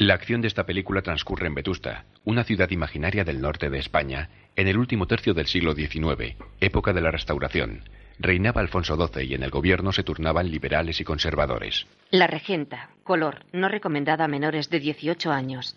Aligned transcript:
La 0.00 0.14
acción 0.14 0.40
de 0.40 0.46
esta 0.46 0.64
película 0.64 1.02
transcurre 1.02 1.48
en 1.48 1.56
Vetusta, 1.56 2.04
una 2.22 2.44
ciudad 2.44 2.70
imaginaria 2.70 3.24
del 3.24 3.40
norte 3.40 3.68
de 3.68 3.80
España, 3.80 4.28
en 4.54 4.68
el 4.68 4.78
último 4.78 5.08
tercio 5.08 5.34
del 5.34 5.48
siglo 5.48 5.74
XIX, 5.74 6.36
época 6.60 6.92
de 6.92 7.00
la 7.00 7.10
Restauración. 7.10 7.82
Reinaba 8.20 8.60
Alfonso 8.60 8.94
XII 8.94 9.24
y 9.24 9.34
en 9.34 9.42
el 9.42 9.50
gobierno 9.50 9.90
se 9.90 10.04
turnaban 10.04 10.52
liberales 10.52 11.00
y 11.00 11.04
conservadores. 11.04 11.88
La 12.12 12.28
regenta, 12.28 12.90
color, 13.02 13.44
no 13.52 13.68
recomendada 13.68 14.26
a 14.26 14.28
menores 14.28 14.70
de 14.70 14.78
18 14.78 15.32
años. 15.32 15.76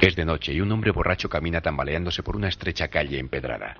Es 0.00 0.16
de 0.16 0.24
noche 0.24 0.54
y 0.54 0.62
un 0.62 0.72
hombre 0.72 0.90
borracho 0.90 1.28
camina 1.28 1.60
tambaleándose 1.60 2.22
por 2.22 2.34
una 2.34 2.48
estrecha 2.48 2.88
calle 2.88 3.18
empedrada. 3.18 3.76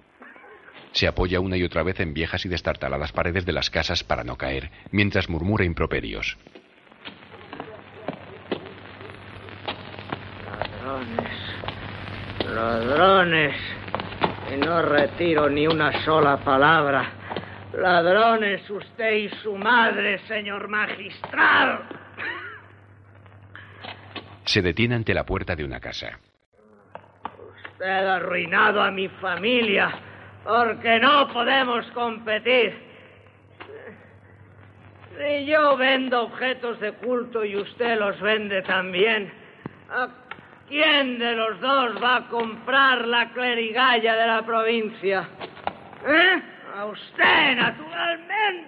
Se 0.96 1.06
apoya 1.06 1.40
una 1.40 1.58
y 1.58 1.62
otra 1.62 1.82
vez 1.82 2.00
en 2.00 2.14
viejas 2.14 2.46
y 2.46 2.48
destartaladas 2.48 3.12
paredes 3.12 3.44
de 3.44 3.52
las 3.52 3.68
casas 3.68 4.02
para 4.02 4.24
no 4.24 4.38
caer, 4.38 4.70
mientras 4.92 5.28
murmura 5.28 5.62
improperios. 5.62 6.38
Ladrones, 10.46 11.34
ladrones, 12.46 13.56
y 14.50 14.56
no 14.56 14.80
retiro 14.80 15.50
ni 15.50 15.66
una 15.66 16.02
sola 16.02 16.38
palabra. 16.38 17.12
Ladrones, 17.74 18.70
usted 18.70 19.12
y 19.16 19.28
su 19.42 19.54
madre, 19.54 20.20
señor 20.26 20.66
magistral. 20.66 21.90
Se 24.46 24.62
detiene 24.62 24.94
ante 24.94 25.12
la 25.12 25.26
puerta 25.26 25.54
de 25.54 25.62
una 25.62 25.78
casa. 25.78 26.18
Usted 27.72 27.84
ha 27.86 28.16
arruinado 28.16 28.80
a 28.80 28.90
mi 28.90 29.08
familia 29.08 30.15
porque 30.46 31.00
no 31.00 31.28
podemos 31.28 31.84
competir. 31.92 32.86
Si 35.18 35.46
yo 35.46 35.76
vendo 35.76 36.22
objetos 36.24 36.78
de 36.78 36.92
culto 36.92 37.44
y 37.44 37.56
usted 37.56 37.98
los 37.98 38.20
vende 38.20 38.62
también, 38.62 39.32
¿a 39.90 40.08
quién 40.68 41.18
de 41.18 41.32
los 41.32 41.60
dos 41.60 42.02
va 42.02 42.16
a 42.16 42.28
comprar 42.28 43.06
la 43.08 43.30
clerigalla 43.30 44.14
de 44.14 44.26
la 44.26 44.42
provincia? 44.44 45.28
¿Eh? 46.06 46.42
A 46.76 46.84
usted, 46.84 47.56
naturalmente. 47.56 48.66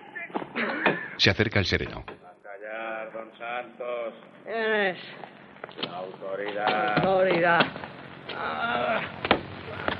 Se 1.18 1.30
acerca 1.30 1.58
el 1.58 1.66
sereno. 1.66 2.02
A 2.08 2.42
callar, 2.42 3.12
don 3.12 3.30
Santos. 3.38 4.14
¿Quién 4.44 4.72
es? 4.72 4.98
La 5.82 5.98
autoridad. 5.98 7.04
Autoridad. 7.04 7.66
Ah, 8.34 9.00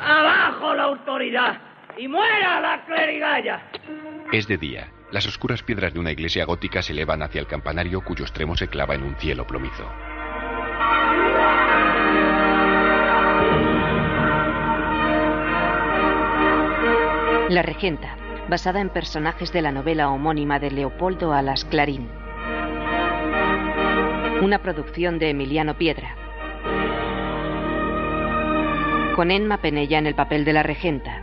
abajo 0.01 0.75
la 0.75 0.85
autoridad. 0.85 1.68
Y 1.99 2.07
muera 2.07 2.61
la 2.61 2.85
clerigalla. 2.85 3.61
Es 4.33 4.47
de 4.47 4.57
día. 4.57 4.89
Las 5.11 5.27
oscuras 5.27 5.65
piedras 5.65 5.93
de 5.93 5.99
una 5.99 6.13
iglesia 6.13 6.45
gótica 6.45 6.81
se 6.81 6.93
elevan 6.93 7.23
hacia 7.23 7.41
el 7.41 7.49
campanario 7.49 8.03
cuyo 8.03 8.25
extremo 8.25 8.57
se 8.57 8.69
clava 8.69 8.95
en 8.95 9.03
un 9.03 9.17
cielo 9.17 9.45
plomizo. 9.47 9.85
La 17.49 17.63
regenta, 17.63 18.17
basada 18.49 18.81
en 18.81 18.91
personajes 18.91 19.53
de 19.53 19.63
la 19.63 19.73
novela 19.73 20.11
homónima 20.11 20.61
de 20.61 20.71
Leopoldo 20.71 21.33
Alas 21.33 21.65
Clarín. 21.65 22.09
Una 24.41 24.61
producción 24.63 25.19
de 25.19 25.31
Emiliano 25.31 25.77
Piedra. 25.77 26.15
Con 29.17 29.33
Enma 29.33 29.61
Penella 29.61 29.99
en 29.99 30.07
el 30.07 30.15
papel 30.15 30.45
de 30.45 30.53
la 30.53 30.63
regenta. 30.63 31.23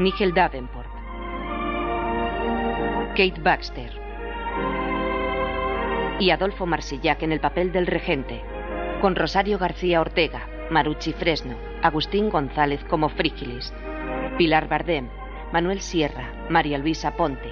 Nigel 0.00 0.32
Davenport. 0.32 0.88
Kate 3.16 3.40
Baxter. 3.42 3.90
Y 6.20 6.30
Adolfo 6.30 6.66
Marsillac 6.66 7.20
en 7.24 7.32
el 7.32 7.40
papel 7.40 7.72
del 7.72 7.88
regente. 7.88 8.40
Con 9.00 9.16
Rosario 9.16 9.58
García 9.58 10.00
Ortega, 10.00 10.46
Marucci 10.70 11.12
Fresno, 11.12 11.56
Agustín 11.82 12.30
González 12.30 12.84
como 12.84 13.08
Frígilis, 13.08 13.74
Pilar 14.36 14.68
Bardem, 14.68 15.08
Manuel 15.52 15.80
Sierra, 15.80 16.32
María 16.48 16.78
Luisa 16.78 17.16
Ponte, 17.16 17.50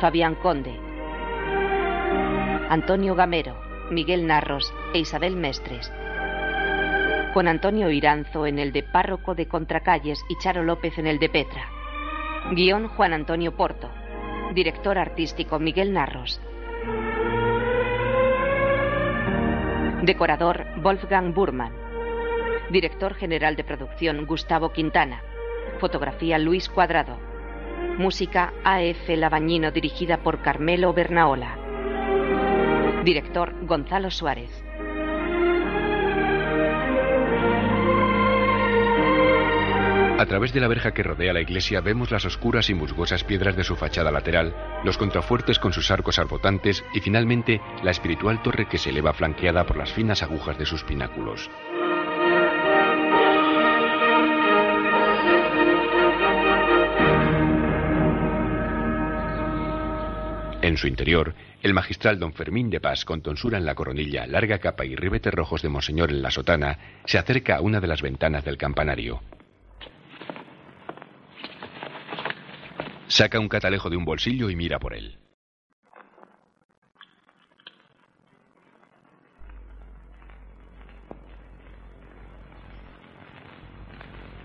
Fabián 0.00 0.34
Conde, 0.34 0.80
Antonio 2.70 3.14
Gamero, 3.14 3.60
Miguel 3.90 4.26
Narros 4.26 4.72
e 4.94 5.00
Isabel 5.00 5.36
Mestres. 5.36 5.92
Con 7.34 7.46
Antonio 7.46 7.90
Iranzo 7.90 8.46
en 8.46 8.58
el 8.58 8.72
de 8.72 8.82
Párroco 8.82 9.34
de 9.34 9.46
Contracalles 9.46 10.24
y 10.28 10.36
Charo 10.38 10.62
López 10.62 10.98
en 10.98 11.06
el 11.06 11.18
de 11.18 11.28
Petra. 11.28 11.68
Guión 12.52 12.88
Juan 12.88 13.12
Antonio 13.12 13.54
Porto. 13.54 13.90
Director 14.54 14.96
artístico 14.96 15.58
Miguel 15.58 15.92
Narros. 15.92 16.40
Decorador 20.02 20.64
Wolfgang 20.82 21.34
Burman. 21.34 21.72
Director 22.70 23.14
general 23.14 23.56
de 23.56 23.64
producción 23.64 24.24
Gustavo 24.24 24.72
Quintana. 24.72 25.20
Fotografía 25.80 26.38
Luis 26.38 26.70
Cuadrado. 26.70 27.18
Música 27.98 28.54
A.F. 28.64 29.16
Labañino 29.16 29.70
dirigida 29.70 30.18
por 30.22 30.40
Carmelo 30.40 30.94
Bernaola. 30.94 31.58
Director 33.04 33.54
Gonzalo 33.66 34.10
Suárez. 34.10 34.67
A 40.18 40.26
través 40.26 40.52
de 40.52 40.58
la 40.58 40.66
verja 40.66 40.90
que 40.90 41.04
rodea 41.04 41.32
la 41.32 41.40
iglesia 41.40 41.80
vemos 41.80 42.10
las 42.10 42.24
oscuras 42.24 42.68
y 42.70 42.74
musgosas 42.74 43.22
piedras 43.22 43.54
de 43.54 43.62
su 43.62 43.76
fachada 43.76 44.10
lateral, 44.10 44.52
los 44.82 44.98
contrafuertes 44.98 45.60
con 45.60 45.72
sus 45.72 45.92
arcos 45.92 46.18
arbotantes 46.18 46.84
y 46.92 46.98
finalmente 46.98 47.60
la 47.84 47.92
espiritual 47.92 48.42
torre 48.42 48.66
que 48.66 48.78
se 48.78 48.90
eleva 48.90 49.12
flanqueada 49.12 49.64
por 49.64 49.76
las 49.76 49.92
finas 49.92 50.24
agujas 50.24 50.58
de 50.58 50.66
sus 50.66 50.82
pináculos. 50.82 51.48
En 60.62 60.76
su 60.76 60.88
interior, 60.88 61.36
el 61.62 61.74
magistral 61.74 62.18
don 62.18 62.32
Fermín 62.32 62.70
de 62.70 62.80
Paz, 62.80 63.04
con 63.04 63.22
tonsura 63.22 63.56
en 63.56 63.64
la 63.64 63.76
coronilla, 63.76 64.26
larga 64.26 64.58
capa 64.58 64.84
y 64.84 64.96
ribetes 64.96 65.32
rojos 65.32 65.62
de 65.62 65.68
monseñor 65.68 66.10
en 66.10 66.22
la 66.22 66.32
sotana, 66.32 66.76
se 67.04 67.18
acerca 67.18 67.54
a 67.54 67.60
una 67.60 67.80
de 67.80 67.86
las 67.86 68.02
ventanas 68.02 68.44
del 68.44 68.56
campanario. 68.56 69.22
Saca 73.08 73.40
un 73.40 73.48
catalejo 73.48 73.88
de 73.88 73.96
un 73.96 74.04
bolsillo 74.04 74.50
y 74.50 74.56
mira 74.56 74.78
por 74.78 74.94
él. 74.94 75.18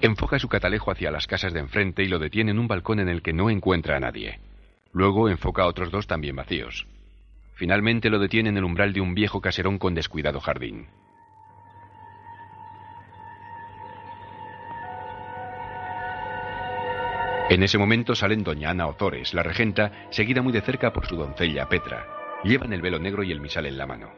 Enfoca 0.01 0.39
su 0.39 0.47
catalejo 0.47 0.91
hacia 0.91 1.11
las 1.11 1.27
casas 1.27 1.53
de 1.53 1.59
enfrente 1.59 2.03
y 2.03 2.07
lo 2.07 2.19
detiene 2.19 2.51
en 2.51 2.59
un 2.59 2.67
balcón 2.67 2.99
en 2.99 3.09
el 3.09 3.21
que 3.21 3.33
no 3.33 3.49
encuentra 3.49 3.97
a 3.97 3.99
nadie. 3.99 4.39
Luego 4.91 5.29
enfoca 5.29 5.65
otros 5.65 5.91
dos 5.91 6.07
también 6.07 6.35
vacíos. 6.35 6.87
Finalmente 7.55 8.09
lo 8.09 8.19
detiene 8.19 8.49
en 8.49 8.57
el 8.57 8.63
umbral 8.63 8.93
de 8.93 9.01
un 9.01 9.13
viejo 9.13 9.41
caserón 9.41 9.77
con 9.77 9.93
descuidado 9.93 10.39
jardín. 10.39 10.87
En 17.49 17.61
ese 17.61 17.77
momento 17.77 18.15
salen 18.15 18.43
doña 18.43 18.69
Ana 18.69 18.87
Ozores, 18.87 19.33
la 19.33 19.43
regenta, 19.43 20.07
seguida 20.11 20.41
muy 20.41 20.53
de 20.53 20.61
cerca 20.61 20.93
por 20.93 21.05
su 21.05 21.17
doncella 21.17 21.67
Petra. 21.67 22.07
Llevan 22.43 22.71
el 22.71 22.81
velo 22.81 22.99
negro 22.99 23.21
y 23.21 23.31
el 23.31 23.41
misal 23.41 23.65
en 23.65 23.77
la 23.77 23.85
mano. 23.85 24.11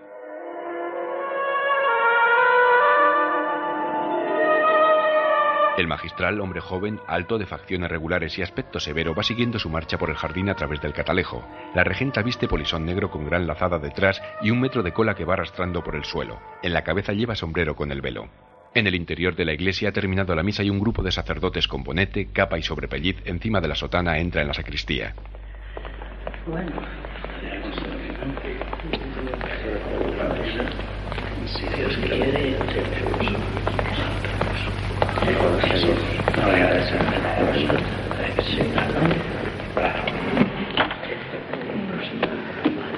El 5.77 5.87
magistral, 5.87 6.39
hombre 6.39 6.61
joven, 6.61 7.01
alto, 7.05 7.37
de 7.37 7.45
facciones 7.45 7.89
regulares 7.89 8.37
y 8.37 8.41
aspecto 8.41 8.79
severo, 8.79 9.13
va 9.13 9.23
siguiendo 9.23 9.59
su 9.59 9.69
marcha 9.69 9.97
por 9.97 10.09
el 10.09 10.15
jardín 10.15 10.49
a 10.49 10.55
través 10.55 10.79
del 10.79 10.93
catalejo. 10.93 11.43
La 11.73 11.83
regenta 11.83 12.21
viste 12.21 12.47
polisón 12.47 12.85
negro 12.85 13.09
con 13.09 13.25
gran 13.25 13.45
lazada 13.45 13.79
detrás 13.79 14.21
y 14.41 14.51
un 14.51 14.61
metro 14.61 14.83
de 14.83 14.93
cola 14.93 15.15
que 15.15 15.25
va 15.25 15.33
arrastrando 15.33 15.83
por 15.83 15.95
el 15.95 16.05
suelo. 16.05 16.39
En 16.63 16.73
la 16.73 16.83
cabeza 16.83 17.11
lleva 17.11 17.35
sombrero 17.35 17.75
con 17.75 17.91
el 17.91 17.99
velo. 17.99 18.29
En 18.75 18.87
el 18.87 18.95
interior 18.95 19.37
de 19.37 19.45
la 19.45 19.53
iglesia 19.53 19.87
ha 19.87 19.91
terminado 19.93 20.35
la 20.35 20.43
misa 20.43 20.61
y 20.61 20.69
un 20.69 20.81
grupo 20.81 21.01
de 21.01 21.09
sacerdotes 21.09 21.65
con 21.65 21.81
bonete, 21.81 22.27
capa 22.33 22.57
y 22.57 22.61
sobrepelliz 22.61 23.15
encima 23.23 23.61
de 23.61 23.69
la 23.69 23.75
sotana 23.75 24.17
entra 24.17 24.41
en 24.41 24.49
la 24.49 24.53
sacristía. 24.53 25.15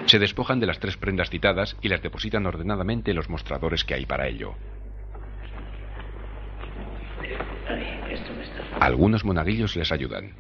Se 0.07 0.18
despojan 0.18 0.59
de 0.59 0.65
las 0.65 0.79
tres 0.79 0.97
prendas 0.97 1.29
citadas 1.29 1.77
y 1.83 1.89
las 1.89 2.01
depositan 2.01 2.47
ordenadamente 2.47 3.12
en 3.12 3.18
los 3.18 3.29
mostradores 3.29 3.83
que 3.83 3.94
hay 3.94 4.07
para 4.07 4.27
ello. 4.27 4.56
Esto 8.09 8.33
me 8.33 8.44
está 8.44 8.63
Algunos 8.79 9.25
monaguillos 9.25 9.75
les 9.75 9.91
ayudan. 9.91 10.33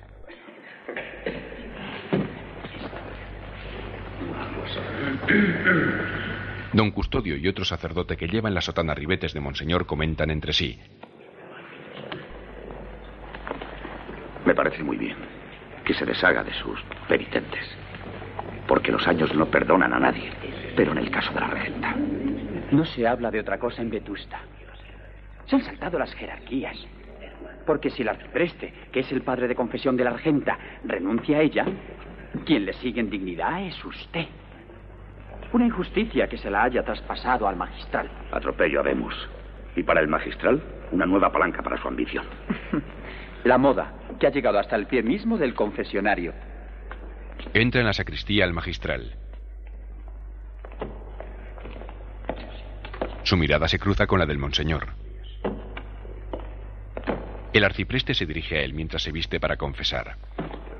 Don 6.73 6.91
Custodio 6.91 7.35
y 7.37 7.47
otro 7.47 7.65
sacerdote 7.65 8.17
que 8.17 8.27
llevan 8.27 8.53
la 8.53 8.61
sotana 8.61 8.93
ribetes 8.93 9.33
de 9.33 9.39
Monseñor 9.39 9.85
comentan 9.85 10.29
entre 10.29 10.53
sí. 10.53 10.79
Me 14.45 14.55
parece 14.55 14.83
muy 14.83 14.97
bien 14.97 15.17
que 15.83 15.93
se 15.93 16.05
deshaga 16.05 16.43
de 16.43 16.53
sus 16.53 16.79
penitentes. 17.07 17.65
Porque 18.67 18.91
los 18.91 19.07
años 19.07 19.33
no 19.33 19.45
perdonan 19.45 19.93
a 19.93 19.99
nadie. 19.99 20.31
Pero 20.75 20.91
en 20.91 20.97
el 20.97 21.09
caso 21.09 21.33
de 21.33 21.39
la 21.39 21.47
regenta. 21.47 21.95
No 22.71 22.83
se 22.85 23.07
habla 23.07 23.31
de 23.31 23.39
otra 23.39 23.57
cosa 23.57 23.81
en 23.81 23.89
Vetusta. 23.89 24.41
Se 25.45 25.55
han 25.55 25.63
saltado 25.63 25.97
las 25.97 26.13
jerarquías. 26.13 26.77
Porque 27.67 27.89
si 27.89 28.01
el 28.01 28.07
arcipreste, 28.07 28.73
que 28.93 29.01
es 29.01 29.11
el 29.11 29.21
padre 29.21 29.47
de 29.47 29.53
confesión 29.53 29.97
de 29.97 30.05
la 30.05 30.11
regenta, 30.11 30.57
renuncia 30.85 31.37
a 31.37 31.41
ella, 31.41 31.65
quien 32.45 32.65
le 32.65 32.71
sigue 32.73 33.01
en 33.01 33.09
dignidad 33.09 33.61
es 33.61 33.85
usted. 33.85 34.25
Una 35.51 35.65
injusticia 35.65 36.27
que 36.27 36.37
se 36.37 36.49
la 36.49 36.63
haya 36.63 36.83
traspasado 36.83 37.45
al 37.45 37.57
magistral. 37.57 38.09
Atropello 38.31 38.79
habemos. 38.79 39.13
Y 39.75 39.83
para 39.83 39.99
el 39.99 40.07
magistral, 40.07 40.63
una 40.91 41.05
nueva 41.05 41.29
palanca 41.29 41.61
para 41.61 41.79
su 41.79 41.87
ambición. 41.89 42.25
la 43.43 43.57
moda, 43.57 43.93
que 44.17 44.27
ha 44.27 44.31
llegado 44.31 44.59
hasta 44.59 44.77
el 44.77 44.87
pie 44.87 45.03
mismo 45.03 45.37
del 45.37 45.53
confesionario. 45.53 46.33
Entra 47.53 47.81
en 47.81 47.87
la 47.87 47.93
sacristía 47.93 48.45
el 48.45 48.53
magistral. 48.53 49.13
Su 53.23 53.35
mirada 53.35 53.67
se 53.67 53.77
cruza 53.77 54.07
con 54.07 54.19
la 54.19 54.25
del 54.25 54.37
monseñor. 54.37 55.06
El 57.57 57.63
arcipreste 57.63 58.13
se 58.13 58.25
dirige 58.25 58.57
a 58.57 58.61
él 58.61 58.73
mientras 58.73 59.01
se 59.01 59.11
viste 59.11 59.39
para 59.39 59.57
confesar. 59.57 60.15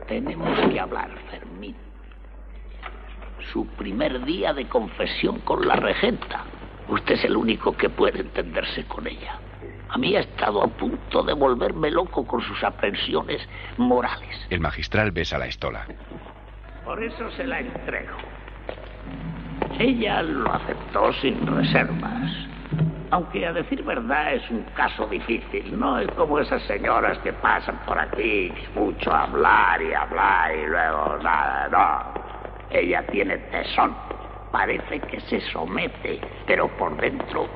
Tenemos 0.08 0.58
que 0.70 0.80
hablar, 0.80 1.10
Fermín 1.30 1.76
su 3.52 3.66
primer 3.66 4.24
día 4.26 4.54
de 4.54 4.68
confesión 4.68 5.40
con 5.40 5.68
la 5.68 5.76
regenta. 5.76 6.44
Usted 6.88 7.16
es 7.16 7.26
el 7.26 7.36
único 7.36 7.76
que 7.76 7.90
puede 7.90 8.22
entenderse 8.22 8.86
con 8.86 9.08
ella. 9.08 9.40
A 9.90 9.98
mí 9.98 10.16
ha 10.16 10.22
estado 10.22 10.64
a 10.64 10.68
punto 10.68 11.24
de 11.24 11.34
volverme 11.34 11.90
loco 11.92 12.26
con 12.26 12.42
sus 12.42 12.64
aprensiones 12.64 13.42
morales. 13.78 14.46
El 14.50 14.60
magistral 14.60 15.12
besa 15.12 15.38
la 15.38 15.48
estola. 15.48 15.86
Por 16.84 17.04
eso 17.04 17.30
se 17.32 17.46
la 17.46 17.60
entrego. 17.60 18.18
Ella 19.80 20.22
lo 20.22 20.54
aceptó 20.54 21.14
sin 21.14 21.46
reservas. 21.46 22.32
Aunque 23.10 23.46
a 23.46 23.54
decir 23.54 23.84
verdad 23.84 24.34
es 24.34 24.52
un 24.52 24.64
caso 24.76 25.08
difícil, 25.08 25.80
no 25.80 25.98
es 26.00 26.12
como 26.12 26.40
esas 26.40 26.62
señoras 26.64 27.18
que 27.20 27.32
pasan 27.32 27.80
por 27.86 27.98
aquí 27.98 28.52
mucho 28.76 29.14
hablar 29.14 29.82
y 29.82 29.94
hablar 29.94 30.54
y 30.54 30.66
luego 30.66 31.18
nada, 31.24 31.70
no. 31.70 32.22
Ella 32.70 33.06
tiene 33.08 33.38
tesón. 33.38 33.96
Parece 34.52 35.00
que 35.00 35.22
se 35.22 35.40
somete, 35.40 36.20
pero 36.46 36.68
por 36.78 36.98
dentro 36.98 37.48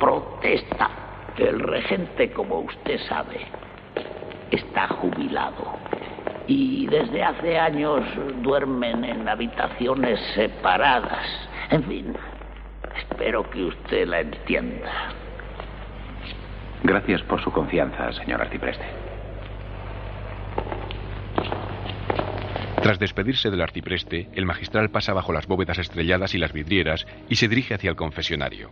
protesta. 0.00 0.90
El 1.36 1.60
regente, 1.60 2.32
como 2.32 2.60
usted 2.60 2.98
sabe, 3.08 3.46
está 4.50 4.88
jubilado. 4.88 5.78
Y 6.48 6.88
desde 6.88 7.22
hace 7.22 7.56
años 7.56 8.02
duermen 8.42 9.04
en 9.04 9.28
habitaciones 9.28 10.18
separadas. 10.34 11.48
En 11.70 11.84
fin, 11.84 12.16
espero 12.98 13.48
que 13.50 13.64
usted 13.64 14.06
la 14.06 14.20
entienda. 14.20 15.12
Gracias 16.82 17.22
por 17.22 17.42
su 17.42 17.50
confianza, 17.50 18.12
señor 18.12 18.40
arcipreste. 18.40 18.84
Tras 22.82 22.98
despedirse 22.98 23.50
del 23.50 23.60
arcipreste, 23.60 24.28
el 24.32 24.46
magistral 24.46 24.90
pasa 24.90 25.12
bajo 25.12 25.32
las 25.32 25.46
bóvedas 25.46 25.78
estrelladas 25.78 26.34
y 26.34 26.38
las 26.38 26.52
vidrieras 26.52 27.06
y 27.28 27.34
se 27.34 27.48
dirige 27.48 27.74
hacia 27.74 27.90
el 27.90 27.96
confesionario. 27.96 28.70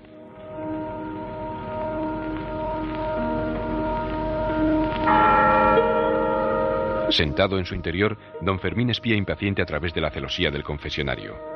Sentado 7.11 7.58
en 7.58 7.67
su 7.67 7.75
interior, 7.75 8.19
don 8.40 8.58
Fermín 8.58 8.90
espía 8.90 9.17
impaciente 9.17 9.62
a 9.62 9.67
través 9.67 9.94
de 9.94 10.00
la 10.00 10.11
celosía 10.11 10.50
del 10.50 10.64
confesionario. 10.64 11.56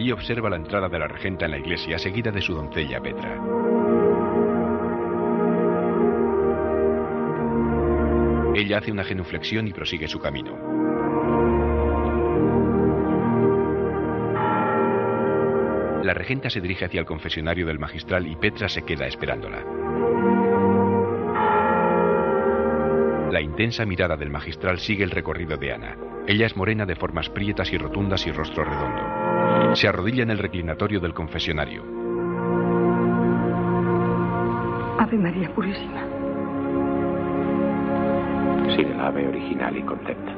Allí 0.00 0.12
observa 0.12 0.48
la 0.48 0.56
entrada 0.56 0.88
de 0.88 0.98
la 0.98 1.06
regenta 1.06 1.44
en 1.44 1.50
la 1.50 1.58
iglesia, 1.58 1.98
seguida 1.98 2.30
de 2.30 2.40
su 2.40 2.54
doncella 2.54 3.00
Petra. 3.00 3.36
Ella 8.54 8.78
hace 8.78 8.92
una 8.92 9.04
genuflexión 9.04 9.68
y 9.68 9.74
prosigue 9.74 10.08
su 10.08 10.18
camino. 10.18 10.56
La 16.02 16.14
regenta 16.14 16.48
se 16.48 16.62
dirige 16.62 16.86
hacia 16.86 17.00
el 17.00 17.06
confesionario 17.06 17.66
del 17.66 17.78
magistral 17.78 18.26
y 18.26 18.36
Petra 18.36 18.70
se 18.70 18.82
queda 18.82 19.06
esperándola. 19.06 19.62
La 23.30 23.42
intensa 23.42 23.84
mirada 23.84 24.16
del 24.16 24.30
magistral 24.30 24.78
sigue 24.78 25.04
el 25.04 25.10
recorrido 25.10 25.58
de 25.58 25.74
Ana. 25.74 25.96
Ella 26.26 26.46
es 26.46 26.56
morena 26.56 26.86
de 26.86 26.96
formas 26.96 27.28
prietas 27.28 27.70
y 27.72 27.76
rotundas 27.76 28.26
y 28.26 28.32
rostro 28.32 28.64
redondo. 28.64 29.19
Se 29.74 29.88
arrodilla 29.88 30.22
en 30.22 30.30
el 30.30 30.38
reclinatorio 30.38 31.00
del 31.00 31.14
confesionario. 31.14 31.82
Ave 34.98 35.16
María 35.16 35.48
Purísima 35.54 36.02
sigue 38.70 38.92
el 38.92 39.00
ave 39.00 39.26
original 39.28 39.76
y 39.76 39.82
concepta. 39.82 40.32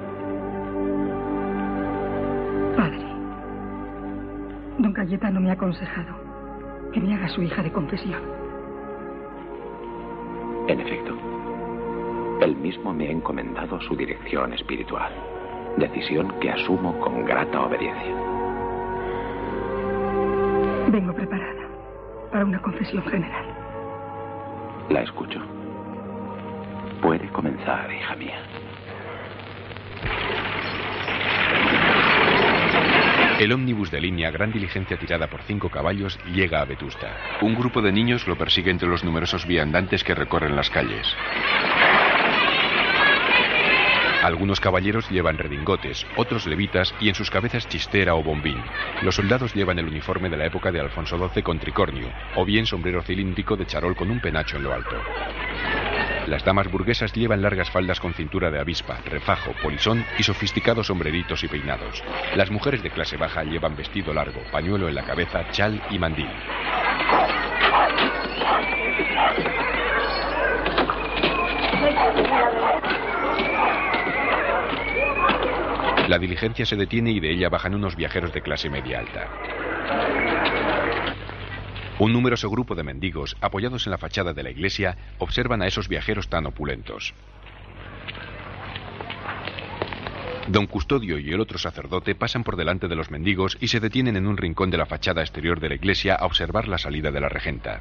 Padre, 2.76 3.06
don 4.78 4.92
Cayetano 4.92 5.40
me 5.40 5.50
ha 5.50 5.54
aconsejado 5.54 6.14
que 6.92 7.00
me 7.00 7.14
haga 7.14 7.28
su 7.28 7.42
hija 7.42 7.62
de 7.62 7.72
confesión. 7.72 8.22
En 10.68 10.80
efecto, 10.80 11.14
él 12.40 12.56
mismo 12.56 12.92
me 12.92 13.08
ha 13.08 13.10
encomendado 13.10 13.80
su 13.80 13.96
dirección 13.96 14.52
espiritual, 14.52 15.12
decisión 15.76 16.32
que 16.40 16.50
asumo 16.50 16.98
con 17.00 17.24
grata 17.24 17.62
obediencia. 17.62 18.41
Vengo 20.92 21.14
preparada 21.14 21.66
para 22.30 22.44
una 22.44 22.60
confesión 22.60 23.02
general. 23.04 23.46
La 24.90 25.00
escucho. 25.00 25.40
Puede 27.00 27.26
comenzar, 27.30 27.90
hija 27.90 28.14
mía. 28.14 28.38
El 33.40 33.52
ómnibus 33.52 33.90
de 33.90 34.02
línea, 34.02 34.30
gran 34.30 34.52
diligencia 34.52 34.98
tirada 34.98 35.28
por 35.28 35.40
cinco 35.44 35.70
caballos, 35.70 36.18
llega 36.26 36.60
a 36.60 36.66
Vetusta. 36.66 37.16
Un 37.40 37.54
grupo 37.54 37.80
de 37.80 37.90
niños 37.90 38.28
lo 38.28 38.36
persigue 38.36 38.70
entre 38.70 38.86
los 38.86 39.02
numerosos 39.02 39.46
viandantes 39.46 40.04
que 40.04 40.14
recorren 40.14 40.54
las 40.54 40.68
calles. 40.68 41.16
Algunos 44.22 44.60
caballeros 44.60 45.10
llevan 45.10 45.36
redingotes, 45.36 46.06
otros 46.14 46.46
levitas 46.46 46.94
y 47.00 47.08
en 47.08 47.14
sus 47.16 47.28
cabezas 47.28 47.68
chistera 47.68 48.14
o 48.14 48.22
bombín. 48.22 48.62
Los 49.02 49.16
soldados 49.16 49.52
llevan 49.52 49.80
el 49.80 49.88
uniforme 49.88 50.30
de 50.30 50.36
la 50.36 50.46
época 50.46 50.70
de 50.70 50.78
Alfonso 50.78 51.18
XII 51.18 51.42
con 51.42 51.58
tricornio, 51.58 52.06
o 52.36 52.44
bien 52.44 52.64
sombrero 52.64 53.02
cilíndrico 53.02 53.56
de 53.56 53.66
charol 53.66 53.96
con 53.96 54.12
un 54.12 54.20
penacho 54.20 54.58
en 54.58 54.62
lo 54.62 54.72
alto. 54.72 54.96
Las 56.28 56.44
damas 56.44 56.70
burguesas 56.70 57.12
llevan 57.12 57.42
largas 57.42 57.68
faldas 57.68 57.98
con 57.98 58.14
cintura 58.14 58.48
de 58.52 58.60
avispa, 58.60 59.00
refajo, 59.04 59.54
polizón 59.60 60.04
y 60.16 60.22
sofisticados 60.22 60.86
sombreritos 60.86 61.42
y 61.42 61.48
peinados. 61.48 62.00
Las 62.36 62.48
mujeres 62.48 62.80
de 62.84 62.90
clase 62.90 63.16
baja 63.16 63.42
llevan 63.42 63.74
vestido 63.74 64.14
largo, 64.14 64.40
pañuelo 64.52 64.88
en 64.88 64.94
la 64.94 65.02
cabeza, 65.02 65.50
chal 65.50 65.82
y 65.90 65.98
mandil. 65.98 66.30
La 76.08 76.18
diligencia 76.18 76.66
se 76.66 76.76
detiene 76.76 77.12
y 77.12 77.20
de 77.20 77.30
ella 77.30 77.48
bajan 77.48 77.74
unos 77.74 77.94
viajeros 77.96 78.32
de 78.32 78.42
clase 78.42 78.68
media 78.68 78.98
alta. 78.98 79.28
Un 81.98 82.12
numeroso 82.12 82.50
grupo 82.50 82.74
de 82.74 82.82
mendigos, 82.82 83.36
apoyados 83.40 83.86
en 83.86 83.92
la 83.92 83.98
fachada 83.98 84.32
de 84.32 84.42
la 84.42 84.50
iglesia, 84.50 84.96
observan 85.18 85.62
a 85.62 85.68
esos 85.68 85.88
viajeros 85.88 86.28
tan 86.28 86.46
opulentos. 86.46 87.14
Don 90.48 90.66
Custodio 90.66 91.20
y 91.20 91.30
el 91.30 91.40
otro 91.40 91.58
sacerdote 91.58 92.16
pasan 92.16 92.42
por 92.42 92.56
delante 92.56 92.88
de 92.88 92.96
los 92.96 93.12
mendigos 93.12 93.56
y 93.60 93.68
se 93.68 93.78
detienen 93.78 94.16
en 94.16 94.26
un 94.26 94.36
rincón 94.36 94.70
de 94.70 94.78
la 94.78 94.86
fachada 94.86 95.20
exterior 95.20 95.60
de 95.60 95.68
la 95.68 95.76
iglesia 95.76 96.16
a 96.16 96.26
observar 96.26 96.66
la 96.66 96.78
salida 96.78 97.12
de 97.12 97.20
la 97.20 97.28
regenta. 97.28 97.80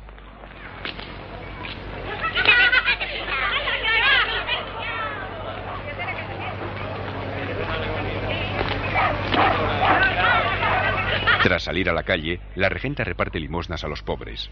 Tras 11.51 11.63
salir 11.63 11.89
a 11.89 11.93
la 11.93 12.03
calle, 12.03 12.39
la 12.55 12.69
regenta 12.69 13.03
reparte 13.03 13.37
limosnas 13.37 13.83
a 13.83 13.89
los 13.89 14.01
pobres. 14.01 14.49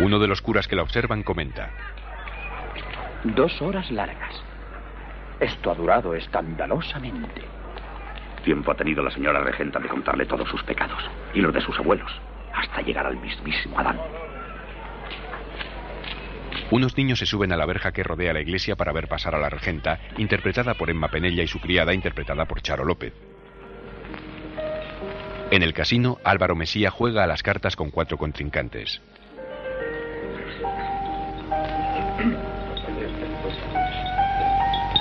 Uno 0.00 0.18
de 0.18 0.26
los 0.26 0.42
curas 0.42 0.66
que 0.66 0.74
la 0.74 0.82
observan 0.82 1.22
comenta. 1.22 1.70
Dos 3.22 3.62
horas 3.62 3.88
largas. 3.92 4.42
Esto 5.38 5.70
ha 5.70 5.76
durado 5.76 6.16
escandalosamente. 6.16 7.42
Tiempo 8.42 8.72
ha 8.72 8.74
tenido 8.74 9.04
la 9.04 9.12
señora 9.12 9.38
regenta 9.38 9.78
de 9.78 9.86
contarle 9.86 10.26
todos 10.26 10.48
sus 10.48 10.64
pecados 10.64 11.08
y 11.32 11.40
los 11.40 11.54
de 11.54 11.60
sus 11.60 11.78
abuelos, 11.78 12.10
hasta 12.52 12.82
llegar 12.82 13.06
al 13.06 13.18
mismísimo 13.18 13.78
Adán. 13.78 14.00
Unos 16.70 16.96
niños 16.96 17.18
se 17.18 17.26
suben 17.26 17.52
a 17.52 17.56
la 17.56 17.66
verja 17.66 17.92
que 17.92 18.02
rodea 18.02 18.32
la 18.32 18.40
iglesia 18.40 18.74
para 18.74 18.92
ver 18.92 19.06
pasar 19.06 19.34
a 19.34 19.38
la 19.38 19.50
regenta, 19.50 20.00
interpretada 20.16 20.74
por 20.74 20.90
Emma 20.90 21.08
Penella 21.08 21.42
y 21.42 21.48
su 21.48 21.60
criada, 21.60 21.94
interpretada 21.94 22.46
por 22.46 22.62
Charo 22.62 22.84
López. 22.84 23.12
En 25.50 25.62
el 25.62 25.74
casino, 25.74 26.18
Álvaro 26.24 26.56
Mesía 26.56 26.90
juega 26.90 27.22
a 27.22 27.26
las 27.26 27.42
cartas 27.42 27.76
con 27.76 27.90
cuatro 27.90 28.16
contrincantes. 28.16 29.00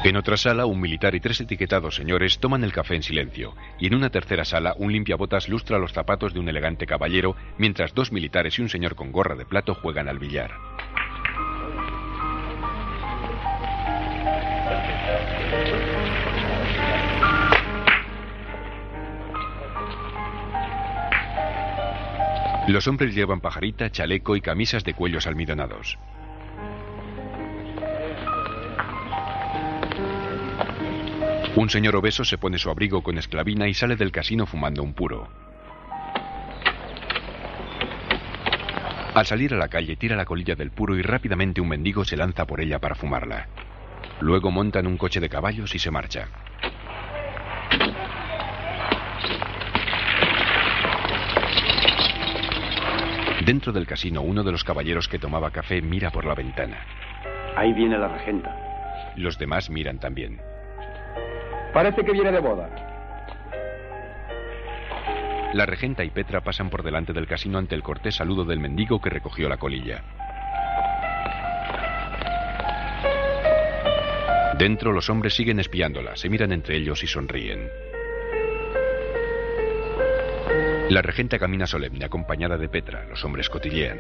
En 0.04 0.18
otra 0.18 0.36
sala, 0.36 0.66
un 0.66 0.82
militar 0.82 1.16
y 1.16 1.22
tres 1.22 1.40
etiquetados 1.40 1.96
señores 1.96 2.38
toman 2.40 2.66
el 2.66 2.74
café 2.74 2.96
en 2.96 3.04
silencio, 3.04 3.56
y 3.80 3.88
en 3.88 3.96
una 3.96 4.10
tercera 4.10 4.44
sala, 4.44 4.76
un 4.78 4.92
limpiabotas 4.92 5.48
lustra 5.48 5.80
los 5.80 5.94
zapatos 5.94 6.34
de 6.34 6.42
un 6.42 6.50
elegante 6.50 6.86
caballero, 6.86 7.38
mientras 7.58 7.94
dos 7.94 8.12
militares 8.12 8.60
y 8.60 8.64
un 8.64 8.70
señor 8.70 8.96
con 8.96 9.14
gorra 9.14 9.36
de 9.36 9.46
plato 9.46 9.74
juegan 9.76 10.10
al 10.10 10.20
billar. 10.20 10.52
Los 22.68 22.88
hombres 22.88 23.14
llevan 23.14 23.42
pajarita, 23.42 23.90
chaleco 23.92 24.38
y 24.38 24.42
camisas 24.42 24.86
de 24.86 24.94
cuellos 24.94 25.28
almidonados. 25.28 26.00
Un 31.56 31.70
señor 31.70 31.98
obeso 31.98 32.24
se 32.24 32.38
pone 32.38 32.58
su 32.58 32.70
abrigo 32.70 33.04
con 33.04 33.18
esclavina 33.18 33.68
y 33.68 33.74
sale 33.74 33.98
del 33.98 34.14
casino 34.14 34.46
fumando 34.46 34.82
un 34.82 34.94
puro. 34.94 35.28
Al 39.14 39.26
salir 39.26 39.54
a 39.54 39.58
la 39.58 39.68
calle 39.68 39.98
tira 39.98 40.16
la 40.16 40.26
colilla 40.26 40.56
del 40.56 40.72
puro 40.72 40.96
y 40.96 41.02
rápidamente 41.02 41.62
un 41.62 41.68
mendigo 41.68 42.06
se 42.06 42.18
lanza 42.18 42.46
por 42.48 42.62
ella 42.62 42.80
para 42.80 42.96
fumarla. 42.96 43.48
Luego 44.22 44.52
monta 44.52 44.80
en 44.80 44.88
un 44.88 44.98
coche 44.98 45.20
de 45.20 45.30
caballos 45.30 45.76
y 45.76 45.80
se 45.80 45.92
marcha. 45.92 46.30
Dentro 53.46 53.74
del 53.74 53.86
casino, 53.86 54.22
uno 54.22 54.42
de 54.42 54.54
los 54.54 54.64
caballeros 54.64 55.10
que 55.10 55.20
tomaba 55.20 55.52
café 55.52 55.82
mira 55.82 56.12
por 56.12 56.24
la 56.24 56.34
ventana. 56.34 56.78
Ahí 57.58 57.74
viene 57.74 57.98
la 57.98 58.08
regenta. 58.08 58.56
Los 59.18 59.38
demás 59.38 59.70
miran 59.70 60.00
también. 60.00 60.40
Parece 61.74 62.06
que 62.06 62.14
viene 62.14 62.32
de 62.32 62.40
boda. 62.40 62.70
La 65.54 65.66
regenta 65.66 66.06
y 66.06 66.10
Petra 66.10 66.42
pasan 66.42 66.70
por 66.70 66.84
delante 66.84 67.12
del 67.12 67.28
casino 67.28 67.58
ante 67.58 67.76
el 67.76 67.84
cortés 67.84 68.16
saludo 68.16 68.46
del 68.46 68.60
mendigo 68.60 69.02
que 69.02 69.10
recogió 69.10 69.50
la 69.50 69.58
colilla. 69.58 70.04
Dentro 74.58 74.94
los 74.94 75.10
hombres 75.10 75.34
siguen 75.34 75.60
espiándola, 75.60 76.16
se 76.16 76.30
miran 76.30 76.54
entre 76.54 76.78
ellos 76.78 77.04
y 77.04 77.08
sonríen. 77.08 77.68
La 80.94 81.02
regenta 81.02 81.40
camina 81.40 81.66
solemne 81.66 82.06
acompañada 82.06 82.56
de 82.56 82.70
Petra, 82.70 83.04
los 83.10 83.26
hombres 83.26 83.50
cotillean. 83.50 83.98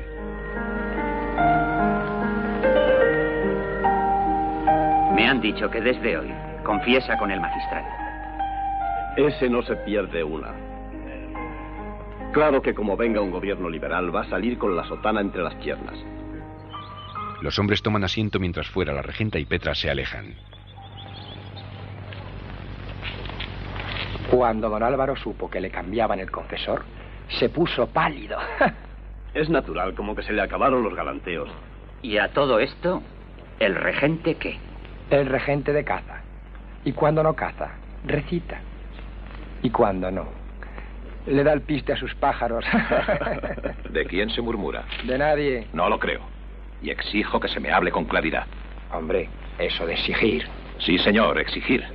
Me 5.15 5.27
han 5.27 5.41
dicho 5.41 5.71
que 5.71 5.81
desde 5.81 6.15
hoy 6.15 6.31
confiesa 6.63 7.17
con 7.17 7.31
el 7.31 7.41
magistral. 7.41 7.83
Ese 9.17 9.49
no 9.49 9.63
se 9.63 9.75
pierde 9.77 10.23
una. 10.23 10.53
Claro 12.31 12.61
que 12.61 12.75
como 12.75 12.95
venga 12.95 13.21
un 13.21 13.31
gobierno 13.31 13.71
liberal 13.71 14.15
va 14.15 14.21
a 14.21 14.29
salir 14.29 14.59
con 14.59 14.75
la 14.75 14.87
sotana 14.87 15.19
entre 15.19 15.41
las 15.41 15.55
piernas. 15.55 15.97
Los 17.41 17.57
hombres 17.57 17.81
toman 17.81 18.03
asiento 18.03 18.39
mientras 18.39 18.67
fuera 18.67 18.93
la 18.93 19.01
regenta 19.01 19.39
y 19.39 19.45
Petra 19.45 19.73
se 19.73 19.89
alejan. 19.89 20.35
Cuando 24.33 24.67
don 24.67 24.81
Álvaro 24.81 25.15
supo 25.15 25.47
que 25.47 25.61
le 25.61 25.69
cambiaban 25.69 26.19
el 26.19 26.31
confesor, 26.31 26.83
se 27.27 27.49
puso 27.49 27.85
pálido. 27.85 28.39
es 29.35 29.47
natural, 29.47 29.93
como 29.93 30.15
que 30.15 30.23
se 30.23 30.33
le 30.33 30.41
acabaron 30.41 30.81
los 30.81 30.95
galanteos. 30.95 31.51
¿Y 32.01 32.17
a 32.17 32.29
todo 32.29 32.59
esto, 32.59 33.03
el 33.59 33.75
regente 33.75 34.33
qué? 34.33 34.57
El 35.11 35.27
regente 35.27 35.71
de 35.71 35.83
caza. 35.83 36.23
Y 36.83 36.93
cuando 36.93 37.21
no 37.21 37.35
caza, 37.35 37.73
recita. 38.05 38.59
Y 39.61 39.69
cuando 39.69 40.09
no, 40.09 40.25
le 41.27 41.43
da 41.43 41.53
el 41.53 41.61
piste 41.61 41.93
a 41.93 41.97
sus 41.97 42.15
pájaros. 42.15 42.65
¿De 43.91 44.05
quién 44.05 44.31
se 44.31 44.41
murmura? 44.41 44.83
De 45.03 45.15
nadie. 45.15 45.67
No 45.73 45.89
lo 45.89 45.99
creo. 45.99 46.21
Y 46.81 46.89
exijo 46.89 47.39
que 47.39 47.49
se 47.49 47.59
me 47.59 47.71
hable 47.71 47.91
con 47.91 48.05
claridad. 48.05 48.47
Hombre, 48.91 49.29
eso 49.59 49.85
de 49.85 49.93
exigir. 49.93 50.47
Sí, 50.79 50.97
señor, 50.97 51.37
exigir. 51.37 51.85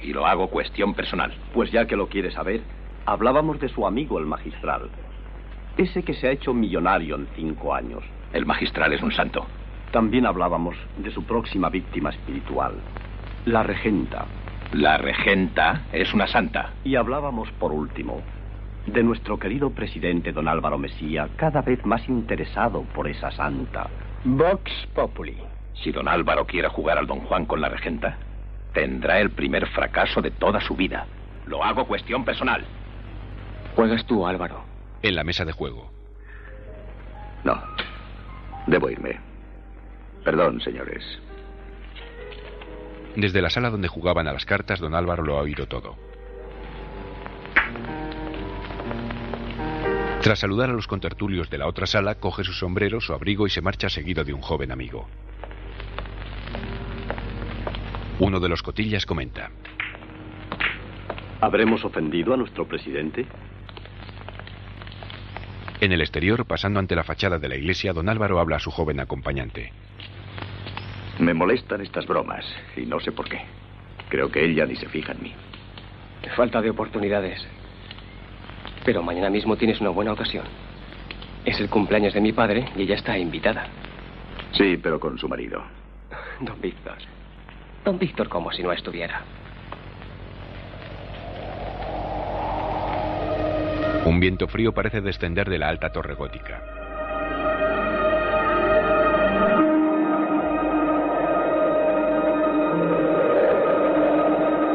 Y 0.00 0.12
lo 0.12 0.26
hago 0.26 0.48
cuestión 0.48 0.94
personal. 0.94 1.32
Pues 1.52 1.70
ya 1.72 1.86
que 1.86 1.96
lo 1.96 2.08
quiere 2.08 2.30
saber, 2.30 2.62
hablábamos 3.06 3.60
de 3.60 3.68
su 3.68 3.86
amigo 3.86 4.18
el 4.18 4.26
magistral. 4.26 4.90
Ese 5.76 6.02
que 6.02 6.14
se 6.14 6.28
ha 6.28 6.32
hecho 6.32 6.54
millonario 6.54 7.16
en 7.16 7.28
cinco 7.34 7.74
años. 7.74 8.02
El 8.32 8.46
magistral 8.46 8.92
es 8.92 9.02
un 9.02 9.12
santo. 9.12 9.46
También 9.92 10.26
hablábamos 10.26 10.76
de 10.98 11.10
su 11.10 11.24
próxima 11.24 11.70
víctima 11.70 12.10
espiritual, 12.10 12.74
la 13.46 13.62
regenta. 13.62 14.26
La 14.72 14.98
regenta 14.98 15.82
es 15.92 16.12
una 16.12 16.26
santa. 16.26 16.74
Y 16.84 16.96
hablábamos, 16.96 17.50
por 17.52 17.72
último, 17.72 18.20
de 18.86 19.02
nuestro 19.02 19.38
querido 19.38 19.70
presidente 19.70 20.32
don 20.32 20.46
Álvaro 20.46 20.76
Mesía, 20.76 21.28
cada 21.36 21.62
vez 21.62 21.84
más 21.86 22.06
interesado 22.08 22.82
por 22.94 23.08
esa 23.08 23.30
santa. 23.30 23.88
Vox 24.24 24.70
Populi. 24.94 25.38
Si 25.72 25.90
don 25.90 26.08
Álvaro 26.08 26.44
quiere 26.44 26.68
jugar 26.68 26.98
al 26.98 27.06
don 27.06 27.20
Juan 27.20 27.46
con 27.46 27.62
la 27.62 27.70
regenta, 27.70 28.18
tendrá 28.78 29.18
el 29.18 29.30
primer 29.30 29.66
fracaso 29.66 30.22
de 30.22 30.30
toda 30.30 30.60
su 30.60 30.76
vida. 30.76 31.04
Lo 31.46 31.64
hago 31.64 31.84
cuestión 31.84 32.24
personal. 32.24 32.64
Juegas 33.74 34.06
tú, 34.06 34.24
Álvaro. 34.24 34.62
En 35.02 35.16
la 35.16 35.24
mesa 35.24 35.44
de 35.44 35.50
juego. 35.50 35.90
No. 37.42 37.60
Debo 38.68 38.88
irme. 38.88 39.18
Perdón, 40.24 40.60
señores. 40.60 41.02
Desde 43.16 43.42
la 43.42 43.50
sala 43.50 43.70
donde 43.70 43.88
jugaban 43.88 44.28
a 44.28 44.32
las 44.32 44.44
cartas, 44.44 44.78
don 44.78 44.94
Álvaro 44.94 45.24
lo 45.24 45.38
ha 45.38 45.42
oído 45.42 45.66
todo. 45.66 45.96
Tras 50.22 50.38
saludar 50.38 50.70
a 50.70 50.74
los 50.74 50.86
contertulios 50.86 51.50
de 51.50 51.58
la 51.58 51.66
otra 51.66 51.86
sala, 51.86 52.14
coge 52.14 52.44
su 52.44 52.52
sombrero, 52.52 53.00
su 53.00 53.12
abrigo 53.12 53.44
y 53.48 53.50
se 53.50 53.60
marcha 53.60 53.88
seguido 53.88 54.22
de 54.22 54.34
un 54.34 54.40
joven 54.40 54.70
amigo. 54.70 55.08
Uno 58.20 58.40
de 58.40 58.48
los 58.48 58.62
cotillas 58.62 59.06
comenta. 59.06 59.50
¿Habremos 61.40 61.84
ofendido 61.84 62.34
a 62.34 62.36
nuestro 62.36 62.66
presidente? 62.66 63.24
En 65.80 65.92
el 65.92 66.00
exterior, 66.00 66.44
pasando 66.44 66.80
ante 66.80 66.96
la 66.96 67.04
fachada 67.04 67.38
de 67.38 67.48
la 67.48 67.54
iglesia, 67.54 67.92
don 67.92 68.08
Álvaro 68.08 68.40
habla 68.40 68.56
a 68.56 68.60
su 68.60 68.72
joven 68.72 68.98
acompañante. 68.98 69.72
Me 71.20 71.32
molestan 71.32 71.80
estas 71.80 72.06
bromas 72.06 72.44
y 72.76 72.86
no 72.86 72.98
sé 72.98 73.12
por 73.12 73.28
qué. 73.28 73.42
Creo 74.08 74.30
que 74.30 74.44
ella 74.44 74.66
ni 74.66 74.74
se 74.74 74.88
fija 74.88 75.12
en 75.12 75.22
mí. 75.22 75.34
Falta 76.34 76.60
de 76.60 76.70
oportunidades. 76.70 77.46
Pero 78.84 79.02
mañana 79.02 79.30
mismo 79.30 79.56
tienes 79.56 79.80
una 79.80 79.90
buena 79.90 80.12
ocasión. 80.12 80.44
Es 81.44 81.60
el 81.60 81.70
cumpleaños 81.70 82.14
de 82.14 82.20
mi 82.20 82.32
padre 82.32 82.68
y 82.76 82.82
ella 82.82 82.96
está 82.96 83.16
invitada. 83.16 83.68
Sí, 84.52 84.76
pero 84.82 84.98
con 84.98 85.16
su 85.18 85.28
marido. 85.28 85.62
Don 86.40 86.60
Víctor. 86.60 86.98
Don 87.88 87.98
Víctor 87.98 88.28
como 88.28 88.52
si 88.52 88.62
no 88.62 88.70
estuviera. 88.70 89.22
Un 94.04 94.20
viento 94.20 94.46
frío 94.46 94.74
parece 94.74 95.00
descender 95.00 95.48
de 95.48 95.58
la 95.58 95.70
alta 95.70 95.90
torre 95.90 96.12
gótica. 96.12 96.62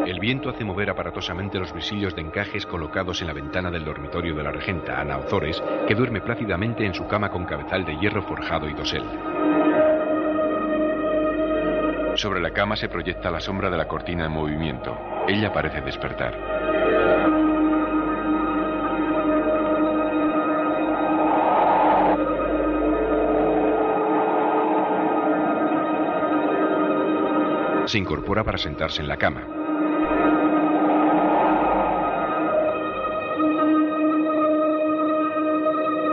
El 0.08 0.20
viento 0.20 0.50
hace 0.50 0.64
mover 0.64 0.90
aparatosamente 0.90 1.60
los 1.60 1.72
visillos 1.72 2.16
de 2.16 2.22
encajes 2.22 2.66
colocados 2.66 3.22
en 3.22 3.28
la 3.28 3.34
ventana 3.34 3.70
del 3.70 3.86
dormitorio 3.86 4.34
de 4.34 4.42
la 4.42 4.52
regenta, 4.52 5.00
Ana 5.00 5.20
Ozores, 5.20 5.62
que 5.88 5.94
duerme 5.94 6.22
plácidamente 6.22 6.84
en 6.84 6.96
su 6.96 7.06
cama 7.06 7.30
con 7.30 7.46
cabezal 7.46 7.86
de 7.86 7.96
hierro 7.96 8.24
forjado 8.24 8.68
y 8.68 8.74
dosel. 8.74 9.04
Sobre 12.16 12.40
la 12.40 12.52
cama 12.52 12.76
se 12.76 12.90
proyecta 12.90 13.32
la 13.32 13.40
sombra 13.40 13.70
de 13.70 13.78
la 13.78 13.88
cortina 13.88 14.26
en 14.26 14.32
movimiento. 14.32 14.98
Ella 15.28 15.52
parece 15.52 15.82
despertar. 15.82 16.34
Se 27.86 27.98
incorpora 27.98 28.44
para 28.44 28.58
sentarse 28.58 29.02
en 29.02 29.08
la 29.08 29.18
cama. 29.18 29.48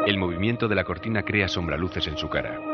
El 0.06 0.18
movimiento 0.18 0.66
de 0.66 0.74
la 0.74 0.84
cortina 0.84 1.22
crea 1.22 1.46
sombraluces 1.46 2.06
en 2.06 2.16
su 2.16 2.28
cara. 2.28 2.69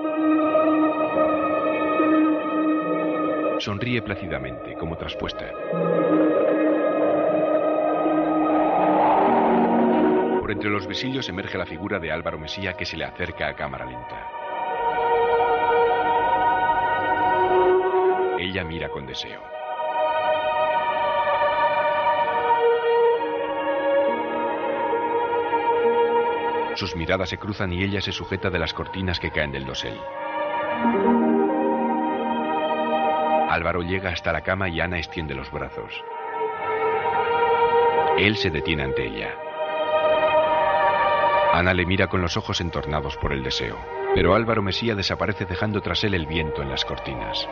Sonríe 3.67 4.01
plácidamente, 4.01 4.75
como 4.75 4.97
traspuesta. 4.97 5.51
Por 10.41 10.53
entre 10.53 10.71
los 10.71 10.87
visillos 10.87 11.29
emerge 11.29 11.59
la 11.59 11.67
figura 11.67 11.99
de 11.99 12.13
Álvaro 12.13 12.39
Mesía 12.39 12.75
que 12.75 12.85
se 12.85 12.97
le 12.97 13.05
acerca 13.05 13.49
a 13.49 13.57
cámara 13.57 13.85
lenta. 13.85 14.29
Ella 18.39 18.63
mira 18.63 18.89
con 18.89 19.05
deseo. 19.05 19.43
Sus 26.77 26.95
miradas 26.95 27.31
se 27.31 27.39
cruzan 27.39 27.73
y 27.73 27.83
ella 27.83 28.01
se 28.01 28.13
sujeta 28.13 28.49
de 28.49 28.61
las 28.61 28.73
cortinas 28.73 29.19
que 29.19 29.33
caen 29.33 29.51
del 29.51 29.67
dosel. 29.67 29.99
Álvaro 33.57 33.81
llega 33.81 34.11
hasta 34.11 34.33
la 34.33 34.43
cama 34.43 34.69
y 34.69 34.81
Ana 34.81 34.99
extiende 34.99 35.35
los 35.35 35.51
brazos. 35.51 35.91
Él 38.19 38.37
se 38.37 38.51
detiene 38.51 38.85
ante 38.85 39.07
ella. 39.07 39.35
Ana 41.55 41.73
le 41.73 41.87
mira 41.87 42.07
con 42.07 42.21
los 42.21 42.37
ojos 42.37 42.61
entornados 42.61 43.17
por 43.17 43.33
el 43.33 43.43
deseo, 43.43 43.79
pero 44.15 44.35
Álvaro 44.35 44.61
Mesía 44.61 44.95
desaparece 44.95 45.47
dejando 45.47 45.81
tras 45.81 46.05
él 46.05 46.13
el 46.13 46.27
viento 46.27 46.61
en 46.61 46.69
las 46.69 46.85
cortinas. 46.85 47.49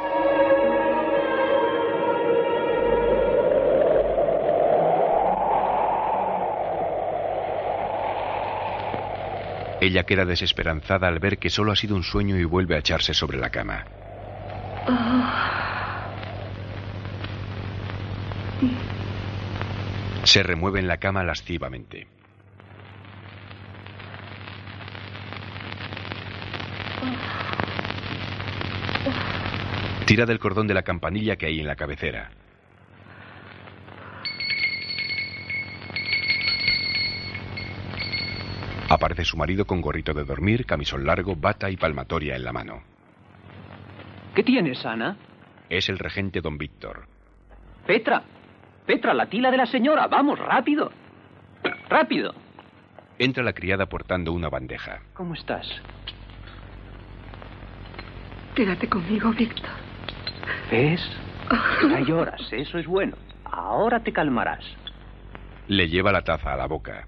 Ella 9.81 10.05
queda 10.05 10.27
desesperanzada 10.27 11.09
al 11.09 11.19
ver 11.19 11.39
que 11.39 11.49
solo 11.49 11.73
ha 11.73 11.77
sido 11.77 11.97
un 11.97 12.03
sueño 12.03 12.37
y 12.37 12.45
vuelve 12.45 12.75
a 12.75 12.79
echarse 12.81 13.15
sobre 13.15 13.39
la 13.39 13.49
cama. 13.49 13.87
Se 20.35 20.43
remueve 20.43 20.81
en 20.81 20.89
la 20.89 20.97
cama 20.97 21.23
lascivamente. 21.23 22.09
Tira 30.07 30.27
del 30.27 30.41
cordón 30.41 30.67
de 30.67 30.75
la 30.75 30.83
campanilla 30.83 31.37
que 31.37 31.47
hay 31.47 31.61
en 31.61 31.69
la 31.69 31.77
cabecera. 31.77 32.33
Aparece 38.89 39.25
su 39.25 39.37
marido 39.37 39.67
con 39.67 39.81
gorrito 39.81 40.15
de 40.15 40.25
dormir, 40.25 40.67
camisón 40.67 41.07
largo, 41.07 41.37
bata 41.37 41.71
y 41.71 41.77
palmatoria 41.77 42.35
en 42.35 42.43
la 42.43 42.53
mano. 42.53 42.83
¿Qué 44.35 44.43
tienes, 44.43 44.85
Ana? 44.85 45.17
Es 45.71 45.89
el 45.89 46.01
regente 46.01 46.41
don 46.41 46.59
Víctor. 46.59 47.07
Petra. 47.87 48.34
Petra, 48.87 49.15
la 49.15 49.27
tila 49.27 49.51
de 49.51 49.57
la 49.57 49.67
señora. 49.67 50.07
Vamos, 50.07 50.39
rápido. 50.39 50.93
Rápido. 51.89 52.35
Entra 53.19 53.43
la 53.43 53.53
criada 53.53 53.87
portando 53.87 54.33
una 54.33 54.49
bandeja. 54.49 55.01
¿Cómo 55.15 55.35
estás? 55.35 55.67
Quédate 58.55 58.89
conmigo, 58.89 59.31
Víctor. 59.33 59.71
¿Ves? 60.71 61.01
Ya 61.89 62.01
lloras, 62.01 62.53
eso 62.53 62.79
es 62.79 62.87
bueno. 62.87 63.17
Ahora 63.45 64.01
te 64.01 64.13
calmarás. 64.13 64.65
Le 65.69 65.89
lleva 65.89 66.13
la 66.13 66.23
taza 66.23 66.53
a 66.53 66.57
la 66.57 66.67
boca. 66.67 67.07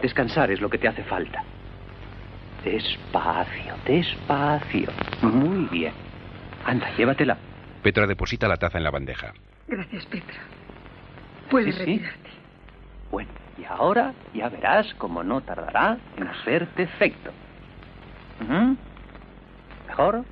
Descansar 0.00 0.50
es 0.50 0.60
lo 0.60 0.68
que 0.68 0.78
te 0.78 0.88
hace 0.88 1.02
falta. 1.04 1.42
Despacio, 2.64 3.74
despacio. 3.86 4.90
Muy 5.22 5.66
bien. 5.66 5.92
Anda, 6.64 6.90
llévatela. 6.96 7.36
Petra 7.82 8.06
deposita 8.06 8.48
la 8.48 8.56
taza 8.56 8.78
en 8.78 8.84
la 8.84 8.90
bandeja. 8.90 9.32
Gracias, 9.68 10.06
Petra. 10.06 10.36
Puedes 11.50 11.74
Sí, 11.76 11.84
sí. 11.84 11.92
retirarte. 11.98 12.30
Bueno, 13.10 13.30
y 13.58 13.64
ahora 13.64 14.14
ya 14.34 14.48
verás 14.48 14.92
cómo 14.94 15.22
no 15.22 15.40
tardará 15.42 15.98
en 16.16 16.26
hacerte 16.26 16.82
efecto. 16.82 17.30
¿Mejor? 19.88 20.24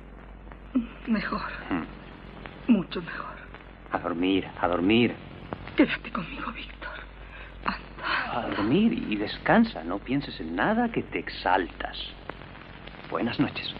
Mejor, 1.07 1.41
Mm. 1.69 2.71
mucho 2.71 3.01
mejor. 3.01 3.35
A 3.91 3.99
dormir, 3.99 4.47
a 4.59 4.67
dormir. 4.67 5.15
Quédate 5.75 6.11
conmigo, 6.11 6.51
Víctor. 6.51 6.77
A 8.33 8.41
dormir 8.55 8.93
y 8.93 9.15
descansa. 9.15 9.83
No 9.83 9.99
pienses 9.99 10.39
en 10.39 10.55
nada 10.55 10.89
que 10.89 11.01
te 11.03 11.19
exaltas. 11.19 11.97
Buenas 13.09 13.39
noches. 13.39 13.73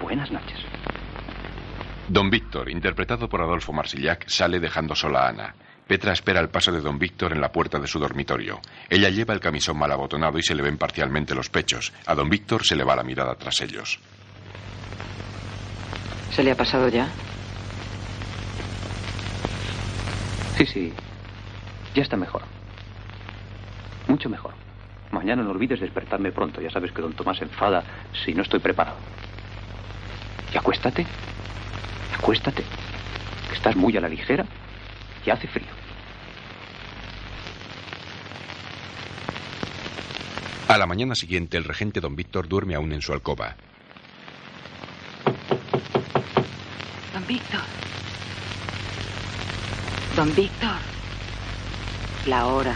Buenas 0.00 0.30
noches. 0.30 0.58
Don 2.08 2.28
Víctor, 2.28 2.68
interpretado 2.68 3.28
por 3.28 3.40
Adolfo 3.40 3.72
Marsillac, 3.72 4.28
sale 4.28 4.60
dejando 4.60 4.94
sola 4.94 5.20
a 5.20 5.28
Ana. 5.28 5.54
Petra 5.86 6.12
espera 6.12 6.40
el 6.40 6.48
paso 6.48 6.70
de 6.72 6.80
don 6.80 6.98
Víctor 6.98 7.32
en 7.32 7.40
la 7.40 7.50
puerta 7.50 7.78
de 7.78 7.86
su 7.86 7.98
dormitorio. 7.98 8.60
Ella 8.88 9.10
lleva 9.10 9.34
el 9.34 9.40
camisón 9.40 9.78
mal 9.78 9.90
abotonado 9.92 10.38
y 10.38 10.42
se 10.42 10.54
le 10.54 10.62
ven 10.62 10.78
parcialmente 10.78 11.34
los 11.34 11.48
pechos. 11.50 11.92
A 12.06 12.14
don 12.14 12.28
Víctor 12.28 12.64
se 12.64 12.76
le 12.76 12.84
va 12.84 12.96
la 12.96 13.02
mirada 13.02 13.34
tras 13.36 13.60
ellos. 13.62 13.98
¿Se 16.30 16.42
le 16.42 16.50
ha 16.52 16.56
pasado 16.56 16.88
ya? 16.88 17.08
Sí, 20.56 20.66
sí. 20.66 20.92
Ya 21.94 22.02
está 22.02 22.16
mejor. 22.16 22.42
Mucho 24.08 24.28
mejor. 24.28 24.52
Mañana 25.10 25.42
no 25.42 25.50
olvides 25.50 25.80
despertarme 25.80 26.32
pronto. 26.32 26.60
Ya 26.60 26.70
sabes 26.70 26.92
que 26.92 27.02
don 27.02 27.14
Tomás 27.14 27.38
se 27.38 27.44
enfada 27.44 27.82
si 28.24 28.32
no 28.34 28.42
estoy 28.42 28.60
preparado. 28.60 28.96
Y 30.52 30.56
acuéstate. 30.56 31.06
Acuéstate. 32.14 32.64
Que 33.48 33.54
estás 33.54 33.76
muy 33.76 33.96
a 33.96 34.00
la 34.00 34.08
ligera 34.08 34.46
y 35.24 35.30
hace 35.30 35.46
frío. 35.46 35.68
A 40.68 40.78
la 40.78 40.86
mañana 40.86 41.14
siguiente, 41.14 41.56
el 41.56 41.64
regente 41.64 42.00
don 42.00 42.16
Víctor 42.16 42.48
duerme 42.48 42.74
aún 42.74 42.92
en 42.92 43.02
su 43.02 43.12
alcoba. 43.12 43.54
Don 47.12 47.26
Víctor. 47.26 47.60
Don 50.16 50.34
Víctor. 50.34 50.76
La 52.26 52.46
hora. 52.46 52.74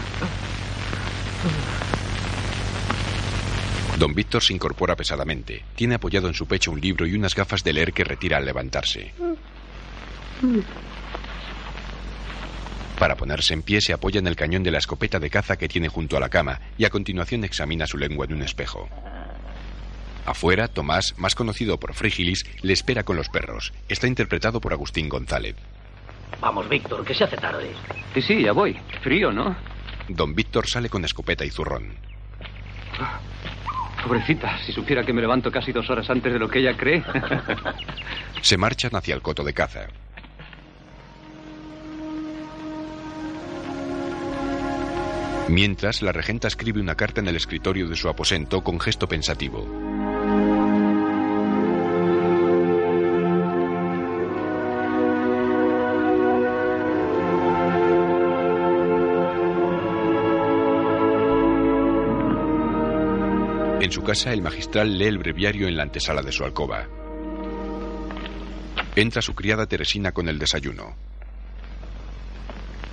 Don 3.99 4.15
Víctor 4.15 4.41
se 4.41 4.53
incorpora 4.53 4.95
pesadamente. 4.95 5.65
Tiene 5.75 5.95
apoyado 5.95 6.29
en 6.29 6.33
su 6.33 6.47
pecho 6.47 6.71
un 6.71 6.79
libro 6.79 7.05
y 7.05 7.15
unas 7.15 7.35
gafas 7.35 7.65
de 7.65 7.73
leer 7.73 7.91
que 7.91 8.05
retira 8.05 8.37
al 8.37 8.45
levantarse. 8.45 9.13
Para 12.97 13.17
ponerse 13.17 13.53
en 13.53 13.61
pie 13.61 13.81
se 13.81 13.91
apoya 13.91 14.19
en 14.19 14.27
el 14.27 14.37
cañón 14.37 14.63
de 14.63 14.71
la 14.71 14.77
escopeta 14.77 15.19
de 15.19 15.29
caza 15.29 15.57
que 15.57 15.67
tiene 15.67 15.89
junto 15.89 16.15
a 16.15 16.21
la 16.21 16.29
cama 16.29 16.61
y 16.77 16.85
a 16.85 16.89
continuación 16.89 17.43
examina 17.43 17.85
su 17.87 17.97
lengua 17.97 18.25
en 18.25 18.35
un 18.35 18.41
espejo. 18.41 18.87
Afuera, 20.25 20.69
Tomás, 20.69 21.13
más 21.17 21.35
conocido 21.35 21.77
por 21.77 21.93
Frígilis, 21.93 22.45
le 22.61 22.71
espera 22.71 23.03
con 23.03 23.17
los 23.17 23.27
perros. 23.27 23.73
Está 23.89 24.07
interpretado 24.07 24.61
por 24.61 24.71
Agustín 24.71 25.09
González. 25.09 25.57
Vamos, 26.39 26.69
Víctor, 26.69 27.03
que 27.03 27.13
se 27.13 27.25
hace 27.25 27.35
tarde. 27.35 27.71
Sí, 28.13 28.21
sí, 28.21 28.43
ya 28.43 28.53
voy. 28.53 28.79
Frío, 29.01 29.33
¿no? 29.33 29.57
Don 30.07 30.33
Víctor 30.33 30.67
sale 30.69 30.87
con 30.87 31.03
escopeta 31.03 31.43
y 31.43 31.49
zurrón. 31.49 31.95
Pobrecita, 34.03 34.57
si 34.65 34.71
supiera 34.71 35.03
que 35.03 35.13
me 35.13 35.21
levanto 35.21 35.51
casi 35.51 35.71
dos 35.71 35.89
horas 35.89 36.09
antes 36.09 36.31
de 36.31 36.39
lo 36.39 36.49
que 36.49 36.59
ella 36.59 36.75
cree. 36.75 37.03
Se 38.41 38.57
marchan 38.57 38.95
hacia 38.95 39.15
el 39.15 39.21
coto 39.21 39.43
de 39.43 39.53
caza. 39.53 39.87
Mientras, 45.49 46.01
la 46.03 46.11
regenta 46.11 46.47
escribe 46.47 46.79
una 46.79 46.95
carta 46.95 47.21
en 47.21 47.27
el 47.27 47.35
escritorio 47.35 47.87
de 47.87 47.95
su 47.95 48.07
aposento 48.07 48.61
con 48.61 48.79
gesto 48.79 49.07
pensativo. 49.07 49.88
Casa, 64.09 64.33
el 64.33 64.41
magistral 64.41 64.97
lee 64.97 65.05
el 65.05 65.19
breviario 65.19 65.67
en 65.67 65.77
la 65.77 65.83
antesala 65.83 66.23
de 66.23 66.31
su 66.31 66.43
alcoba. 66.43 66.87
Entra 68.95 69.21
su 69.21 69.35
criada 69.35 69.67
Teresina 69.67 70.11
con 70.11 70.27
el 70.27 70.39
desayuno. 70.39 70.95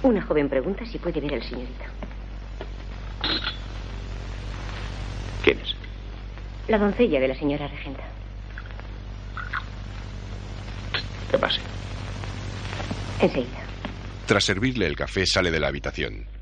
Una 0.02 0.20
joven 0.20 0.50
pregunta 0.50 0.84
si 0.84 0.98
puede 0.98 1.22
ver 1.22 1.32
al 1.32 1.42
señorito. 1.42 1.84
¿Quién 5.42 5.58
es? 5.60 5.74
La 6.68 6.76
doncella 6.76 7.18
de 7.18 7.28
la 7.28 7.34
señora 7.34 7.66
regenta. 7.66 8.04
Que 11.30 11.38
pase. 11.38 11.60
Enseguida. 13.22 13.64
Tras 14.26 14.44
servirle 14.44 14.86
el 14.86 14.96
café, 14.96 15.24
sale 15.24 15.50
de 15.50 15.60
la 15.60 15.68
habitación. 15.68 16.35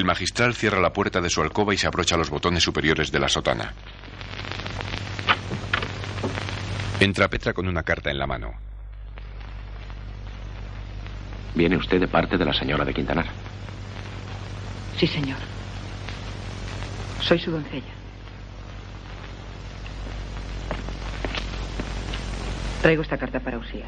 El 0.00 0.06
magistral 0.06 0.54
cierra 0.54 0.80
la 0.80 0.94
puerta 0.94 1.20
de 1.20 1.28
su 1.28 1.42
alcoba 1.42 1.74
y 1.74 1.76
se 1.76 1.86
abrocha 1.86 2.16
los 2.16 2.30
botones 2.30 2.62
superiores 2.62 3.12
de 3.12 3.20
la 3.20 3.28
sotana. 3.28 3.74
Entra 6.98 7.28
Petra 7.28 7.52
con 7.52 7.68
una 7.68 7.82
carta 7.82 8.10
en 8.10 8.18
la 8.18 8.26
mano. 8.26 8.50
¿Viene 11.54 11.76
usted 11.76 12.00
de 12.00 12.08
parte 12.08 12.38
de 12.38 12.46
la 12.46 12.54
señora 12.54 12.82
de 12.82 12.94
Quintanar? 12.94 13.26
Sí, 14.96 15.06
señor. 15.06 15.36
Soy 17.20 17.38
su 17.38 17.50
doncella. 17.50 17.92
Traigo 22.80 23.02
esta 23.02 23.18
carta 23.18 23.38
para 23.38 23.58
Usía. 23.58 23.84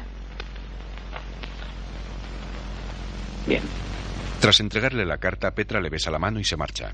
Bien. 3.47 3.82
Tras 4.43 4.59
entregarle 4.59 5.05
la 5.05 5.19
carta, 5.19 5.51
Petra 5.51 5.79
le 5.79 5.89
besa 5.89 6.11
la 6.11 6.19
mano 6.19 6.37
y 6.37 6.43
se 6.43 6.57
marcha. 6.57 6.93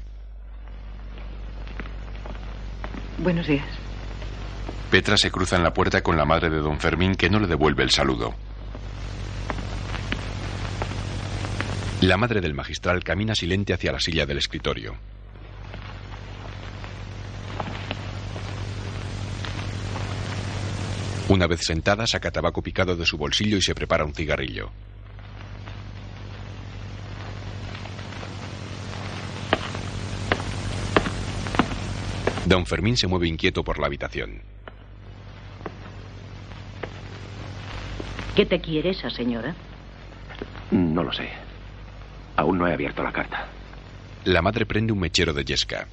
Buenos 3.17 3.47
días. 3.47 3.65
Petra 4.91 5.17
se 5.17 5.31
cruza 5.31 5.55
en 5.55 5.63
la 5.63 5.73
puerta 5.73 6.03
con 6.03 6.15
la 6.15 6.25
madre 6.25 6.51
de 6.51 6.59
don 6.59 6.79
Fermín 6.79 7.15
que 7.15 7.27
no 7.27 7.39
le 7.39 7.47
devuelve 7.47 7.81
el 7.81 7.89
saludo. 7.89 8.35
La 12.01 12.17
madre 12.17 12.39
del 12.39 12.53
magistral 12.53 13.03
camina 13.03 13.33
silente 13.33 13.73
hacia 13.73 13.93
la 13.93 13.99
silla 13.99 14.27
del 14.27 14.37
escritorio. 14.37 14.95
Una 21.29 21.47
vez 21.47 21.61
sentada, 21.63 22.05
saca 22.05 22.29
tabaco 22.29 22.61
picado 22.61 22.95
de 22.95 23.07
su 23.07 23.17
bolsillo 23.17 23.57
y 23.57 23.63
se 23.63 23.73
prepara 23.73 24.05
un 24.05 24.13
cigarrillo. 24.13 24.69
Don 32.49 32.65
Fermín 32.65 32.97
se 32.97 33.05
mueve 33.05 33.27
inquieto 33.27 33.63
por 33.63 33.77
la 33.77 33.85
habitación. 33.85 34.41
¿Qué 38.35 38.43
te 38.43 38.59
quiere 38.59 38.89
esa 38.89 39.11
señora? 39.11 39.53
No 40.71 41.03
lo 41.03 41.13
sé. 41.13 41.29
Aún 42.37 42.57
no 42.57 42.67
he 42.67 42.73
abierto 42.73 43.03
la 43.03 43.11
carta. 43.11 43.45
La 44.25 44.41
madre 44.41 44.65
prende 44.65 44.91
un 44.91 44.99
mechero 44.99 45.31
de 45.31 45.45
yesca. 45.45 45.85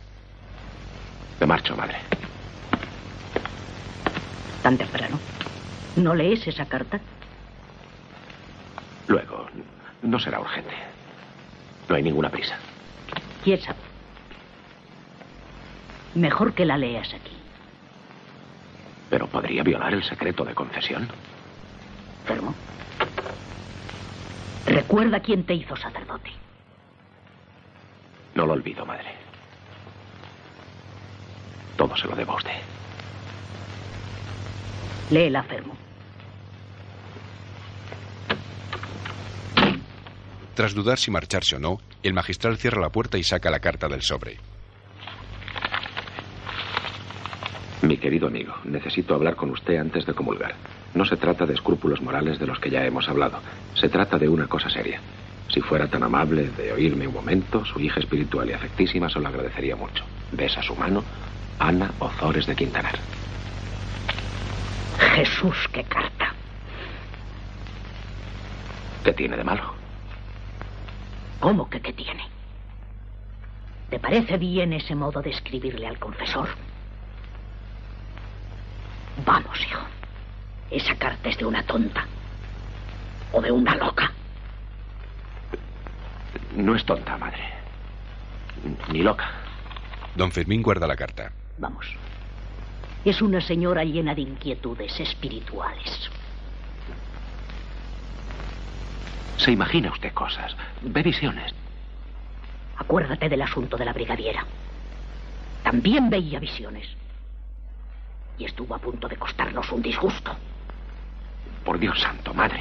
Me 1.38 1.46
marcho, 1.46 1.76
madre. 1.76 1.98
Tan 4.62 4.78
temprano. 4.78 5.20
¿No 5.96 6.14
lees 6.14 6.48
esa 6.48 6.64
carta? 6.64 6.98
Luego. 9.08 9.46
No 10.00 10.18
será 10.18 10.40
urgente. 10.40 10.74
No 11.86 11.96
hay 11.96 12.02
ninguna 12.02 12.30
prisa. 12.30 12.56
¿Quién 13.44 13.60
sabe? 13.60 13.85
Mejor 16.16 16.54
que 16.54 16.64
la 16.64 16.78
leas 16.78 17.12
aquí. 17.12 17.36
Pero 19.10 19.26
podría 19.26 19.62
violar 19.62 19.92
el 19.92 20.02
secreto 20.02 20.44
de 20.46 20.54
confesión. 20.54 21.06
Fermo. 22.24 22.54
Recuerda 24.64 25.20
quién 25.20 25.44
te 25.44 25.54
hizo 25.54 25.76
sacerdote. 25.76 26.30
No 28.34 28.46
lo 28.46 28.54
olvido, 28.54 28.86
madre. 28.86 29.14
Todo 31.76 31.94
se 31.96 32.08
lo 32.08 32.16
debo 32.16 32.32
a 32.32 32.36
usted. 32.36 32.60
Léela, 35.10 35.42
Fermo. 35.42 35.76
Tras 40.54 40.72
dudar 40.72 40.98
si 40.98 41.10
marcharse 41.10 41.56
o 41.56 41.58
no, 41.58 41.78
el 42.02 42.14
magistral 42.14 42.56
cierra 42.56 42.80
la 42.80 42.88
puerta 42.88 43.18
y 43.18 43.22
saca 43.22 43.50
la 43.50 43.60
carta 43.60 43.86
del 43.88 44.00
sobre. 44.00 44.38
Mi 47.86 47.98
querido 47.98 48.26
amigo, 48.26 48.52
necesito 48.64 49.14
hablar 49.14 49.36
con 49.36 49.50
usted 49.50 49.76
antes 49.76 50.04
de 50.04 50.12
comulgar. 50.12 50.56
No 50.94 51.04
se 51.04 51.16
trata 51.16 51.46
de 51.46 51.54
escrúpulos 51.54 52.02
morales 52.02 52.36
de 52.40 52.46
los 52.46 52.58
que 52.58 52.68
ya 52.68 52.84
hemos 52.84 53.08
hablado. 53.08 53.38
Se 53.74 53.88
trata 53.88 54.18
de 54.18 54.28
una 54.28 54.48
cosa 54.48 54.68
seria. 54.68 55.00
Si 55.48 55.60
fuera 55.60 55.86
tan 55.86 56.02
amable 56.02 56.48
de 56.48 56.72
oírme 56.72 57.06
un 57.06 57.14
momento, 57.14 57.64
su 57.64 57.78
hija 57.78 58.00
espiritual 58.00 58.50
y 58.50 58.54
afectísima 58.54 59.08
se 59.08 59.20
lo 59.20 59.28
agradecería 59.28 59.76
mucho. 59.76 60.04
Besa 60.32 60.62
su 60.62 60.74
mano, 60.74 61.04
Ana 61.60 61.92
Ozores 62.00 62.46
de 62.46 62.56
Quintanar. 62.56 62.98
Jesús, 65.14 65.56
qué 65.72 65.84
carta. 65.84 66.34
¿Qué 69.04 69.12
tiene 69.12 69.36
de 69.36 69.44
malo? 69.44 69.62
¿Cómo 71.38 71.70
que 71.70 71.80
qué 71.80 71.92
tiene? 71.92 72.24
¿Te 73.90 74.00
parece 74.00 74.38
bien 74.38 74.72
ese 74.72 74.96
modo 74.96 75.22
de 75.22 75.30
escribirle 75.30 75.86
al 75.86 76.00
confesor? 76.00 76.48
Vamos, 79.24 79.60
hijo. 79.60 79.80
Esa 80.70 80.94
carta 80.96 81.28
es 81.28 81.38
de 81.38 81.44
una 81.44 81.62
tonta. 81.62 82.06
O 83.32 83.40
de 83.40 83.50
una 83.50 83.74
loca. 83.76 84.12
No 86.54 86.74
es 86.74 86.84
tonta, 86.84 87.16
madre. 87.16 87.42
Ni 88.92 89.02
loca. 89.02 89.30
Don 90.14 90.32
Fermín 90.32 90.62
guarda 90.62 90.86
la 90.86 90.96
carta. 90.96 91.30
Vamos. 91.58 91.86
Es 93.04 93.22
una 93.22 93.40
señora 93.40 93.84
llena 93.84 94.14
de 94.14 94.22
inquietudes 94.22 94.98
espirituales. 94.98 96.10
Se 99.36 99.52
imagina 99.52 99.92
usted 99.92 100.12
cosas. 100.12 100.56
Ve 100.82 101.02
visiones. 101.02 101.52
Acuérdate 102.78 103.28
del 103.28 103.42
asunto 103.42 103.76
de 103.76 103.84
la 103.84 103.92
brigadiera. 103.92 104.44
También 105.62 106.10
veía 106.10 106.38
visiones. 106.38 106.88
Y 108.38 108.44
estuvo 108.44 108.74
a 108.74 108.78
punto 108.78 109.08
de 109.08 109.16
costarnos 109.16 109.70
un 109.72 109.82
disgusto. 109.82 110.36
Por 111.64 111.78
Dios 111.78 112.00
santo, 112.00 112.32
madre. 112.34 112.60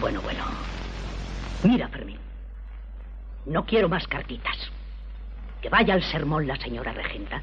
Bueno, 0.00 0.20
bueno. 0.22 0.44
Mira, 1.62 1.88
Fermín. 1.88 2.18
No 3.46 3.64
quiero 3.64 3.88
más 3.88 4.06
cartitas. 4.06 4.56
Que 5.62 5.68
vaya 5.68 5.94
al 5.94 6.02
sermón 6.02 6.46
la 6.46 6.56
señora 6.56 6.92
regenta 6.92 7.42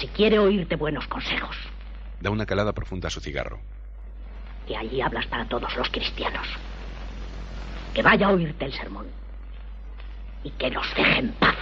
si 0.00 0.08
quiere 0.08 0.38
oírte 0.38 0.76
buenos 0.76 1.06
consejos. 1.08 1.56
Da 2.20 2.30
una 2.30 2.46
calada 2.46 2.72
profunda 2.72 3.08
a 3.08 3.10
su 3.10 3.20
cigarro. 3.20 3.60
Que 4.66 4.76
allí 4.76 5.00
hablas 5.00 5.26
para 5.26 5.46
todos 5.46 5.76
los 5.76 5.90
cristianos. 5.90 6.46
Que 7.92 8.02
vaya 8.02 8.28
a 8.28 8.30
oírte 8.30 8.64
el 8.64 8.72
sermón. 8.72 9.06
Y 10.42 10.50
que 10.50 10.70
nos 10.70 10.86
deje 10.94 11.18
en 11.18 11.32
paz. 11.32 11.56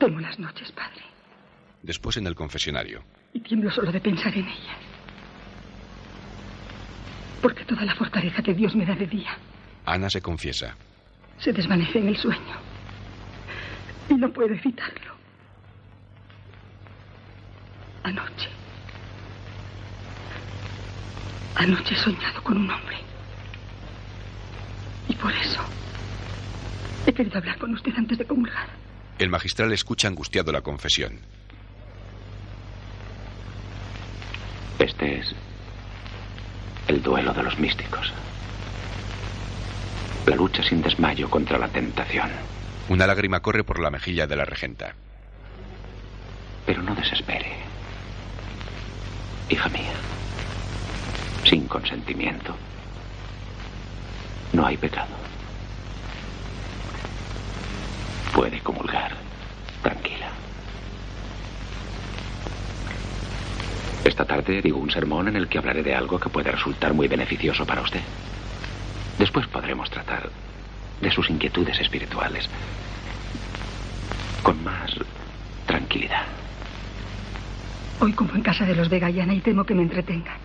Las 0.00 0.38
noches, 0.38 0.70
padre. 0.72 1.02
Después 1.82 2.16
en 2.16 2.26
el 2.26 2.34
confesionario. 2.34 3.02
Y 3.32 3.40
tiemblo 3.40 3.70
solo 3.70 3.92
de 3.92 4.00
pensar 4.00 4.32
en 4.34 4.46
ellas. 4.46 4.76
Porque 7.40 7.64
toda 7.64 7.84
la 7.84 7.94
fortaleza 7.94 8.42
que 8.42 8.52
Dios 8.54 8.74
me 8.74 8.84
da 8.84 8.94
de 8.96 9.06
día 9.06 9.36
Ana 9.86 10.10
se 10.10 10.20
confiesa. 10.20 10.76
se 11.38 11.52
desvanece 11.52 11.98
en 11.98 12.08
el 12.08 12.16
sueño. 12.16 12.56
Y 14.10 14.14
no 14.14 14.30
puedo 14.32 14.52
evitarlo. 14.54 15.14
Anoche. 18.02 18.48
Anoche 21.54 21.94
he 21.94 21.98
soñado 21.98 22.42
con 22.42 22.56
un 22.56 22.70
hombre. 22.70 22.96
Y 25.08 25.14
por 25.14 25.32
eso 25.32 25.60
he 27.06 27.12
querido 27.12 27.38
hablar 27.38 27.58
con 27.58 27.72
usted 27.72 27.92
antes 27.96 28.18
de 28.18 28.24
comulgar. 28.26 28.68
El 29.18 29.30
magistral 29.30 29.72
escucha 29.72 30.08
angustiado 30.08 30.52
la 30.52 30.60
confesión. 30.60 31.20
Este 34.78 35.18
es 35.18 35.34
el 36.86 37.02
duelo 37.02 37.32
de 37.32 37.42
los 37.42 37.58
místicos. 37.58 38.12
La 40.26 40.36
lucha 40.36 40.62
sin 40.62 40.82
desmayo 40.82 41.28
contra 41.28 41.58
la 41.58 41.68
tentación. 41.68 42.30
Una 42.88 43.06
lágrima 43.06 43.40
corre 43.40 43.64
por 43.64 43.80
la 43.80 43.90
mejilla 43.90 44.26
de 44.26 44.36
la 44.36 44.44
regenta. 44.44 44.94
Pero 46.64 46.82
no 46.82 46.94
desespere. 46.94 47.52
Hija 49.48 49.68
mía, 49.70 49.94
sin 51.44 51.66
consentimiento 51.66 52.54
no 54.52 54.66
hay 54.66 54.76
pecado. 54.76 55.14
Puede 58.34 58.60
comulgar. 58.60 59.16
Esta 64.08 64.24
tarde 64.24 64.62
digo 64.62 64.78
un 64.78 64.90
sermón 64.90 65.28
en 65.28 65.36
el 65.36 65.48
que 65.48 65.58
hablaré 65.58 65.82
de 65.82 65.94
algo 65.94 66.18
que 66.18 66.30
puede 66.30 66.50
resultar 66.50 66.94
muy 66.94 67.08
beneficioso 67.08 67.66
para 67.66 67.82
usted. 67.82 68.00
Después 69.18 69.46
podremos 69.48 69.90
tratar 69.90 70.30
de 70.98 71.10
sus 71.10 71.28
inquietudes 71.28 71.78
espirituales 71.78 72.48
con 74.42 74.64
más 74.64 74.96
tranquilidad. 75.66 76.22
Hoy 78.00 78.14
como 78.14 78.34
en 78.34 78.40
casa 78.40 78.64
de 78.64 78.74
los 78.74 78.88
Vegayana 78.88 79.34
y 79.34 79.40
temo 79.40 79.64
que 79.64 79.74
me 79.74 79.82
entretengan. 79.82 80.38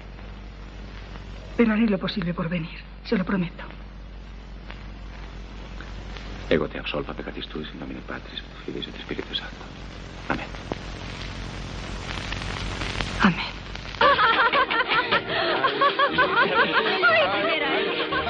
Pero 1.56 1.72
haré 1.72 1.88
lo 1.88 1.98
posible 1.98 2.34
por 2.34 2.50
venir, 2.50 2.78
se 3.06 3.16
lo 3.16 3.24
prometo. 3.24 3.64
Ego 6.50 6.68
te 6.68 6.80
absolva 6.80 7.14
peccatis 7.14 7.48
tuis 7.48 7.70
in 7.74 7.80
nomine 7.80 8.02
Patris, 8.02 8.44
Filii 8.66 8.82
et 8.82 9.02
Spiritus 9.02 9.38
Sancto. 9.38 9.66
Amén. 10.28 10.48
Amén. 13.22 13.53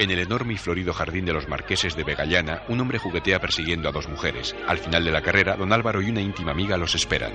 En 0.03 0.11
el 0.11 0.19
enorme 0.19 0.55
y 0.55 0.57
florido 0.57 0.93
jardín 0.93 1.23
de 1.23 1.31
los 1.31 1.47
marqueses 1.47 1.95
de 1.95 2.03
Vegallana, 2.03 2.63
un 2.67 2.77
hombre 2.81 2.97
juguetea 2.97 3.39
persiguiendo 3.39 3.87
a 3.87 3.93
dos 3.93 4.09
mujeres. 4.09 4.53
Al 4.67 4.77
final 4.77 5.05
de 5.05 5.11
la 5.13 5.21
carrera, 5.21 5.55
don 5.55 5.71
Álvaro 5.71 6.01
y 6.01 6.09
una 6.09 6.19
íntima 6.19 6.51
amiga 6.51 6.75
los 6.75 6.93
esperan. 6.93 7.31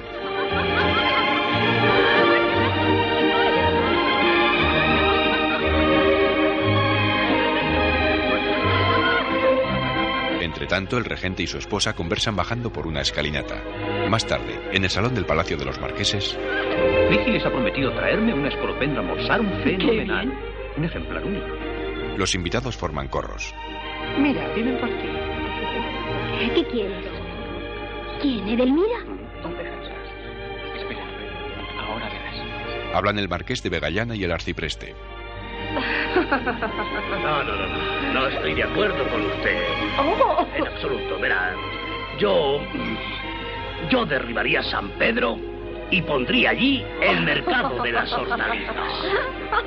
Entre 10.42 10.66
tanto, 10.66 10.98
el 10.98 11.07
regente 11.07 11.42
y 11.42 11.46
su 11.46 11.57
esposa 11.57 11.94
conversan 11.94 12.37
bajando 12.37 12.70
por 12.70 12.87
una 12.87 13.00
escalinata. 13.00 13.64
Más 14.11 14.26
tarde, 14.26 14.61
en 14.72 14.85
el 14.85 14.90
salón 14.90 15.14
del 15.14 15.24
Palacio 15.24 15.57
de 15.57 15.64
los 15.64 15.81
Marqueses, 15.81 16.38
Vigiles 17.09 17.46
ha 17.46 17.50
prometido 17.50 17.90
traerme 17.94 18.35
una 18.35 18.48
escolopendra 18.50 19.00
morsar 19.00 19.40
un 19.40 19.52
fenomenal. 19.62 20.31
Un 20.76 20.85
ejemplar 20.85 21.24
único. 21.24 21.67
Los 22.18 22.35
invitados 22.35 22.76
forman 22.76 23.09
corros. 23.09 23.54
Mira, 24.18 24.46
vienen 24.54 24.78
por 24.78 24.88
ti. 24.88 25.09
¿Qué 26.54 26.64
quieres? 26.66 27.04
¿Quién? 28.20 28.48
¿Edelmira? 28.48 28.98
Espera, 30.76 31.04
ahora 31.81 32.09
verás. 32.09 32.94
Hablan 32.94 33.18
el 33.18 33.28
marqués 33.28 33.62
de 33.62 33.70
Vegallana 33.70 34.16
y 34.16 34.24
el 34.24 34.33
arcipreste. 34.33 34.94
No, 37.22 37.44
no, 37.44 37.57
no, 37.57 37.66
no. 37.68 38.12
No 38.14 38.28
estoy 38.28 38.54
de 38.54 38.64
acuerdo 38.64 39.09
con 39.11 39.24
usted. 39.24 39.62
En 40.57 40.66
absoluto, 40.66 41.18
verá. 41.20 41.54
Yo. 42.18 42.61
Yo 43.90 44.04
derribaría 44.04 44.62
San 44.64 44.90
Pedro 44.98 45.38
y 45.90 46.03
pondría 46.03 46.51
allí 46.51 46.85
el 47.01 47.22
mercado 47.22 47.83
de 47.83 47.92
las 47.92 48.12
hortalizas. 48.12 48.77